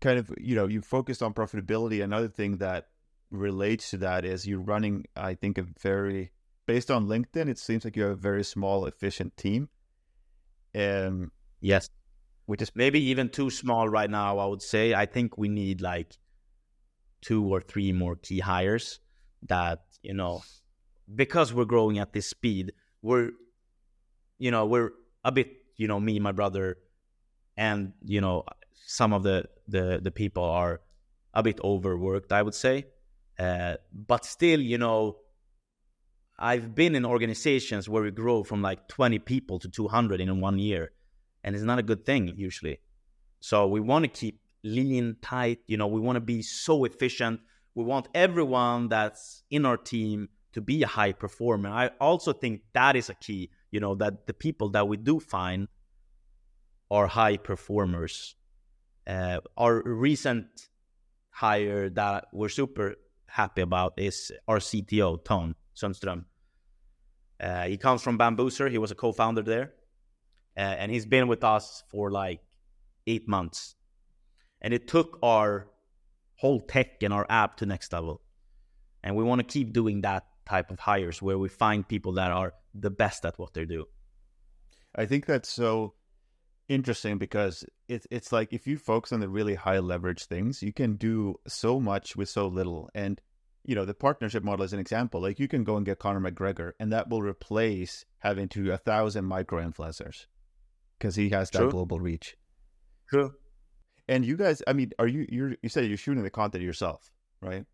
kind 0.00 0.18
of, 0.18 0.30
you 0.38 0.54
know, 0.54 0.66
you 0.66 0.80
focused 0.80 1.22
on 1.22 1.34
profitability. 1.34 2.02
Another 2.02 2.28
thing 2.28 2.58
that 2.58 2.88
relates 3.30 3.90
to 3.90 3.98
that 3.98 4.24
is 4.24 4.46
you're 4.46 4.60
running, 4.60 5.04
I 5.14 5.34
think, 5.34 5.58
a 5.58 5.66
very, 5.80 6.32
based 6.66 6.90
on 6.90 7.06
LinkedIn, 7.06 7.48
it 7.48 7.58
seems 7.58 7.84
like 7.84 7.96
you 7.96 8.02
have 8.02 8.12
a 8.12 8.16
very 8.16 8.44
small, 8.44 8.86
efficient 8.86 9.36
team. 9.36 9.68
Um, 10.74 11.32
yes. 11.60 11.88
Which 12.46 12.62
is 12.62 12.70
maybe 12.74 13.00
even 13.00 13.28
too 13.28 13.50
small 13.50 13.88
right 13.88 14.10
now, 14.10 14.38
I 14.38 14.46
would 14.46 14.62
say. 14.62 14.94
I 14.94 15.06
think 15.06 15.36
we 15.36 15.48
need 15.48 15.80
like 15.80 16.16
two 17.22 17.44
or 17.44 17.60
three 17.60 17.92
more 17.92 18.16
key 18.16 18.40
hires 18.40 19.00
that, 19.48 19.80
you 20.02 20.14
know, 20.14 20.42
because 21.14 21.52
we're 21.52 21.64
growing 21.64 21.98
at 21.98 22.12
this 22.12 22.28
speed, 22.28 22.72
we're, 23.02 23.30
you 24.38 24.50
know, 24.50 24.66
we're 24.66 24.90
a 25.24 25.32
bit, 25.32 25.48
you 25.76 25.88
know, 25.88 26.00
me, 26.00 26.18
my 26.18 26.32
brother, 26.32 26.78
and, 27.56 27.92
you 28.04 28.20
know, 28.20 28.44
some 28.86 29.12
of 29.12 29.22
the, 29.22 29.44
the, 29.68 30.00
the 30.02 30.10
people 30.10 30.44
are 30.44 30.80
a 31.34 31.42
bit 31.42 31.60
overworked, 31.62 32.32
I 32.32 32.42
would 32.42 32.54
say. 32.54 32.86
Uh, 33.38 33.76
but 33.92 34.24
still, 34.24 34.60
you 34.60 34.78
know, 34.78 35.18
I've 36.38 36.74
been 36.74 36.94
in 36.94 37.04
organizations 37.04 37.88
where 37.88 38.02
we 38.02 38.10
grow 38.10 38.42
from 38.42 38.62
like 38.62 38.88
20 38.88 39.18
people 39.20 39.58
to 39.60 39.68
200 39.68 40.20
in 40.20 40.40
one 40.40 40.58
year, 40.58 40.92
and 41.42 41.54
it's 41.54 41.64
not 41.64 41.78
a 41.78 41.82
good 41.82 42.04
thing 42.04 42.32
usually. 42.36 42.78
So 43.40 43.66
we 43.66 43.80
want 43.80 44.04
to 44.04 44.08
keep 44.08 44.40
lean, 44.62 45.16
tight. 45.22 45.60
You 45.66 45.76
know, 45.76 45.86
we 45.86 46.00
want 46.00 46.16
to 46.16 46.20
be 46.20 46.42
so 46.42 46.84
efficient. 46.84 47.40
We 47.76 47.84
want 47.84 48.08
everyone 48.14 48.88
that's 48.88 49.44
in 49.50 49.66
our 49.66 49.76
team 49.76 50.30
to 50.54 50.62
be 50.62 50.82
a 50.82 50.86
high 50.86 51.12
performer. 51.12 51.68
I 51.68 51.90
also 52.00 52.32
think 52.32 52.62
that 52.72 52.96
is 52.96 53.10
a 53.10 53.14
key. 53.14 53.50
You 53.70 53.80
know, 53.80 53.94
that 53.96 54.26
the 54.26 54.32
people 54.32 54.70
that 54.70 54.88
we 54.88 54.96
do 54.96 55.20
find 55.20 55.68
are 56.90 57.06
high 57.06 57.36
performers. 57.36 58.34
Uh, 59.06 59.40
our 59.58 59.82
recent 59.84 60.46
hire 61.30 61.90
that 61.90 62.28
we're 62.32 62.48
super 62.48 62.94
happy 63.26 63.60
about 63.60 63.92
is 63.98 64.32
our 64.48 64.58
CTO, 64.58 65.22
Ton 65.22 65.54
Sundström. 65.76 66.24
Uh, 67.38 67.64
he 67.64 67.76
comes 67.76 68.00
from 68.00 68.18
Bambuser. 68.18 68.70
He 68.70 68.78
was 68.78 68.90
a 68.90 68.94
co-founder 68.94 69.42
there, 69.42 69.74
uh, 70.56 70.60
and 70.60 70.90
he's 70.90 71.04
been 71.04 71.28
with 71.28 71.44
us 71.44 71.84
for 71.90 72.10
like 72.10 72.40
eight 73.06 73.28
months. 73.28 73.74
And 74.62 74.72
it 74.72 74.88
took 74.88 75.18
our 75.22 75.68
whole 76.36 76.60
tech 76.60 77.02
and 77.02 77.12
our 77.12 77.26
app 77.28 77.56
to 77.58 77.66
next 77.66 77.92
level. 77.92 78.22
And 79.02 79.16
we 79.16 79.24
want 79.24 79.40
to 79.40 79.46
keep 79.46 79.72
doing 79.72 80.02
that 80.02 80.26
type 80.48 80.70
of 80.70 80.78
hires 80.78 81.20
where 81.20 81.38
we 81.38 81.48
find 81.48 81.86
people 81.86 82.12
that 82.12 82.30
are 82.30 82.54
the 82.74 82.90
best 82.90 83.24
at 83.24 83.38
what 83.38 83.54
they 83.54 83.64
do. 83.64 83.86
I 84.94 85.06
think 85.06 85.26
that's 85.26 85.48
so 85.48 85.94
interesting 86.68 87.18
because 87.18 87.64
it's 87.88 88.06
it's 88.10 88.32
like 88.32 88.52
if 88.52 88.66
you 88.66 88.78
focus 88.78 89.12
on 89.12 89.20
the 89.20 89.28
really 89.28 89.54
high 89.54 89.78
leverage 89.78 90.24
things, 90.24 90.62
you 90.62 90.72
can 90.72 90.96
do 90.96 91.36
so 91.46 91.80
much 91.80 92.16
with 92.16 92.28
so 92.28 92.48
little. 92.48 92.88
And 92.94 93.20
you 93.64 93.74
know, 93.74 93.84
the 93.84 93.94
partnership 93.94 94.44
model 94.44 94.64
is 94.64 94.72
an 94.72 94.78
example. 94.78 95.20
Like 95.20 95.38
you 95.38 95.48
can 95.48 95.64
go 95.64 95.76
and 95.76 95.84
get 95.84 95.98
Conor 95.98 96.20
McGregor, 96.20 96.72
and 96.78 96.92
that 96.92 97.08
will 97.08 97.22
replace 97.22 98.04
having 98.20 98.48
to 98.50 98.72
a 98.72 98.78
thousand 98.78 99.24
micro 99.24 99.62
influencers 99.62 100.26
because 100.98 101.16
he 101.16 101.30
has 101.30 101.50
that 101.50 101.58
True. 101.58 101.70
global 101.70 102.00
reach. 102.00 102.36
True. 103.10 103.34
And 104.08 104.24
you 104.24 104.36
guys, 104.36 104.62
I 104.66 104.72
mean, 104.72 104.92
are 104.98 105.08
you 105.08 105.26
you 105.28 105.56
you 105.62 105.68
said 105.68 105.86
you're 105.86 105.96
shooting 105.96 106.22
the 106.22 106.30
content 106.30 106.62
yourself, 106.62 107.10
right? 107.40 107.64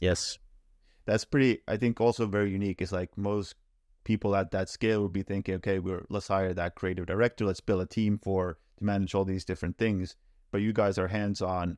Yes. 0.00 0.38
That's 1.06 1.24
pretty. 1.24 1.60
I 1.66 1.76
think 1.76 2.00
also 2.00 2.26
very 2.26 2.50
unique. 2.50 2.82
Is 2.82 2.92
like 2.92 3.16
most 3.16 3.54
people 4.04 4.34
at 4.34 4.50
that 4.50 4.68
scale 4.68 5.02
would 5.02 5.12
be 5.12 5.22
thinking, 5.22 5.56
okay, 5.56 5.78
we're 5.78 6.04
let's 6.08 6.28
hire 6.28 6.54
that 6.54 6.74
creative 6.74 7.06
director, 7.06 7.44
let's 7.44 7.60
build 7.60 7.82
a 7.82 7.86
team 7.86 8.18
for 8.22 8.58
to 8.78 8.84
manage 8.84 9.14
all 9.14 9.24
these 9.24 9.44
different 9.44 9.78
things. 9.78 10.16
But 10.50 10.62
you 10.62 10.72
guys 10.72 10.98
are 10.98 11.08
hands 11.08 11.42
on 11.42 11.76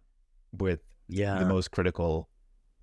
with 0.53 0.81
yeah. 1.09 1.39
the 1.39 1.45
most 1.45 1.71
critical 1.71 2.29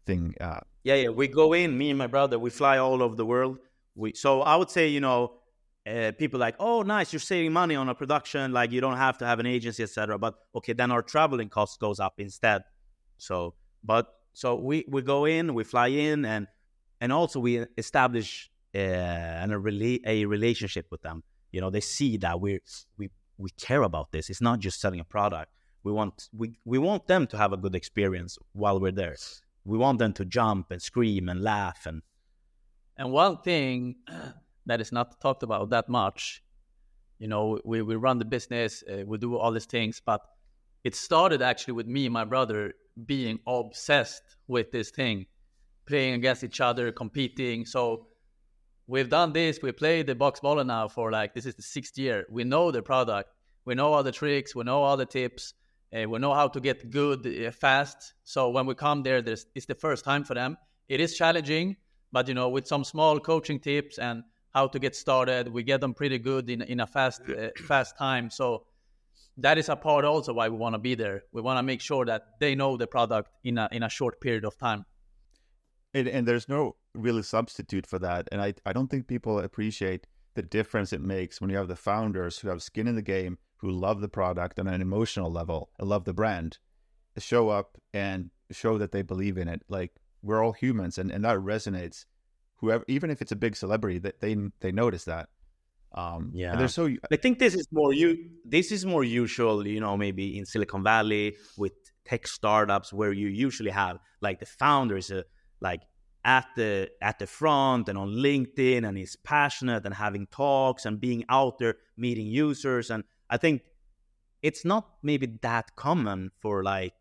thing. 0.05 0.35
Uh, 0.39 0.59
yeah, 0.83 0.95
yeah. 0.95 1.09
We 1.09 1.27
go 1.27 1.53
in, 1.53 1.77
me 1.77 1.89
and 1.89 1.97
my 1.97 2.07
brother, 2.07 2.37
we 2.39 2.49
fly 2.49 2.77
all 2.77 3.01
over 3.01 3.15
the 3.15 3.25
world. 3.25 3.59
We 3.95 4.13
so 4.13 4.41
I 4.41 4.55
would 4.55 4.69
say, 4.69 4.87
you 4.89 4.99
know, 4.99 5.33
uh, 5.87 6.11
people 6.13 6.39
like, 6.39 6.55
oh, 6.59 6.81
nice, 6.81 7.13
you're 7.13 7.19
saving 7.19 7.53
money 7.53 7.75
on 7.75 7.87
a 7.89 7.95
production, 7.95 8.51
like 8.51 8.71
you 8.71 8.81
don't 8.81 8.97
have 8.97 9.17
to 9.19 9.25
have 9.25 9.39
an 9.39 9.45
agency, 9.45 9.83
etc. 9.83 10.17
But 10.17 10.35
okay, 10.55 10.73
then 10.73 10.91
our 10.91 11.01
traveling 11.01 11.49
cost 11.49 11.79
goes 11.79 11.99
up 11.99 12.15
instead. 12.17 12.63
So, 13.17 13.53
but 13.83 14.13
so 14.33 14.55
we 14.55 14.85
we 14.87 15.01
go 15.01 15.25
in, 15.25 15.53
we 15.53 15.63
fly 15.63 15.87
in, 15.87 16.25
and 16.25 16.47
and 16.99 17.13
also 17.13 17.39
we 17.39 17.65
establish 17.77 18.49
uh, 18.75 18.77
and 18.77 19.53
a, 19.53 19.57
rela- 19.57 20.01
a 20.05 20.25
relationship 20.25 20.87
with 20.91 21.01
them. 21.01 21.23
You 21.51 21.61
know, 21.61 21.69
they 21.69 21.81
see 21.81 22.17
that 22.17 22.41
we 22.41 22.59
we 22.97 23.09
we 23.37 23.49
care 23.51 23.83
about 23.83 24.11
this. 24.11 24.29
It's 24.29 24.41
not 24.41 24.59
just 24.59 24.81
selling 24.81 24.99
a 24.99 25.05
product. 25.05 25.51
We 25.83 25.91
want 25.93 26.29
we 26.35 26.57
we 26.65 26.79
want 26.79 27.07
them 27.07 27.27
to 27.27 27.37
have 27.37 27.53
a 27.53 27.57
good 27.57 27.75
experience 27.75 28.37
while 28.53 28.79
we're 28.79 28.91
there. 28.91 29.15
We 29.63 29.77
want 29.77 29.99
them 29.99 30.13
to 30.13 30.25
jump 30.25 30.71
and 30.71 30.81
scream 30.81 31.29
and 31.29 31.41
laugh 31.41 31.85
and 31.85 32.01
and 32.97 33.11
one 33.11 33.37
thing 33.37 33.95
that 34.67 34.79
is 34.79 34.91
not 34.91 35.19
talked 35.19 35.43
about 35.43 35.69
that 35.71 35.89
much, 35.89 36.43
you 37.19 37.27
know, 37.27 37.59
we 37.65 37.81
we 37.81 37.95
run 37.95 38.19
the 38.19 38.25
business, 38.25 38.83
uh, 38.89 39.03
we 39.05 39.17
do 39.17 39.37
all 39.37 39.51
these 39.51 39.65
things, 39.65 40.01
but 40.05 40.21
it 40.83 40.95
started 40.95 41.41
actually 41.41 41.73
with 41.73 41.87
me 41.87 42.05
and 42.05 42.13
my 42.13 42.23
brother 42.23 42.73
being 43.05 43.39
obsessed 43.47 44.23
with 44.47 44.71
this 44.71 44.91
thing, 44.91 45.25
playing 45.85 46.13
against 46.13 46.43
each 46.43 46.61
other, 46.61 46.91
competing. 46.91 47.65
So 47.65 48.07
we've 48.87 49.09
done 49.09 49.33
this. 49.33 49.59
We 49.61 49.71
played 49.71 50.07
the 50.07 50.15
Boxbollen 50.15 50.67
now 50.67 50.87
for 50.87 51.11
like 51.11 51.33
this 51.33 51.45
is 51.45 51.55
the 51.55 51.63
sixth 51.63 51.97
year. 51.97 52.25
We 52.29 52.43
know 52.43 52.71
the 52.71 52.81
product. 52.81 53.29
We 53.65 53.75
know 53.75 53.93
all 53.93 54.03
the 54.03 54.11
tricks. 54.11 54.55
We 54.55 54.63
know 54.63 54.83
all 54.83 54.97
the 54.97 55.05
tips. 55.05 55.53
Uh, 55.93 56.07
we 56.07 56.19
know 56.19 56.33
how 56.33 56.47
to 56.49 56.59
get 56.59 56.89
good 56.89 57.25
uh, 57.25 57.51
fast. 57.51 58.13
So 58.23 58.49
when 58.49 58.65
we 58.65 58.75
come 58.75 59.03
there, 59.03 59.21
there's, 59.21 59.45
it's 59.55 59.65
the 59.65 59.75
first 59.75 60.03
time 60.03 60.23
for 60.23 60.33
them. 60.33 60.57
It 60.89 60.99
is 60.99 61.17
challenging, 61.17 61.77
but 62.11 62.27
you 62.27 62.33
know, 62.33 62.49
with 62.49 62.67
some 62.67 62.83
small 62.83 63.19
coaching 63.19 63.59
tips 63.59 63.97
and 63.97 64.23
how 64.57 64.67
to 64.67 64.79
get 64.79 64.95
started, 64.95 65.43
we 65.57 65.61
get 65.71 65.79
them 65.81 65.93
pretty 65.93 66.19
good 66.29 66.49
in 66.49 66.61
in 66.73 66.79
a 66.79 66.87
fast 66.87 67.21
uh, 67.29 67.49
fast 67.71 67.91
time. 67.97 68.25
So 68.39 68.47
that 69.45 69.57
is 69.61 69.69
a 69.69 69.75
part 69.75 70.03
also 70.05 70.33
why 70.33 70.47
we 70.49 70.57
want 70.57 70.73
to 70.73 70.83
be 70.89 70.95
there. 71.03 71.17
We 71.35 71.41
want 71.47 71.57
to 71.59 71.63
make 71.71 71.81
sure 71.89 72.05
that 72.11 72.21
they 72.41 72.55
know 72.55 72.71
the 72.77 72.87
product 72.87 73.29
in 73.43 73.57
a 73.57 73.65
in 73.71 73.83
a 73.83 73.89
short 73.89 74.15
period 74.25 74.45
of 74.45 74.53
time. 74.57 74.81
And, 75.93 76.07
and 76.15 76.27
there's 76.27 76.49
no 76.49 76.75
really 76.93 77.23
substitute 77.23 77.85
for 77.87 77.99
that. 77.99 78.27
And 78.31 78.41
I, 78.41 78.53
I 78.65 78.73
don't 78.73 78.89
think 78.91 79.07
people 79.07 79.39
appreciate 79.39 80.01
the 80.35 80.41
difference 80.57 80.89
it 80.93 81.01
makes 81.01 81.39
when 81.39 81.49
you 81.49 81.57
have 81.57 81.69
the 81.73 81.83
founders 81.89 82.39
who 82.39 82.49
have 82.49 82.61
skin 82.61 82.87
in 82.87 82.95
the 82.95 83.09
game, 83.15 83.37
who 83.61 83.69
love 83.71 84.01
the 84.01 84.09
product 84.19 84.59
on 84.59 84.67
an 84.67 84.81
emotional 84.81 85.31
level, 85.31 85.69
and 85.79 85.87
love 85.87 86.03
the 86.05 86.13
brand, 86.13 86.59
show 87.17 87.49
up 87.49 87.77
and 87.93 88.29
show 88.51 88.77
that 88.77 88.91
they 88.91 89.03
believe 89.03 89.37
in 89.37 89.47
it. 89.47 89.61
Like 89.69 89.91
we're 90.21 90.43
all 90.43 90.53
humans, 90.53 90.97
and, 90.97 91.11
and 91.11 91.23
that 91.23 91.37
resonates. 91.37 92.05
Whoever, 92.57 92.83
even 92.87 93.11
if 93.11 93.21
it's 93.21 93.31
a 93.31 93.35
big 93.35 93.55
celebrity, 93.55 93.99
that 93.99 94.19
they 94.19 94.35
they 94.59 94.71
notice 94.71 95.05
that. 95.05 95.29
Um, 95.93 96.31
yeah, 96.33 96.55
they're 96.55 96.67
so. 96.67 96.89
I 97.11 97.15
think 97.15 97.39
this 97.39 97.55
is 97.55 97.67
more 97.71 97.93
you. 97.93 98.29
This 98.45 98.71
is 98.71 98.85
more 98.85 99.03
usual, 99.03 99.65
you 99.65 99.79
know, 99.79 99.95
maybe 99.97 100.37
in 100.37 100.45
Silicon 100.45 100.83
Valley 100.83 101.35
with 101.57 101.73
tech 102.05 102.27
startups 102.27 102.93
where 102.93 103.11
you 103.11 103.27
usually 103.27 103.71
have 103.71 103.99
like 104.21 104.39
the 104.39 104.45
founder 104.45 104.97
is 104.97 105.11
a 105.11 105.25
like 105.59 105.81
at 106.23 106.45
the 106.55 106.89
at 107.01 107.19
the 107.19 107.27
front 107.27 107.89
and 107.89 107.97
on 107.97 108.09
LinkedIn 108.09 108.87
and 108.87 108.97
is 108.97 109.15
passionate 109.15 109.85
and 109.85 109.93
having 109.93 110.27
talks 110.27 110.85
and 110.85 110.99
being 110.99 111.23
out 111.29 111.57
there 111.59 111.75
meeting 111.95 112.27
users 112.27 112.89
and 112.89 113.03
I 113.29 113.37
think 113.37 113.61
it's 114.41 114.63
not 114.63 114.89
maybe 115.03 115.37
that 115.41 115.75
common 115.75 116.31
for 116.39 116.63
like 116.63 116.95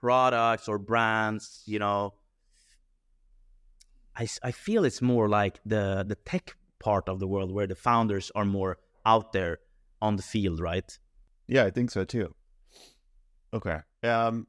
products 0.00 0.68
or 0.68 0.78
brands 0.78 1.62
you 1.66 1.78
know 1.78 2.14
I, 4.20 4.28
I 4.42 4.52
feel 4.52 4.84
it's 4.84 5.00
more 5.00 5.28
like 5.28 5.60
the 5.64 6.04
the 6.06 6.14
tech 6.14 6.54
part 6.78 7.08
of 7.08 7.20
the 7.20 7.26
world 7.26 7.50
where 7.52 7.66
the 7.66 7.74
founders 7.74 8.30
are 8.34 8.44
more 8.44 8.78
out 9.06 9.32
there 9.32 9.58
on 10.02 10.16
the 10.16 10.22
field 10.22 10.60
right? 10.60 10.98
Yeah 11.48 11.64
I 11.64 11.70
think 11.70 11.90
so 11.90 12.04
too. 12.04 12.34
Okay 13.54 13.78
um 14.02 14.46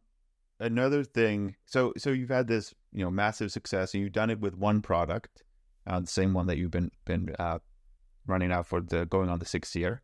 another 0.59 1.03
thing 1.03 1.55
so 1.65 1.93
so 1.97 2.09
you've 2.11 2.29
had 2.29 2.47
this 2.47 2.73
you 2.91 3.03
know 3.03 3.11
massive 3.11 3.51
success 3.51 3.93
and 3.93 4.03
you've 4.03 4.11
done 4.11 4.29
it 4.29 4.39
with 4.39 4.55
one 4.55 4.81
product 4.81 5.43
uh, 5.87 5.99
the 5.99 6.07
same 6.07 6.33
one 6.33 6.47
that 6.47 6.57
you've 6.57 6.71
been 6.71 6.91
been 7.05 7.33
uh, 7.39 7.59
running 8.27 8.51
out 8.51 8.67
for 8.67 8.81
the 8.81 9.05
going 9.05 9.29
on 9.29 9.39
the 9.39 9.45
sixth 9.45 9.75
year. 9.75 10.03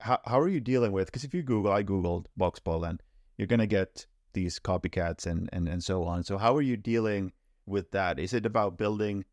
How, 0.00 0.18
how 0.24 0.40
are 0.40 0.48
you 0.48 0.60
dealing 0.60 0.92
with 0.92 1.06
because 1.06 1.24
if 1.24 1.34
you 1.34 1.42
google 1.42 1.72
i 1.72 1.82
googled 1.82 2.26
boxball 2.38 2.88
and 2.88 3.02
you're 3.36 3.48
going 3.48 3.60
to 3.60 3.66
get 3.66 4.06
these 4.32 4.58
copycats 4.58 5.26
and, 5.26 5.48
and 5.52 5.68
and 5.68 5.82
so 5.82 6.04
on. 6.04 6.22
So 6.22 6.38
how 6.38 6.54
are 6.56 6.62
you 6.62 6.76
dealing 6.76 7.32
with 7.66 7.90
that 7.90 8.18
is 8.18 8.32
it 8.32 8.46
about 8.46 8.78
building 8.78 9.24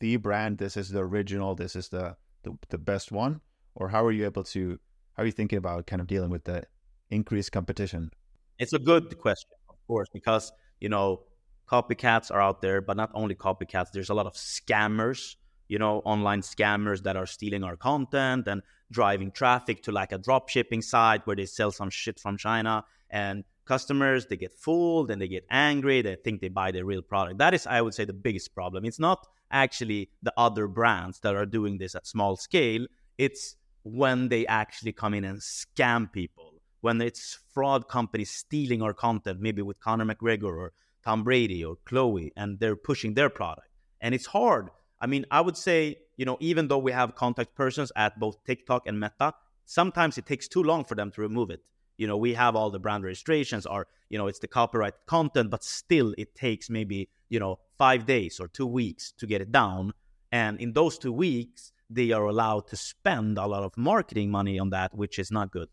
the 0.00 0.16
brand? 0.16 0.58
This 0.58 0.76
is 0.76 0.90
the 0.90 1.00
original. 1.00 1.54
This 1.54 1.76
is 1.76 1.88
the 1.88 2.16
the, 2.42 2.56
the 2.70 2.78
best 2.78 3.12
one, 3.12 3.40
or 3.74 3.88
how 3.88 4.04
are 4.04 4.12
you 4.12 4.24
able 4.24 4.44
to? 4.44 4.78
How 5.14 5.22
are 5.22 5.26
you 5.26 5.32
thinking 5.32 5.58
about 5.58 5.86
kind 5.86 6.00
of 6.00 6.06
dealing 6.06 6.30
with 6.30 6.44
the 6.44 6.64
increased 7.10 7.52
competition? 7.52 8.10
It's 8.58 8.72
a 8.72 8.78
good 8.78 9.18
question, 9.18 9.50
of 9.68 9.76
course, 9.86 10.08
because 10.12 10.52
you 10.80 10.88
know 10.88 11.22
copycats 11.70 12.30
are 12.30 12.40
out 12.40 12.60
there, 12.60 12.80
but 12.80 12.96
not 12.96 13.10
only 13.14 13.34
copycats. 13.34 13.90
There's 13.92 14.10
a 14.10 14.14
lot 14.14 14.26
of 14.26 14.34
scammers, 14.34 15.36
you 15.68 15.78
know, 15.78 15.98
online 16.04 16.42
scammers 16.42 17.02
that 17.04 17.16
are 17.16 17.26
stealing 17.26 17.64
our 17.64 17.76
content 17.76 18.46
and 18.46 18.62
driving 18.90 19.30
traffic 19.30 19.82
to 19.84 19.92
like 19.92 20.12
a 20.12 20.18
drop 20.18 20.48
shipping 20.48 20.82
site 20.82 21.26
where 21.26 21.36
they 21.36 21.46
sell 21.46 21.70
some 21.70 21.90
shit 21.90 22.20
from 22.20 22.36
China 22.36 22.84
and 23.10 23.44
customers 23.64 24.26
they 24.26 24.36
get 24.36 24.52
fooled 24.52 25.10
and 25.10 25.20
they 25.20 25.28
get 25.28 25.44
angry 25.50 26.02
they 26.02 26.16
think 26.16 26.40
they 26.40 26.48
buy 26.48 26.70
the 26.70 26.84
real 26.84 27.02
product. 27.02 27.38
That 27.38 27.54
is 27.54 27.66
i 27.66 27.80
would 27.80 27.94
say 27.94 28.04
the 28.04 28.12
biggest 28.12 28.54
problem. 28.54 28.84
It's 28.84 28.98
not 28.98 29.26
actually 29.50 30.10
the 30.22 30.32
other 30.36 30.66
brands 30.66 31.20
that 31.20 31.34
are 31.34 31.46
doing 31.46 31.78
this 31.78 31.94
at 31.94 32.06
small 32.06 32.36
scale. 32.36 32.86
It's 33.18 33.56
when 33.82 34.28
they 34.28 34.46
actually 34.46 34.92
come 34.92 35.14
in 35.14 35.24
and 35.24 35.38
scam 35.38 36.10
people. 36.10 36.54
When 36.80 37.00
it's 37.00 37.38
fraud 37.52 37.88
companies 37.88 38.30
stealing 38.30 38.82
our 38.82 38.94
content 38.94 39.40
maybe 39.40 39.62
with 39.62 39.80
conor 39.80 40.04
mcgregor 40.04 40.56
or 40.56 40.72
tom 41.04 41.24
brady 41.24 41.64
or 41.64 41.76
chloe 41.84 42.32
and 42.36 42.58
they're 42.60 42.76
pushing 42.76 43.14
their 43.14 43.30
product. 43.30 43.68
And 44.00 44.14
it's 44.14 44.26
hard. 44.26 44.70
I 45.00 45.06
mean 45.06 45.26
i 45.30 45.40
would 45.40 45.56
say 45.56 45.98
you 46.16 46.24
know 46.24 46.36
even 46.40 46.68
though 46.68 46.78
we 46.78 46.92
have 46.92 47.14
contact 47.14 47.54
persons 47.54 47.90
at 47.96 48.18
both 48.18 48.42
tiktok 48.44 48.86
and 48.86 48.98
meta 49.00 49.34
sometimes 49.64 50.18
it 50.18 50.26
takes 50.26 50.48
too 50.48 50.62
long 50.62 50.84
for 50.84 50.94
them 50.94 51.10
to 51.12 51.20
remove 51.20 51.50
it 51.50 51.60
you 51.96 52.06
know 52.06 52.16
we 52.16 52.34
have 52.34 52.56
all 52.56 52.70
the 52.70 52.78
brand 52.78 53.04
registrations 53.04 53.66
or 53.66 53.86
you 54.10 54.18
know 54.18 54.26
it's 54.26 54.40
the 54.40 54.48
copyright 54.48 54.94
content 55.06 55.50
but 55.50 55.62
still 55.62 56.14
it 56.18 56.34
takes 56.34 56.68
maybe 56.68 57.08
you 57.28 57.38
know 57.38 57.58
five 57.78 58.06
days 58.06 58.40
or 58.40 58.48
two 58.48 58.66
weeks 58.66 59.12
to 59.18 59.26
get 59.26 59.40
it 59.40 59.50
down. 59.50 59.92
And 60.30 60.60
in 60.60 60.72
those 60.72 60.98
two 60.98 61.12
weeks 61.12 61.72
they 61.90 62.10
are 62.12 62.24
allowed 62.24 62.66
to 62.68 62.76
spend 62.76 63.38
a 63.38 63.46
lot 63.46 63.62
of 63.62 63.76
marketing 63.76 64.30
money 64.30 64.58
on 64.58 64.70
that 64.70 64.94
which 64.94 65.18
is 65.18 65.30
not 65.30 65.50
good. 65.50 65.68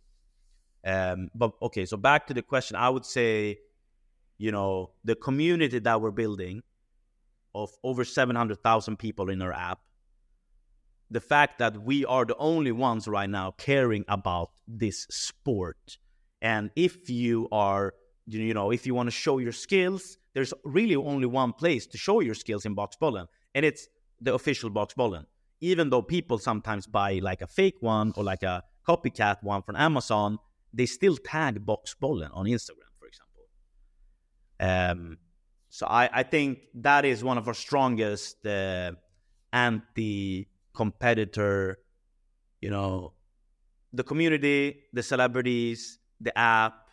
Um, 0.86 1.30
but 1.36 1.52
okay 1.62 1.86
so 1.86 1.98
back 1.98 2.28
to 2.28 2.34
the 2.34 2.42
question. 2.42 2.76
I 2.76 2.90
would 2.90 3.06
say 3.06 3.60
you 4.38 4.52
know 4.52 4.92
the 5.04 5.16
community 5.16 5.80
that 5.80 6.02
we're 6.02 6.12
building 6.12 6.64
of 7.54 7.72
over 7.84 8.06
700000 8.06 8.98
people 8.98 9.30
in 9.30 9.42
our 9.42 9.52
app 9.52 9.80
the 11.12 11.20
fact 11.20 11.60
that 11.60 11.84
we 11.84 12.06
are 12.06 12.24
the 12.24 12.38
only 12.38 12.72
ones 12.72 13.06
right 13.08 13.30
now 13.30 13.52
caring 13.52 14.06
about 14.08 14.52
this 14.66 15.06
sport 15.10 15.98
and 16.42 16.72
if 16.76 17.10
you 17.10 17.48
are, 17.52 17.94
you 18.28 18.54
know, 18.54 18.72
if 18.72 18.86
you 18.86 18.96
want 18.96 19.08
to 19.08 19.12
show 19.12 19.38
your 19.38 19.52
skills, 19.52 20.18
there's 20.34 20.54
really 20.64 20.96
only 20.96 21.28
one 21.28 21.52
place 21.54 21.86
to 21.88 21.98
show 21.98 22.22
your 22.22 22.36
skills 22.36 22.66
in 22.66 22.74
Box 22.74 22.96
Boxbollen, 23.02 23.28
and 23.54 23.66
it's 23.66 23.88
the 24.20 24.34
official 24.34 24.70
Box 24.70 24.94
Boxbollen. 24.94 25.26
Even 25.62 25.90
though 25.92 26.02
people 26.02 26.40
sometimes 26.40 26.88
buy 26.88 27.20
like 27.20 27.42
a 27.42 27.48
fake 27.48 27.78
one 27.82 28.14
or 28.16 28.24
like 28.24 28.44
a 28.44 28.64
copycat 28.88 29.44
one 29.44 29.62
from 29.62 29.76
Amazon, 29.76 30.40
they 30.74 30.88
still 30.88 31.18
tag 31.18 31.66
Box 31.66 31.94
Boxbollen 32.02 32.30
on 32.34 32.46
Instagram, 32.46 32.90
for 32.98 33.08
example. 33.08 33.44
Um, 34.60 35.18
so 35.70 35.86
I, 35.88 36.10
I 36.12 36.24
think 36.24 36.60
that 36.76 37.04
is 37.06 37.24
one 37.24 37.38
of 37.38 37.48
our 37.48 37.54
strongest 37.54 38.46
uh, 38.46 38.92
anti-competitor, 39.54 41.80
you 42.60 42.70
know, 42.70 43.14
the 43.94 44.04
community, 44.04 44.84
the 44.94 45.04
celebrities, 45.04 46.00
the 46.22 46.38
app 46.38 46.90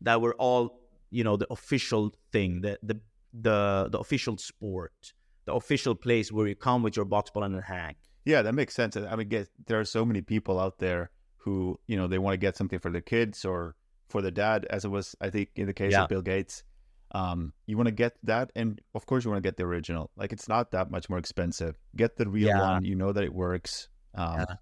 that 0.00 0.20
were 0.20 0.34
all 0.34 0.80
you 1.10 1.24
know 1.24 1.36
the 1.36 1.46
official 1.50 2.14
thing 2.32 2.60
the 2.60 2.78
the 2.82 3.00
the, 3.32 3.88
the 3.90 3.98
official 3.98 4.36
sport 4.38 5.12
the 5.44 5.52
official 5.52 5.94
place 5.94 6.32
where 6.32 6.46
you 6.46 6.54
come 6.54 6.82
with 6.82 6.96
your 6.96 7.06
Boxbollen 7.06 7.54
and 7.54 7.62
hang 7.62 7.94
yeah 8.24 8.42
that 8.42 8.54
makes 8.54 8.74
sense. 8.74 8.96
I 8.96 9.16
mean 9.16 9.28
get, 9.28 9.48
there 9.66 9.80
are 9.80 9.84
so 9.84 10.04
many 10.04 10.22
people 10.22 10.58
out 10.58 10.78
there 10.78 11.10
who 11.38 11.78
you 11.86 11.96
know 11.96 12.06
they 12.06 12.18
want 12.18 12.34
to 12.34 12.38
get 12.38 12.56
something 12.56 12.78
for 12.78 12.90
their 12.90 13.00
kids 13.00 13.44
or 13.44 13.74
for 14.08 14.22
the 14.22 14.30
dad 14.30 14.66
as 14.70 14.84
it 14.84 14.88
was 14.88 15.14
i 15.20 15.28
think 15.28 15.50
in 15.56 15.66
the 15.66 15.74
case 15.74 15.92
yeah. 15.92 16.02
of 16.02 16.08
bill 16.08 16.22
gates. 16.22 16.64
Um, 17.10 17.54
you 17.64 17.78
want 17.78 17.86
to 17.86 17.92
get 17.92 18.18
that 18.24 18.52
and 18.54 18.82
of 18.94 19.06
course 19.06 19.24
you 19.24 19.30
want 19.30 19.42
to 19.42 19.46
get 19.46 19.56
the 19.56 19.64
original. 19.64 20.10
Like 20.14 20.30
it's 20.30 20.46
not 20.46 20.72
that 20.72 20.90
much 20.90 21.08
more 21.08 21.18
expensive. 21.18 21.74
Get 21.96 22.18
the 22.18 22.28
real 22.28 22.48
yeah. 22.48 22.60
one. 22.60 22.84
You 22.84 22.96
know 22.96 23.12
that 23.12 23.24
it 23.24 23.32
works. 23.32 23.88
Um, 24.14 24.36
yeah. 24.36 24.54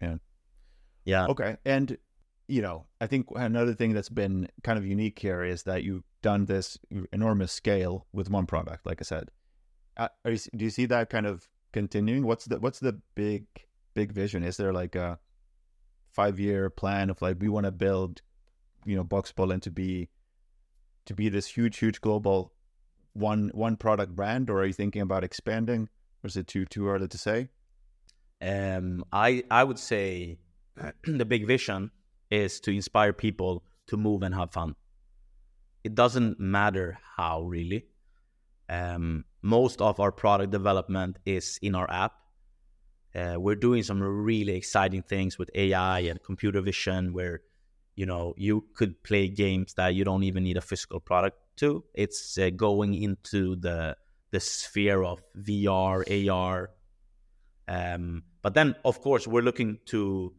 yeah. 0.00 0.14
Yeah. 1.04 1.26
Okay 1.26 1.56
and 1.66 1.98
you 2.52 2.60
know, 2.60 2.84
I 3.00 3.06
think 3.06 3.28
another 3.34 3.72
thing 3.72 3.94
that's 3.94 4.10
been 4.10 4.46
kind 4.62 4.78
of 4.78 4.84
unique 4.84 5.18
here 5.18 5.42
is 5.42 5.62
that 5.62 5.84
you've 5.84 6.04
done 6.20 6.44
this 6.44 6.76
enormous 7.10 7.50
scale 7.50 8.06
with 8.12 8.28
one 8.28 8.44
product. 8.44 8.84
Like 8.84 9.00
I 9.00 9.04
said, 9.04 9.30
uh, 9.96 10.08
you, 10.26 10.36
do 10.54 10.66
you 10.66 10.70
see 10.70 10.84
that 10.84 11.08
kind 11.08 11.24
of 11.24 11.48
continuing? 11.72 12.26
What's 12.26 12.44
the 12.44 12.60
what's 12.60 12.78
the 12.78 13.00
big 13.14 13.46
big 13.94 14.12
vision? 14.12 14.44
Is 14.44 14.58
there 14.58 14.70
like 14.70 14.94
a 14.96 15.18
five 16.12 16.38
year 16.38 16.68
plan 16.68 17.08
of 17.08 17.22
like 17.22 17.38
we 17.40 17.48
want 17.48 17.64
to 17.64 17.72
build, 17.72 18.20
you 18.84 18.96
know, 18.96 19.04
Boxbollen 19.04 19.62
to 19.62 19.70
be 19.70 20.10
to 21.06 21.14
be 21.14 21.30
this 21.30 21.46
huge 21.46 21.78
huge 21.78 22.02
global 22.02 22.52
one 23.14 23.50
one 23.54 23.78
product 23.78 24.14
brand, 24.14 24.50
or 24.50 24.60
are 24.60 24.66
you 24.66 24.74
thinking 24.74 25.00
about 25.00 25.24
expanding? 25.24 25.88
Or 26.22 26.26
is 26.26 26.36
it 26.36 26.48
too 26.48 26.66
too 26.66 26.86
early 26.86 27.08
to 27.08 27.16
say? 27.16 27.48
Um, 28.42 29.06
I 29.10 29.42
I 29.50 29.64
would 29.64 29.78
say 29.78 30.36
the 31.04 31.24
big 31.24 31.46
vision 31.46 31.92
is 32.32 32.60
to 32.60 32.70
inspire 32.70 33.12
people 33.12 33.62
to 33.86 33.96
move 33.96 34.22
and 34.22 34.34
have 34.34 34.50
fun. 34.52 34.74
It 35.84 35.94
doesn't 35.94 36.40
matter 36.40 36.98
how, 37.16 37.42
really. 37.42 37.84
Um, 38.68 39.24
most 39.42 39.82
of 39.82 40.00
our 40.00 40.10
product 40.12 40.50
development 40.50 41.18
is 41.26 41.58
in 41.60 41.74
our 41.74 41.90
app. 41.90 42.14
Uh, 43.14 43.36
we're 43.38 43.56
doing 43.56 43.82
some 43.82 44.02
really 44.02 44.56
exciting 44.56 45.02
things 45.02 45.38
with 45.38 45.50
AI 45.54 46.00
and 46.00 46.22
computer 46.22 46.62
vision 46.62 47.12
where 47.12 47.42
you 47.94 48.06
know 48.06 48.34
you 48.38 48.64
could 48.74 49.02
play 49.02 49.28
games 49.28 49.74
that 49.74 49.94
you 49.94 50.04
don't 50.04 50.22
even 50.22 50.44
need 50.44 50.56
a 50.56 50.62
physical 50.62 50.98
product 50.98 51.36
to 51.56 51.84
it's 51.92 52.38
uh, 52.38 52.48
going 52.50 52.94
into 52.94 53.54
the 53.56 53.94
the 54.30 54.40
sphere 54.40 55.02
of 55.02 55.22
vr 55.36 56.30
ar 56.30 56.70
um, 57.68 58.22
but 58.40 58.54
then 58.54 58.74
of 58.84 59.00
course 59.02 59.26
we're 59.26 59.42
looking 59.42 59.78
to 59.84 60.32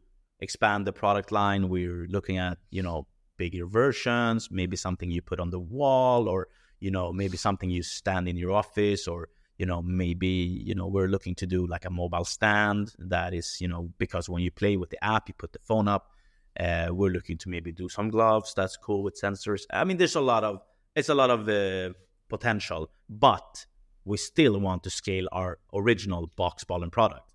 expand 0.44 0.86
the 0.86 0.94
product 0.94 1.32
line. 1.32 1.70
We're 1.70 2.06
looking 2.08 2.38
at, 2.38 2.58
you 2.70 2.84
know, 2.84 3.08
bigger 3.38 3.66
versions, 3.66 4.50
maybe 4.52 4.78
something 4.78 5.10
you 5.10 5.22
put 5.22 5.40
on 5.40 5.50
the 5.50 5.60
wall 5.60 6.30
or, 6.30 6.48
you 6.80 6.92
know, 6.92 7.12
maybe 7.12 7.38
something 7.38 7.70
you 7.70 7.82
stand 7.82 8.28
in 8.28 8.38
your 8.38 8.52
office 8.52 9.08
or, 9.08 9.30
you 9.58 9.66
know, 9.66 9.82
maybe, 9.82 10.28
you 10.28 10.76
know, 10.76 10.88
we're 10.88 11.08
looking 11.08 11.36
to 11.36 11.48
do 11.48 11.66
like 11.66 11.86
a 11.86 11.90
mobile 11.90 12.26
stand 12.26 12.94
that 13.00 13.34
is, 13.34 13.58
you 13.60 13.68
know, 13.68 13.90
because 13.98 14.30
when 14.30 14.44
you 14.44 14.52
play 14.52 14.78
with 14.78 14.90
the 14.90 15.04
app, 15.04 15.28
you 15.30 15.34
put 15.34 15.54
the 15.54 15.60
phone 15.60 15.88
up. 15.88 16.12
Uh, 16.60 16.90
we're 16.92 17.10
looking 17.10 17.38
to 17.38 17.50
maybe 17.50 17.72
do 17.72 17.90
some 17.90 18.10
gloves. 18.10 18.54
That's 18.54 18.78
cool 18.78 19.02
with 19.02 19.20
sensors. 19.20 19.64
I 19.72 19.84
mean, 19.84 19.98
there's 19.98 20.16
a 20.16 20.22
lot 20.22 20.44
of, 20.44 20.62
it's 20.96 21.10
a 21.10 21.16
lot 21.16 21.32
of 21.32 21.50
uh, 21.50 21.94
potential, 22.30 22.92
but 23.10 23.66
we 24.06 24.18
still 24.18 24.60
want 24.60 24.84
to 24.84 24.90
scale 24.90 25.28
our 25.32 25.60
original 25.74 26.30
Boxbollen 26.38 26.92
product. 26.92 27.33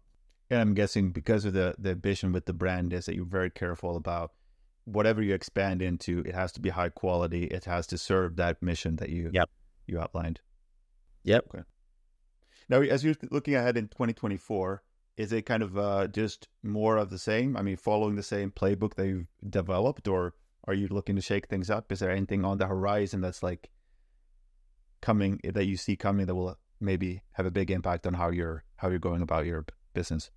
And 0.51 0.61
I'm 0.61 0.75
guessing 0.75 1.11
because 1.11 1.45
of 1.45 1.53
the 1.53 1.75
the 1.79 1.95
vision 1.95 2.33
with 2.33 2.47
the 2.47 2.53
brand 2.53 2.93
is 2.93 3.07
that 3.07 3.15
you're 3.15 3.27
very 3.27 3.51
careful 3.51 3.97
about 3.97 4.33
whatever 4.85 5.23
you 5.23 5.35
expand 5.35 5.83
into, 5.83 6.21
it 6.21 6.35
has 6.35 6.53
to 6.53 6.61
be 6.61 6.71
high 6.71 6.89
quality. 6.89 7.45
It 7.45 7.67
has 7.67 7.87
to 7.89 7.99
serve 7.99 8.37
that 8.37 8.63
mission 8.63 8.97
that 8.97 9.11
you 9.11 9.31
yep. 9.33 9.51
you 9.87 10.01
outlined. 10.01 10.41
Yep. 11.25 11.45
Okay. 11.55 11.65
Now, 12.69 12.81
as 12.81 13.05
you're 13.05 13.15
looking 13.31 13.55
ahead 13.55 13.77
in 13.77 13.89
2024, 13.89 14.83
is 15.17 15.33
it 15.33 15.43
kind 15.43 15.63
of 15.63 15.77
uh, 15.77 16.07
just 16.07 16.49
more 16.63 16.97
of 16.97 17.11
the 17.11 17.19
same? 17.19 17.57
I 17.57 17.63
mean, 17.63 17.77
following 17.77 18.17
the 18.17 18.23
same 18.23 18.51
playbook 18.51 18.95
that 18.95 19.07
you've 19.07 19.27
developed, 19.49 20.07
or 20.07 20.35
are 20.67 20.75
you 20.75 20.89
looking 20.89 21.17
to 21.17 21.23
shake 21.23 21.49
things 21.49 21.71
up? 21.71 21.91
Is 21.93 22.01
there 22.01 22.11
anything 22.11 22.45
on 22.45 22.59
the 22.59 22.67
horizon 22.67 23.21
that's 23.21 23.43
like 23.43 23.71
coming 25.01 25.41
that 25.45 25.67
you 25.67 25.77
see 25.77 25.97
coming 25.97 26.27
that 26.27 26.35
will 26.35 26.57
maybe 26.81 27.23
have 27.33 27.47
a 27.47 27.51
big 27.51 27.71
impact 27.71 28.07
on 28.07 28.15
how 28.15 28.31
you're 28.31 28.65
how 28.77 28.89
you're 28.89 28.99
going 28.99 29.23
about 29.23 29.47
your 29.47 29.65
business? 29.93 30.31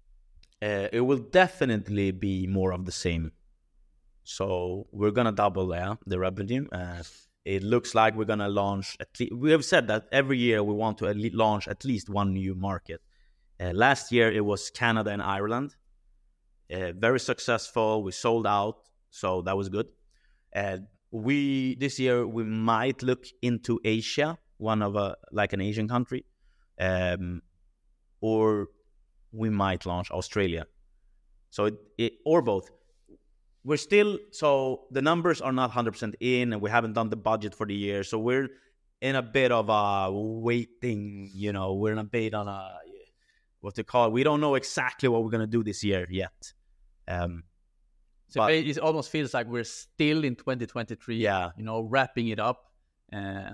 Uh, 0.62 0.88
it 0.92 1.02
will 1.02 1.18
definitely 1.18 2.12
be 2.12 2.48
more 2.48 2.72
of 2.72 2.86
the 2.86 2.92
same. 2.92 3.32
So 4.24 4.88
we're 4.92 5.12
gonna 5.12 5.32
double 5.32 5.74
yeah, 5.74 5.96
the 6.06 6.20
revenue. 6.20 6.68
Uh, 6.72 7.04
it 7.44 7.64
looks 7.64 7.96
like 7.96 8.16
we're 8.16 8.26
gonna 8.26 8.50
launch 8.50 8.96
at 9.00 9.20
least. 9.20 9.34
We 9.34 9.52
have 9.52 9.66
said 9.66 9.88
that 9.88 10.06
every 10.12 10.38
year 10.38 10.64
we 10.64 10.74
want 10.74 11.00
to 11.00 11.08
at 11.08 11.18
launch 11.34 11.68
at 11.68 11.84
least 11.84 12.10
one 12.10 12.34
new 12.34 12.54
market. 12.54 13.02
Uh, 13.60 13.72
last 13.74 14.12
year 14.12 14.32
it 14.32 14.46
was 14.46 14.70
Canada 14.70 15.10
and 15.10 15.22
Ireland. 15.22 15.76
Uh, 16.72 16.92
very 16.94 17.20
successful. 17.20 18.04
We 18.04 18.12
sold 18.12 18.46
out, 18.46 18.78
so 19.10 19.42
that 19.42 19.58
was 19.58 19.70
good. 19.70 19.88
Uh, 20.56 20.78
we 21.10 21.76
this 21.76 22.00
year 22.00 22.26
we 22.26 22.44
might 22.44 23.02
look 23.02 23.26
into 23.42 23.80
Asia, 23.84 24.38
one 24.58 24.82
of 24.82 24.96
a 24.96 25.18
like 25.32 25.54
an 25.54 25.62
Asian 25.62 25.88
country, 25.88 26.26
um, 26.80 27.42
or 28.22 28.68
we 29.32 29.50
might 29.50 29.86
launch 29.86 30.12
Australia. 30.12 30.66
So 31.50 31.66
it, 31.66 31.76
it, 31.98 32.14
or 32.26 32.42
both. 32.42 32.70
We're 33.64 33.78
still 33.78 34.18
so 34.32 34.86
the 34.92 35.02
numbers 35.02 35.40
are 35.42 35.52
not 35.52 35.72
100% 35.72 36.16
in, 36.20 36.54
and 36.54 36.62
we 36.62 36.70
haven't 36.70 36.94
done 36.94 37.10
the 37.10 37.16
budget 37.16 37.54
for 37.54 37.68
the 37.68 37.76
year. 37.76 38.04
So 38.04 38.18
we're 38.18 38.50
in 39.02 39.16
a 39.16 39.22
bit 39.22 39.52
of 39.52 39.70
a 39.70 40.12
waiting. 40.12 41.30
You 41.34 41.54
know, 41.54 41.74
we're 41.76 41.92
in 41.92 42.00
a 42.00 42.04
bit 42.04 42.34
on 42.34 42.48
a 42.48 42.78
what 43.60 43.76
to 43.76 43.84
call 43.84 44.08
it. 44.08 44.14
We 44.14 44.24
don't 44.24 44.42
know 44.42 44.56
exactly 44.56 45.08
what 45.10 45.24
we're 45.24 45.30
gonna 45.30 45.46
do 45.46 45.64
this 45.64 45.84
year 45.84 46.08
yet. 46.10 46.54
Um, 47.08 47.44
So 48.32 48.40
But- 48.40 48.54
it 48.54 48.80
almost 48.80 49.10
feels 49.12 49.34
like 49.34 49.48
we're 49.48 49.66
still 49.66 50.24
in 50.24 50.36
2023. 50.38 51.18
Yeah. 51.18 51.52
You 51.58 51.66
know, 51.66 51.82
wrapping 51.82 52.30
it 52.30 52.40
up. 52.40 52.72
Uh, 53.12 53.52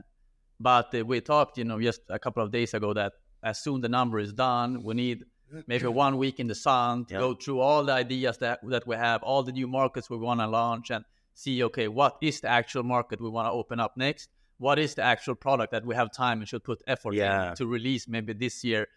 but 0.59 0.93
uh, 0.93 1.03
we 1.03 1.19
talked, 1.19 1.57
you 1.57 1.63
know, 1.65 1.81
just 1.81 2.01
a 2.09 2.19
couple 2.19 2.43
of 2.43 2.51
days 2.51 2.75
ago 2.75 2.93
that 2.93 3.13
as 3.41 3.59
soon 3.59 3.81
the 3.81 3.89
number 3.89 4.19
is 4.19 4.33
done, 4.33 4.83
we 4.83 4.93
need 4.93 5.25
maybe 5.67 5.87
one 5.87 6.17
week 6.17 6.39
in 6.39 6.47
the 6.47 6.55
sun 6.55 7.05
to 7.05 7.13
Yeah. 7.13 7.19
go 7.19 7.33
through 7.35 7.59
all 7.59 7.83
the 7.85 7.93
ideas 7.93 8.37
that 8.39 8.59
that 8.69 8.85
we 8.87 8.95
have, 8.95 9.23
all 9.23 9.43
the 9.43 9.51
new 9.51 9.67
markets 9.67 10.09
we 10.09 10.17
want 10.17 10.39
to 10.39 10.47
launch, 10.47 10.91
and 10.91 11.05
see, 11.33 11.63
okay, 11.63 11.87
what 11.87 12.17
is 12.21 12.41
the 12.41 12.47
actual 12.49 12.83
market 12.83 13.21
we 13.21 13.29
want 13.29 13.45
to 13.47 13.51
open 13.51 13.79
up 13.79 13.95
next? 13.97 14.29
What 14.57 14.79
is 14.79 14.95
the 14.95 15.03
actual 15.03 15.35
product 15.35 15.71
that 15.71 15.85
we 15.85 15.93
have 15.95 16.11
time 16.11 16.39
and 16.39 16.47
should 16.47 16.63
put 16.63 16.81
effort 16.87 17.13
Yeah. 17.13 17.49
in 17.49 17.55
to 17.57 17.67
release 17.67 18.07
maybe 18.07 18.33
this 18.33 18.63
year 18.63 18.87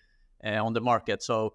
uh, 0.45 0.65
on 0.65 0.73
the 0.73 0.81
market? 0.81 1.23
So 1.23 1.55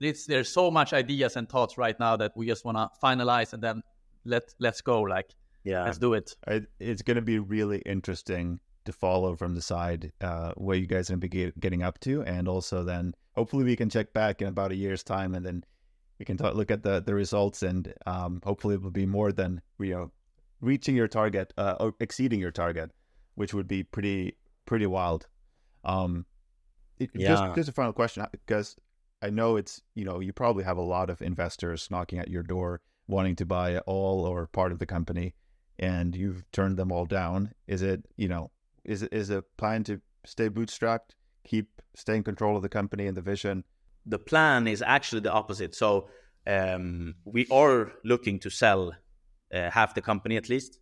it's, 0.00 0.26
there's 0.26 0.48
so 0.50 0.70
much 0.70 0.92
ideas 0.92 1.36
and 1.36 1.48
thoughts 1.48 1.78
right 1.78 1.98
now 1.98 2.16
that 2.16 2.32
we 2.36 2.46
just 2.46 2.64
want 2.64 2.76
to 2.78 2.90
finalize 3.02 3.52
and 3.54 3.62
then 3.62 3.82
let 4.24 4.54
let's 4.58 4.80
go. 4.82 5.00
Like 5.02 5.30
yeah, 5.64 5.84
let's 5.84 5.98
do 5.98 6.14
it. 6.14 6.36
It's 6.78 7.02
going 7.02 7.16
to 7.16 7.22
be 7.22 7.38
really 7.38 7.78
interesting 7.86 8.60
to 8.84 8.92
follow 8.92 9.36
from 9.36 9.54
the 9.54 9.62
side 9.62 10.12
uh, 10.20 10.52
where 10.56 10.76
you 10.76 10.86
guys 10.86 11.08
are 11.08 11.14
going 11.14 11.20
to 11.20 11.28
be 11.28 11.36
get, 11.44 11.60
getting 11.60 11.82
up 11.82 11.98
to, 12.00 12.22
and 12.22 12.48
also 12.48 12.82
then 12.84 13.14
hopefully 13.32 13.64
we 13.64 13.76
can 13.76 13.90
check 13.90 14.12
back 14.12 14.42
in 14.42 14.48
about 14.48 14.72
a 14.72 14.76
year's 14.76 15.02
time, 15.02 15.34
and 15.34 15.44
then 15.44 15.64
we 16.18 16.24
can 16.24 16.36
talk, 16.36 16.54
look 16.54 16.70
at 16.70 16.82
the 16.82 17.00
the 17.00 17.14
results, 17.14 17.62
and 17.62 17.92
um, 18.06 18.40
hopefully 18.44 18.74
it 18.74 18.82
will 18.82 18.90
be 18.90 19.06
more 19.06 19.32
than 19.32 19.60
you 19.78 19.90
know 19.90 20.10
reaching 20.60 20.94
your 20.94 21.08
target 21.08 21.52
uh, 21.58 21.76
or 21.80 21.94
exceeding 22.00 22.40
your 22.40 22.52
target, 22.52 22.90
which 23.34 23.54
would 23.54 23.68
be 23.68 23.82
pretty 23.82 24.36
pretty 24.66 24.86
wild. 24.86 25.26
Um, 25.84 26.26
it, 26.98 27.10
Yeah. 27.14 27.28
Just 27.28 27.54
just 27.54 27.68
a 27.68 27.72
final 27.72 27.92
question 27.92 28.24
because 28.30 28.76
I 29.20 29.30
know 29.30 29.56
it's 29.56 29.82
you 29.94 30.04
know 30.04 30.20
you 30.20 30.32
probably 30.32 30.64
have 30.64 30.76
a 30.76 30.82
lot 30.82 31.10
of 31.10 31.22
investors 31.22 31.88
knocking 31.90 32.18
at 32.18 32.28
your 32.28 32.42
door 32.42 32.80
wanting 33.08 33.36
to 33.36 33.46
buy 33.46 33.78
all 33.78 34.24
or 34.24 34.46
part 34.46 34.72
of 34.72 34.78
the 34.78 34.86
company 34.86 35.34
and 35.78 36.14
you've 36.14 36.44
turned 36.52 36.76
them 36.76 36.92
all 36.92 37.04
down 37.04 37.52
is 37.66 37.82
it 37.82 38.04
you 38.16 38.28
know 38.28 38.50
is 38.84 39.02
is 39.04 39.30
a 39.30 39.42
plan 39.56 39.84
to 39.84 40.00
stay 40.24 40.48
bootstrapped 40.48 41.14
keep 41.44 41.82
stay 41.94 42.16
in 42.16 42.22
control 42.22 42.56
of 42.56 42.62
the 42.62 42.68
company 42.68 43.06
and 43.06 43.16
the 43.16 43.22
vision 43.22 43.64
the 44.06 44.18
plan 44.18 44.66
is 44.66 44.82
actually 44.82 45.20
the 45.20 45.32
opposite. 45.32 45.74
So 45.74 46.08
um, 46.46 47.14
we 47.24 47.46
are 47.50 47.92
looking 48.04 48.38
to 48.40 48.50
sell 48.50 48.92
uh, 49.54 49.70
half 49.70 49.94
the 49.94 50.02
company 50.02 50.36
at 50.36 50.48
least. 50.48 50.78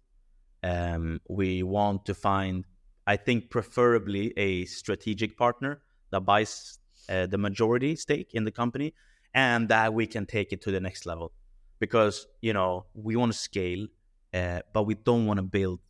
Um, 0.63 1.21
we 1.29 1.63
want 1.63 2.07
to 2.07 2.15
find, 2.15 2.67
I 3.07 3.17
think, 3.17 3.51
preferably 3.51 4.33
a 4.37 4.65
strategic 4.67 5.37
partner 5.37 5.83
that 6.11 6.21
buys 6.21 6.79
uh, 7.09 7.27
the 7.27 7.39
majority 7.39 7.97
stake 7.97 8.31
in 8.35 8.45
the 8.45 8.51
company, 8.51 8.95
and 9.35 9.69
that 9.69 9.95
we 9.95 10.07
can 10.07 10.27
take 10.27 10.53
it 10.53 10.61
to 10.63 10.71
the 10.71 10.81
next 10.81 11.07
level. 11.07 11.33
Because 11.79 12.27
you 12.43 12.53
know 12.53 12.87
we 12.95 13.17
want 13.17 13.33
to 13.33 13.39
scale, 13.39 13.87
uh, 14.35 14.61
but 14.73 14.83
we 14.83 14.95
don't 14.95 15.27
want 15.27 15.39
to 15.39 15.43
build 15.43 15.81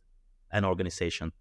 an 0.51 0.63
organization. 0.63 1.33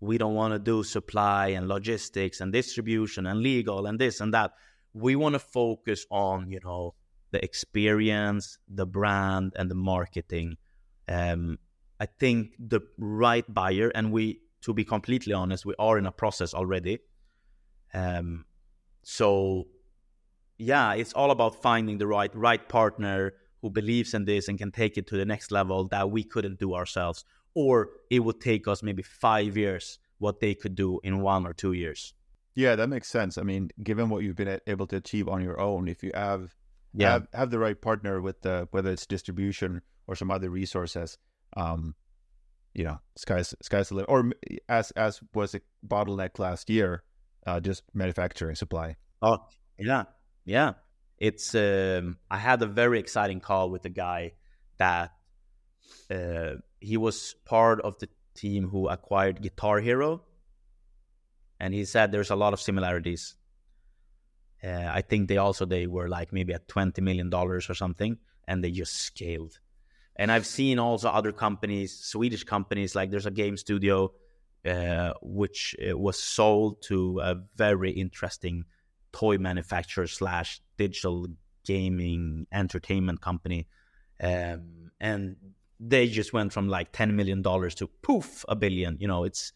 We 0.00 0.18
don't 0.18 0.34
want 0.34 0.52
to 0.52 0.58
do 0.58 0.82
supply 0.82 1.48
and 1.48 1.68
logistics 1.68 2.40
and 2.40 2.52
distribution 2.52 3.26
and 3.26 3.40
legal 3.40 3.86
and 3.86 3.98
this 3.98 4.20
and 4.20 4.34
that. 4.34 4.52
We 4.92 5.16
want 5.16 5.34
to 5.34 5.38
focus 5.38 6.06
on 6.10 6.50
you 6.50 6.60
know 6.62 6.94
the 7.30 7.42
experience 7.44 8.58
the 8.68 8.86
brand 8.86 9.54
and 9.56 9.70
the 9.70 9.74
marketing. 9.74 10.56
Um, 11.08 11.58
i 11.98 12.04
think 12.04 12.50
the 12.58 12.80
right 12.98 13.46
buyer 13.54 13.88
and 13.94 14.12
we 14.12 14.40
to 14.60 14.74
be 14.74 14.84
completely 14.84 15.32
honest 15.32 15.64
we 15.64 15.72
are 15.78 15.98
in 15.98 16.06
a 16.06 16.12
process 16.12 16.52
already. 16.52 16.98
Um, 17.94 18.44
so 19.02 19.68
yeah 20.58 20.94
it's 20.94 21.12
all 21.12 21.30
about 21.30 21.62
finding 21.62 21.98
the 21.98 22.06
right 22.06 22.34
right 22.34 22.68
partner 22.68 23.34
who 23.62 23.70
believes 23.70 24.14
in 24.14 24.24
this 24.24 24.48
and 24.48 24.58
can 24.58 24.72
take 24.72 24.98
it 24.98 25.06
to 25.06 25.16
the 25.16 25.24
next 25.24 25.50
level 25.50 25.88
that 25.88 26.10
we 26.10 26.22
couldn't 26.22 26.58
do 26.58 26.74
ourselves 26.74 27.24
or 27.56 27.88
it 28.10 28.20
would 28.20 28.40
take 28.40 28.68
us 28.68 28.82
maybe 28.82 29.02
five 29.02 29.56
years 29.56 29.98
what 30.18 30.38
they 30.40 30.54
could 30.54 30.76
do 30.76 31.00
in 31.02 31.20
one 31.20 31.46
or 31.46 31.52
two 31.52 31.72
years. 31.72 32.14
Yeah 32.54 32.76
that 32.76 32.88
makes 32.88 33.08
sense. 33.08 33.36
I 33.38 33.42
mean 33.42 33.70
given 33.82 34.08
what 34.08 34.22
you've 34.22 34.36
been 34.36 34.60
able 34.68 34.86
to 34.88 34.96
achieve 34.96 35.28
on 35.28 35.42
your 35.42 35.58
own 35.58 35.88
if 35.88 36.04
you 36.04 36.12
have 36.14 36.54
yeah. 36.94 37.12
have, 37.12 37.26
have 37.32 37.50
the 37.50 37.58
right 37.58 37.80
partner 37.80 38.20
with 38.20 38.42
the 38.42 38.68
whether 38.70 38.90
it's 38.92 39.06
distribution 39.06 39.82
or 40.06 40.14
some 40.14 40.30
other 40.30 40.50
resources 40.50 41.18
um 41.56 41.94
you 42.74 42.84
know 42.84 42.98
sky's 43.16 43.54
sky's 43.62 43.88
the 43.88 43.96
limit. 43.96 44.10
Or 44.10 44.30
as 44.68 44.92
as 44.92 45.20
was 45.34 45.54
a 45.54 45.60
bottleneck 45.86 46.38
last 46.38 46.70
year 46.70 47.02
uh 47.46 47.60
just 47.60 47.82
manufacturing 47.92 48.54
supply. 48.54 48.96
Oh, 49.22 49.38
yeah, 49.78 50.04
yeah. 50.44 50.74
It's 51.18 51.54
um, 51.54 52.18
I 52.30 52.36
had 52.36 52.60
a 52.62 52.66
very 52.66 52.98
exciting 52.98 53.40
call 53.40 53.70
with 53.70 53.84
a 53.86 53.90
guy 53.90 54.32
that 54.78 55.12
uh, 56.10 56.56
he 56.80 56.96
was 56.96 57.34
part 57.44 57.80
of 57.80 57.98
the 57.98 58.08
team 58.34 58.68
who 58.68 58.88
acquired 58.88 59.42
Guitar 59.42 59.80
Hero, 59.80 60.22
and 61.58 61.72
he 61.72 61.84
said 61.84 62.12
there's 62.12 62.30
a 62.30 62.36
lot 62.36 62.52
of 62.52 62.60
similarities. 62.60 63.34
Uh, 64.62 64.90
I 64.90 65.02
think 65.02 65.28
they 65.28 65.36
also 65.36 65.64
they 65.64 65.86
were 65.86 66.08
like 66.08 66.32
maybe 66.32 66.52
at 66.52 66.68
twenty 66.68 67.00
million 67.02 67.30
dollars 67.30 67.70
or 67.70 67.74
something, 67.74 68.18
and 68.46 68.62
they 68.62 68.70
just 68.70 68.94
scaled. 68.94 69.58
And 70.16 70.32
I've 70.32 70.46
seen 70.46 70.78
also 70.78 71.08
other 71.08 71.32
companies, 71.32 71.98
Swedish 71.98 72.44
companies, 72.44 72.94
like 72.94 73.10
there's 73.10 73.26
a 73.26 73.30
game 73.30 73.56
studio 73.56 74.12
uh, 74.66 75.12
which 75.22 75.76
uh, 75.78 75.96
was 75.96 76.20
sold 76.20 76.82
to 76.82 77.20
a 77.20 77.36
very 77.54 77.90
interesting 77.90 78.64
toy 79.12 79.38
manufacturer 79.38 80.06
slash 80.06 80.60
digital 80.76 81.26
gaming 81.64 82.46
entertainment 82.52 83.20
company, 83.20 83.66
um, 84.22 84.90
and 85.00 85.36
they 85.78 86.08
just 86.08 86.32
went 86.32 86.52
from 86.52 86.68
like 86.68 86.92
ten 86.92 87.14
million 87.16 87.42
dollars 87.42 87.74
to 87.76 87.86
poof 88.02 88.44
a 88.48 88.56
billion. 88.56 88.96
You 89.00 89.08
know, 89.08 89.24
it's 89.24 89.52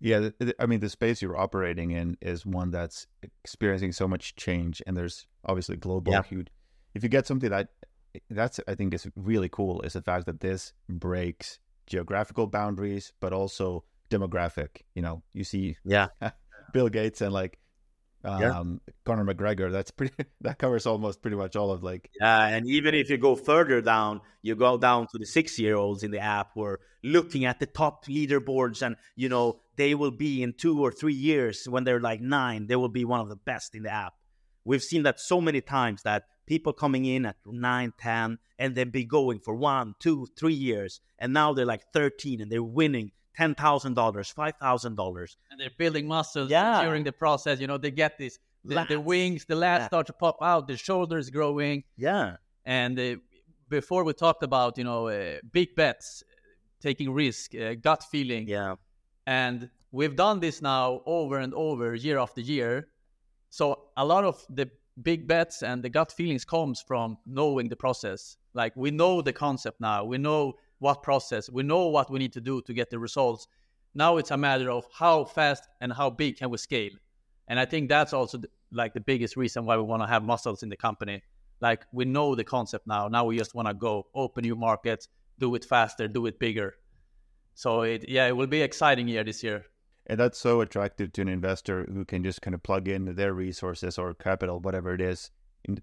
yeah 0.00 0.28
i 0.60 0.66
mean 0.66 0.80
the 0.80 0.88
space 0.90 1.22
you're 1.22 1.38
operating 1.38 1.90
in 1.90 2.16
is 2.20 2.44
one 2.44 2.70
that's 2.70 3.06
experiencing 3.44 3.92
so 3.92 4.06
much 4.06 4.36
change 4.36 4.82
and 4.86 4.94
there's 4.94 5.26
obviously 5.46 5.76
global 5.76 6.12
Yeah. 6.12 6.22
huge 6.22 6.48
if 6.94 7.02
you 7.02 7.08
get 7.08 7.26
something 7.26 7.48
that 7.50 7.68
that's 8.28 8.60
i 8.68 8.74
think 8.74 8.92
is 8.92 9.08
really 9.16 9.48
cool 9.48 9.80
is 9.82 9.94
the 9.94 10.02
fact 10.02 10.26
that 10.26 10.40
this 10.40 10.74
breaks 10.88 11.58
geographical 11.86 12.46
boundaries 12.46 13.12
but 13.20 13.32
also 13.32 13.84
demographic 14.10 14.82
you 14.94 15.00
know 15.02 15.22
you 15.32 15.44
see 15.44 15.76
yeah, 15.84 16.08
bill 16.74 16.88
gates 16.90 17.20
and 17.22 17.32
like 17.32 17.58
Yeah. 18.26 18.58
um 18.58 18.80
conor 19.04 19.24
mcgregor 19.24 19.70
that's 19.70 19.92
pretty 19.92 20.14
that 20.40 20.58
covers 20.58 20.84
almost 20.84 21.22
pretty 21.22 21.36
much 21.36 21.54
all 21.54 21.70
of 21.70 21.82
like 21.84 22.10
yeah. 22.20 22.46
And 22.48 22.68
even 22.68 22.94
if 22.94 23.08
you 23.08 23.18
go 23.18 23.36
further 23.36 23.80
down, 23.80 24.20
you 24.42 24.56
go 24.56 24.76
down 24.78 25.06
to 25.12 25.18
the 25.18 25.26
six-year-olds 25.26 26.02
in 26.02 26.10
the 26.10 26.18
app 26.18 26.50
who 26.54 26.64
are 26.64 26.80
looking 27.04 27.44
at 27.44 27.60
the 27.60 27.66
top 27.66 28.04
leaderboards, 28.06 28.82
and 28.82 28.96
you 29.14 29.28
know 29.28 29.60
they 29.76 29.94
will 29.94 30.10
be 30.10 30.42
in 30.42 30.54
two 30.54 30.82
or 30.82 30.90
three 30.90 31.14
years 31.14 31.68
when 31.68 31.84
they're 31.84 32.00
like 32.00 32.20
nine, 32.20 32.66
they 32.66 32.76
will 32.76 32.88
be 32.88 33.04
one 33.04 33.20
of 33.20 33.28
the 33.28 33.36
best 33.36 33.74
in 33.74 33.84
the 33.84 33.92
app. 33.92 34.14
We've 34.64 34.82
seen 34.82 35.04
that 35.04 35.20
so 35.20 35.40
many 35.40 35.60
times 35.60 36.02
that 36.02 36.24
people 36.46 36.72
coming 36.72 37.04
in 37.04 37.26
at 37.26 37.36
nine, 37.46 37.92
ten, 37.98 38.38
and 38.58 38.74
then 38.74 38.90
be 38.90 39.04
going 39.04 39.38
for 39.38 39.54
one, 39.54 39.94
two, 40.00 40.26
three 40.36 40.54
years, 40.54 41.00
and 41.18 41.32
now 41.32 41.52
they're 41.52 41.66
like 41.66 41.92
thirteen 41.92 42.40
and 42.40 42.50
they're 42.50 42.62
winning 42.62 43.12
ten 43.36 43.54
thousand 43.54 43.94
dollars, 43.94 44.30
five 44.30 44.54
thousand 44.60 44.94
dollars. 44.96 45.36
and 45.50 45.60
they're 45.60 45.76
building 45.78 46.06
muscles 46.06 46.50
Yeah. 46.50 46.82
during 46.84 47.04
the 47.04 47.12
process. 47.12 47.60
You 47.60 47.66
know, 47.66 47.78
they 47.78 47.90
get 47.90 48.18
this 48.18 48.38
the, 48.64 48.84
the 48.88 49.00
wings, 49.00 49.44
the 49.44 49.54
lats 49.54 49.78
Yeah. 49.80 49.86
start 49.86 50.06
to 50.08 50.12
pop 50.12 50.38
out, 50.42 50.66
the 50.66 50.76
shoulders 50.76 51.30
growing, 51.30 51.84
Yeah, 51.96 52.36
and 52.64 52.98
uh, 52.98 53.16
before 53.68 54.02
we 54.04 54.12
talked 54.12 54.42
about 54.42 54.76
you 54.78 54.84
know 54.84 55.08
uh, 55.08 55.38
big 55.52 55.74
bets, 55.76 56.22
taking 56.80 57.12
risk, 57.12 57.54
uh, 57.54 57.74
gut 57.74 58.02
feeling, 58.10 58.48
yeah, 58.48 58.74
and 59.26 59.70
we've 59.92 60.16
done 60.16 60.40
this 60.40 60.60
now 60.62 61.02
over 61.06 61.38
and 61.38 61.54
over, 61.54 61.94
year 61.94 62.18
after 62.18 62.40
year. 62.40 62.88
So 63.50 63.64
a 63.96 64.04
lot 64.04 64.24
of 64.24 64.44
the 64.50 64.68
big 65.02 65.26
bets 65.28 65.62
and 65.62 65.82
the 65.82 65.88
gut 65.88 66.10
feelings 66.12 66.44
comes 66.44 66.80
from 66.80 67.18
knowing 67.26 67.68
the 67.68 67.76
process. 67.76 68.36
Like 68.54 68.72
we 68.76 68.90
know 68.90 69.22
the 69.22 69.32
concept 69.32 69.80
now, 69.80 70.04
we 70.04 70.18
know 70.18 70.54
what 70.78 71.02
process, 71.02 71.48
we 71.50 71.62
know 71.62 71.86
what 71.88 72.10
we 72.10 72.18
need 72.18 72.32
to 72.34 72.40
do 72.40 72.60
to 72.62 72.74
get 72.74 72.90
the 72.90 72.98
results. 72.98 73.46
Now 73.94 74.18
it's 74.18 74.30
a 74.30 74.36
matter 74.36 74.70
of 74.70 74.86
how 74.92 75.24
fast 75.24 75.66
and 75.80 75.92
how 75.92 76.10
big 76.10 76.38
can 76.38 76.50
we 76.50 76.58
scale. 76.58 76.92
And 77.48 77.58
I 77.58 77.64
think 77.64 77.88
that's 77.88 78.12
also 78.12 78.38
the, 78.38 78.48
like 78.72 78.92
the 78.94 79.00
biggest 79.00 79.36
reason 79.36 79.64
why 79.64 79.76
we 79.76 79.82
want 79.82 80.02
to 80.02 80.06
have 80.08 80.22
muscles 80.24 80.62
in 80.62 80.68
the 80.68 80.76
company. 80.76 81.22
Like 81.60 81.86
we 81.92 82.04
know 82.04 82.34
the 82.34 82.44
concept 82.44 82.86
now. 82.86 83.08
Now 83.08 83.24
we 83.24 83.38
just 83.38 83.54
want 83.54 83.68
to 83.68 83.74
go 83.74 84.06
open 84.14 84.42
new 84.42 84.56
markets, 84.56 85.08
do 85.38 85.54
it 85.54 85.64
faster, 85.64 86.08
do 86.08 86.26
it 86.26 86.38
bigger. 86.38 86.74
So 87.54 87.82
it 87.82 88.08
yeah, 88.08 88.26
it 88.26 88.36
will 88.36 88.46
be 88.46 88.60
exciting 88.62 89.08
year 89.08 89.24
this 89.24 89.42
year. 89.42 89.64
and 90.06 90.20
that's 90.20 90.38
so 90.38 90.60
attractive 90.60 91.12
to 91.12 91.22
an 91.22 91.28
investor 91.28 91.84
who 91.92 92.04
can 92.04 92.22
just 92.22 92.40
kind 92.42 92.54
of 92.54 92.62
plug 92.62 92.88
in 92.88 93.14
their 93.16 93.34
resources 93.34 93.98
or 93.98 94.14
capital 94.14 94.60
whatever 94.60 94.94
it 94.94 95.00
is 95.00 95.30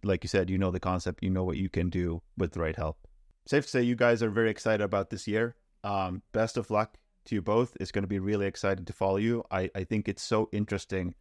like 0.03 0.23
you 0.23 0.27
said 0.29 0.49
you 0.49 0.57
know 0.57 0.71
the 0.71 0.79
concept 0.79 1.21
you 1.21 1.29
know 1.29 1.43
what 1.43 1.57
you 1.57 1.69
can 1.69 1.89
do 1.89 2.21
with 2.37 2.53
the 2.53 2.59
right 2.59 2.77
help 2.77 2.97
safe 3.45 3.65
to 3.65 3.69
say 3.69 3.81
you 3.81 3.95
guys 3.95 4.23
are 4.23 4.29
very 4.29 4.49
excited 4.49 4.83
about 4.83 5.09
this 5.09 5.27
year 5.27 5.55
um, 5.83 6.21
best 6.31 6.57
of 6.57 6.71
luck 6.71 6.97
to 7.25 7.35
you 7.35 7.41
both 7.41 7.75
it's 7.79 7.91
going 7.91 8.03
to 8.03 8.07
be 8.07 8.19
really 8.19 8.45
exciting 8.45 8.85
to 8.85 8.93
follow 8.93 9.17
you 9.17 9.43
I, 9.51 9.69
I 9.75 9.83
think 9.83 10.07
it's 10.07 10.23
so 10.23 10.49
interesting 10.51 11.15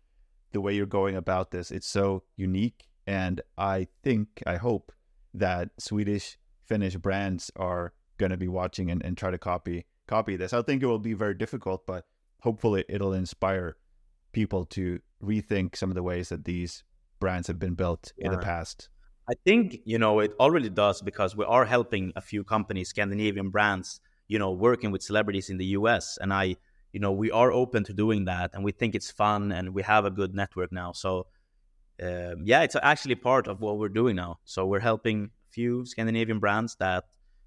the 0.53 0.61
way 0.61 0.75
you're 0.75 0.87
going 0.87 1.17
about 1.17 1.51
this. 1.51 1.71
It's 1.71 1.89
so 1.89 2.23
unique, 2.37 2.89
and 3.07 3.41
I 3.59 3.89
think, 4.03 4.43
I 4.47 4.57
hope 4.57 4.93
that 5.35 5.71
Swedish, 5.79 6.39
Finnish 6.65 6.97
brands 6.97 7.51
are 7.57 7.93
going 8.19 8.31
to 8.31 8.37
be 8.37 8.49
watching 8.49 8.91
and, 8.91 9.05
and 9.05 9.17
try 9.17 9.31
to 9.31 9.39
copy 9.39 9.87
copy 10.07 10.37
this. 10.37 10.53
I 10.53 10.63
think 10.63 10.83
it 10.83 10.87
will 10.87 10.99
be 10.99 11.15
very 11.15 11.35
difficult, 11.35 11.87
but 11.87 12.05
hopefully 12.41 12.85
it'll 12.89 13.15
inspire 13.15 13.77
people 14.33 14.65
to 14.67 15.01
rethink 15.23 15.77
some 15.77 15.91
of 15.91 15.95
the 15.95 16.03
ways 16.03 16.29
that 16.29 16.45
these 16.45 16.85
brands 17.19 17.49
have 17.49 17.59
been 17.59 17.75
built 17.75 18.13
yeah. 18.17 18.27
in 18.27 18.33
the 18.33 18.39
past. 18.39 18.89
I 19.29 19.35
think 19.45 19.81
you 19.85 19.99
know 19.99 20.21
it 20.21 20.33
already 20.41 20.69
does 20.69 21.01
because 21.01 21.37
we 21.37 21.45
are 21.45 21.65
helping 21.65 22.13
a 22.17 22.21
few 22.21 22.43
companies, 22.45 22.89
Scandinavian 22.89 23.51
brands, 23.51 24.01
you 24.29 24.39
know, 24.39 24.51
working 24.53 24.91
with 24.91 25.03
celebrities 25.03 25.49
in 25.51 25.59
the 25.59 25.67
US, 25.79 26.19
and 26.21 26.33
I, 26.33 26.57
you 26.93 27.01
know, 27.01 27.13
we 27.13 27.31
are 27.31 27.53
open 27.53 27.85
to 27.85 27.93
doing 27.93 28.25
that, 28.27 28.51
and 28.55 28.65
we 28.65 28.73
think 28.73 28.95
it's 28.95 29.11
fun, 29.11 29.53
and 29.53 29.75
we 29.75 29.83
have 29.83 30.05
a 30.05 30.11
good 30.11 30.35
network 30.35 30.73
now. 30.73 30.93
So, 30.93 31.27
um, 32.03 32.43
yeah, 32.45 32.63
it's 32.63 32.77
actually 32.83 33.17
part 33.17 33.49
of 33.49 33.61
what 33.61 33.79
we're 33.79 33.89
doing 33.89 34.17
now. 34.17 34.41
So 34.45 34.67
we're 34.67 34.81
helping 34.81 35.27
a 35.49 35.53
few 35.53 35.87
Scandinavian 35.87 36.39
brands 36.41 36.77
that 36.81 37.05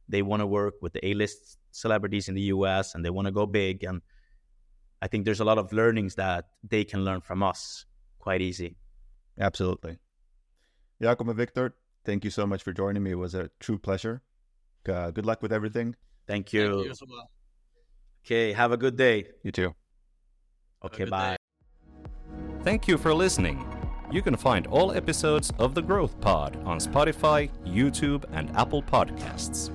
they 0.09 0.21
want 0.21 0.41
to 0.41 0.47
work 0.47 0.75
with 0.81 0.93
the 0.93 1.05
A-list 1.07 1.57
celebrities 1.71 2.29
in 2.29 2.35
the 2.35 2.43
US, 2.55 2.95
and 2.95 3.03
they 3.05 3.09
want 3.11 3.27
to 3.27 3.31
go 3.33 3.45
big, 3.45 3.83
and 3.83 4.01
I 5.01 5.07
think 5.07 5.25
there's 5.25 5.41
a 5.41 5.45
lot 5.45 5.57
of 5.57 5.71
learnings 5.73 6.15
that 6.15 6.45
they 6.63 6.83
can 6.83 7.03
learn 7.05 7.21
from 7.21 7.43
us 7.43 7.85
quite 8.19 8.41
easy. 8.41 8.77
Absolutely. 9.39 9.99
Jacob 11.01 11.27
and 11.29 11.37
Victor, 11.37 11.75
thank 12.03 12.23
you 12.23 12.29
so 12.29 12.45
much 12.45 12.63
for 12.63 12.73
joining 12.73 13.03
me. 13.03 13.11
It 13.11 13.15
was 13.15 13.35
a 13.35 13.49
true 13.59 13.77
pleasure. 13.77 14.21
Uh, 14.87 15.11
good 15.11 15.25
luck 15.25 15.41
with 15.41 15.51
everything. 15.51 15.95
Thank 16.27 16.53
you. 16.53 16.85
Thank 16.85 17.01
you 17.01 17.07
well. 17.09 17.29
Okay, 18.25 18.53
have 18.53 18.71
a 18.71 18.77
good 18.77 18.95
day. 18.95 19.25
You 19.43 19.51
too. 19.51 19.75
Okay, 20.83 21.05
bye. 21.05 21.31
Day. 21.31 22.09
Thank 22.63 22.87
you 22.87 22.97
for 22.97 23.13
listening. 23.13 23.63
You 24.11 24.21
can 24.21 24.35
find 24.35 24.67
all 24.67 24.91
episodes 24.91 25.51
of 25.59 25.75
The 25.75 25.81
Growth 25.81 26.19
Pod 26.21 26.57
on 26.65 26.79
Spotify, 26.79 27.49
YouTube, 27.65 28.25
and 28.31 28.55
Apple 28.55 28.81
Podcasts. 28.81 29.71